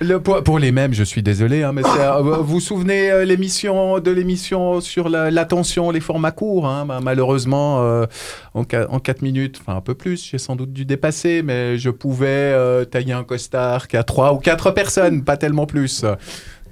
Le- 0.01 0.21
pour, 0.21 0.43
pour 0.43 0.59
les 0.59 0.73
mêmes, 0.73 0.93
je 0.95 1.03
suis 1.05 1.23
désolé, 1.23 1.63
hein, 1.63 1.73
mais 1.73 1.83
euh, 1.85 2.21
vous 2.21 2.45
vous 2.45 2.61
souvenez 2.61 3.11
euh, 3.11 3.25
l'émission 3.25 3.99
de 4.01 4.11
l'émission 4.11 4.81
sur 4.81 5.09
la- 5.09 5.31
l'attention, 5.31 5.91
les 5.91 6.01
formats 6.01 6.31
courts. 6.31 6.67
hein, 6.67 6.85
bah, 6.87 7.01
malheureusement, 7.03 7.83
euh, 7.83 8.07
en, 8.55 8.65
qua- 8.65 8.87
en 8.91 8.99
4 8.99 9.23
minutes, 9.23 9.59
enfin 9.61 9.77
un 9.77 9.81
peu 9.81 9.95
plus, 9.95 10.29
j'ai 10.31 10.39
sans 10.39 10.57
doute 10.57 10.73
dû 10.73 10.85
dépasser, 10.85 11.43
mais 11.43 11.79
je 11.79 11.91
pouvais 11.91 12.27
euh, 12.29 12.85
tailler 12.85 13.13
un 13.13 13.25
costard 13.25 13.89
qu'à 13.89 14.03
3 14.03 14.33
ou 14.35 14.39
4 14.39 14.71
personnes, 14.73 15.25
pas 15.25 15.37
tellement 15.37 15.67
plus. 15.67 16.05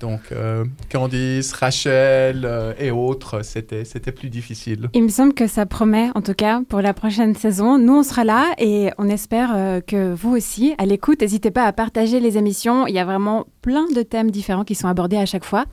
Donc 0.00 0.20
euh, 0.32 0.64
Candice, 0.90 1.52
Rachel 1.52 2.42
euh, 2.44 2.72
et 2.78 2.90
autres, 2.90 3.42
c'était 3.42 3.84
c'était 3.84 4.12
plus 4.12 4.30
difficile. 4.30 4.88
Il 4.94 5.04
me 5.04 5.08
semble 5.08 5.34
que 5.34 5.46
ça 5.46 5.66
promet, 5.66 6.10
en 6.14 6.22
tout 6.22 6.34
cas, 6.34 6.60
pour 6.68 6.80
la 6.80 6.94
prochaine 6.94 7.34
saison. 7.34 7.78
Nous, 7.78 7.98
on 7.98 8.02
sera 8.02 8.24
là 8.24 8.54
et 8.58 8.90
on 8.98 9.08
espère 9.08 9.52
euh, 9.54 9.80
que 9.80 10.12
vous 10.14 10.36
aussi, 10.36 10.74
à 10.78 10.86
l'écoute, 10.86 11.20
n'hésitez 11.20 11.50
pas 11.50 11.64
à 11.64 11.72
partager 11.72 12.20
les 12.20 12.38
émissions. 12.38 12.86
Il 12.86 12.94
y 12.94 12.98
a 12.98 13.04
vraiment 13.04 13.46
plein 13.62 13.86
de 13.94 14.02
thèmes 14.02 14.30
différents 14.30 14.64
qui 14.64 14.74
sont 14.74 14.88
abordés 14.88 15.16
à 15.16 15.26
chaque 15.26 15.44
fois. 15.44 15.64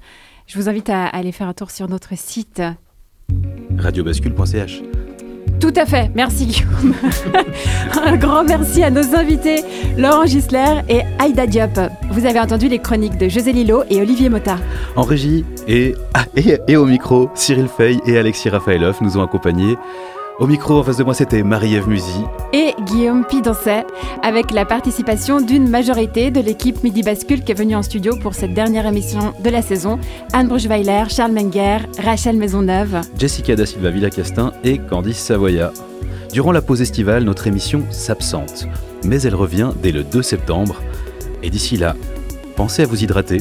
Je 0.47 0.57
vous 0.57 0.69
invite 0.69 0.89
à 0.89 1.05
aller 1.05 1.32
faire 1.32 1.47
un 1.47 1.53
tour 1.53 1.71
sur 1.71 1.88
notre 1.88 2.17
site. 2.17 2.61
Radiobascule.ch. 3.78 4.84
Tout 5.64 5.72
à 5.78 5.86
fait, 5.86 6.11
merci 6.14 6.47
Guillaume. 6.47 6.93
un 8.05 8.18
grand 8.18 8.43
merci 8.43 8.84
à 8.84 8.89
nos 8.89 9.16
invités, 9.16 9.64
Laurent 9.97 10.26
Gisler 10.26 10.82
et 10.89 11.03
Aïda 11.20 11.47
Diop. 11.47 11.80
Vous 12.11 12.26
avez 12.26 12.41
entendu 12.41 12.68
les 12.68 12.80
chroniques 12.80 13.18
de 13.18 13.30
José 13.30 13.53
Lillo 13.53 13.86
et 13.89 14.01
Olivier 14.01 14.28
Mota. 14.28 14.57
En 14.97 15.03
régie 15.03 15.45
et, 15.70 15.95
au 16.76 16.86
micro, 16.86 17.30
Cyril 17.34 17.70
Fay 17.70 17.97
et 18.05 18.18
Alexis 18.18 18.49
Rafaelov 18.49 18.97
nous 18.99 19.18
ont 19.18 19.24
accompagnés. 19.24 19.78
Au 20.40 20.48
micro, 20.48 20.80
en 20.80 20.84
face 20.84 20.98
de 20.98 21.04
moi, 21.04 21.14
c'était 21.14 21.44
Marie-Ève 21.44 21.88
Musy. 21.88 22.24
et 22.54 22.74
Guillaume 22.86 23.24
Pidancet, 23.24 23.86
avec 24.24 24.52
la 24.52 24.66
participation 24.66 25.40
d'une 25.40 25.70
majorité 25.70 26.32
de 26.32 26.42
l'équipe 26.42 26.84
Midi 26.84 27.04
Bascule 27.04 27.44
qui 27.44 27.52
est 27.52 27.56
venue 27.56 27.76
en 27.76 27.84
studio 27.84 28.16
pour 28.20 28.34
cette 28.34 28.54
dernière 28.54 28.88
émission 28.88 29.34
de 29.44 29.50
la 29.52 29.62
saison. 29.62 30.00
Anne 30.34 30.48
Bruchweiler, 30.48 31.04
Charles 31.10 31.34
Menger, 31.34 31.78
Rachel 32.04 32.38
Maisonneuve. 32.38 33.02
Jessica 33.18 33.56
da 33.56 33.66
Silva 33.68 33.92
Villacastin 33.92 34.54
et 34.64 34.80
Candice 34.80 35.20
Savoya. 35.20 35.72
Durant 36.32 36.52
la 36.52 36.64
pause 36.64 36.82
estivale, 36.82 37.24
notre 37.24 37.46
émission 37.46 37.84
s'absente, 37.92 38.68
mais 39.06 39.22
elle 39.22 39.36
revient 39.36 39.70
dès 39.84 39.92
le 39.92 40.04
2 40.04 40.24
septembre. 40.24 40.82
Et 41.44 41.52
d'ici 41.52 41.78
là, 41.78 41.96
pensez 42.56 42.82
à 42.82 42.86
vous 42.88 43.04
hydrater 43.04 43.38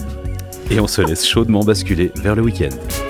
et 0.70 0.78
on 0.78 0.86
se 0.86 1.01
laisse 1.01 1.26
chaudement 1.26 1.61
basculer 1.61 2.12
vers 2.16 2.34
le 2.34 2.43
week-end. 2.43 2.68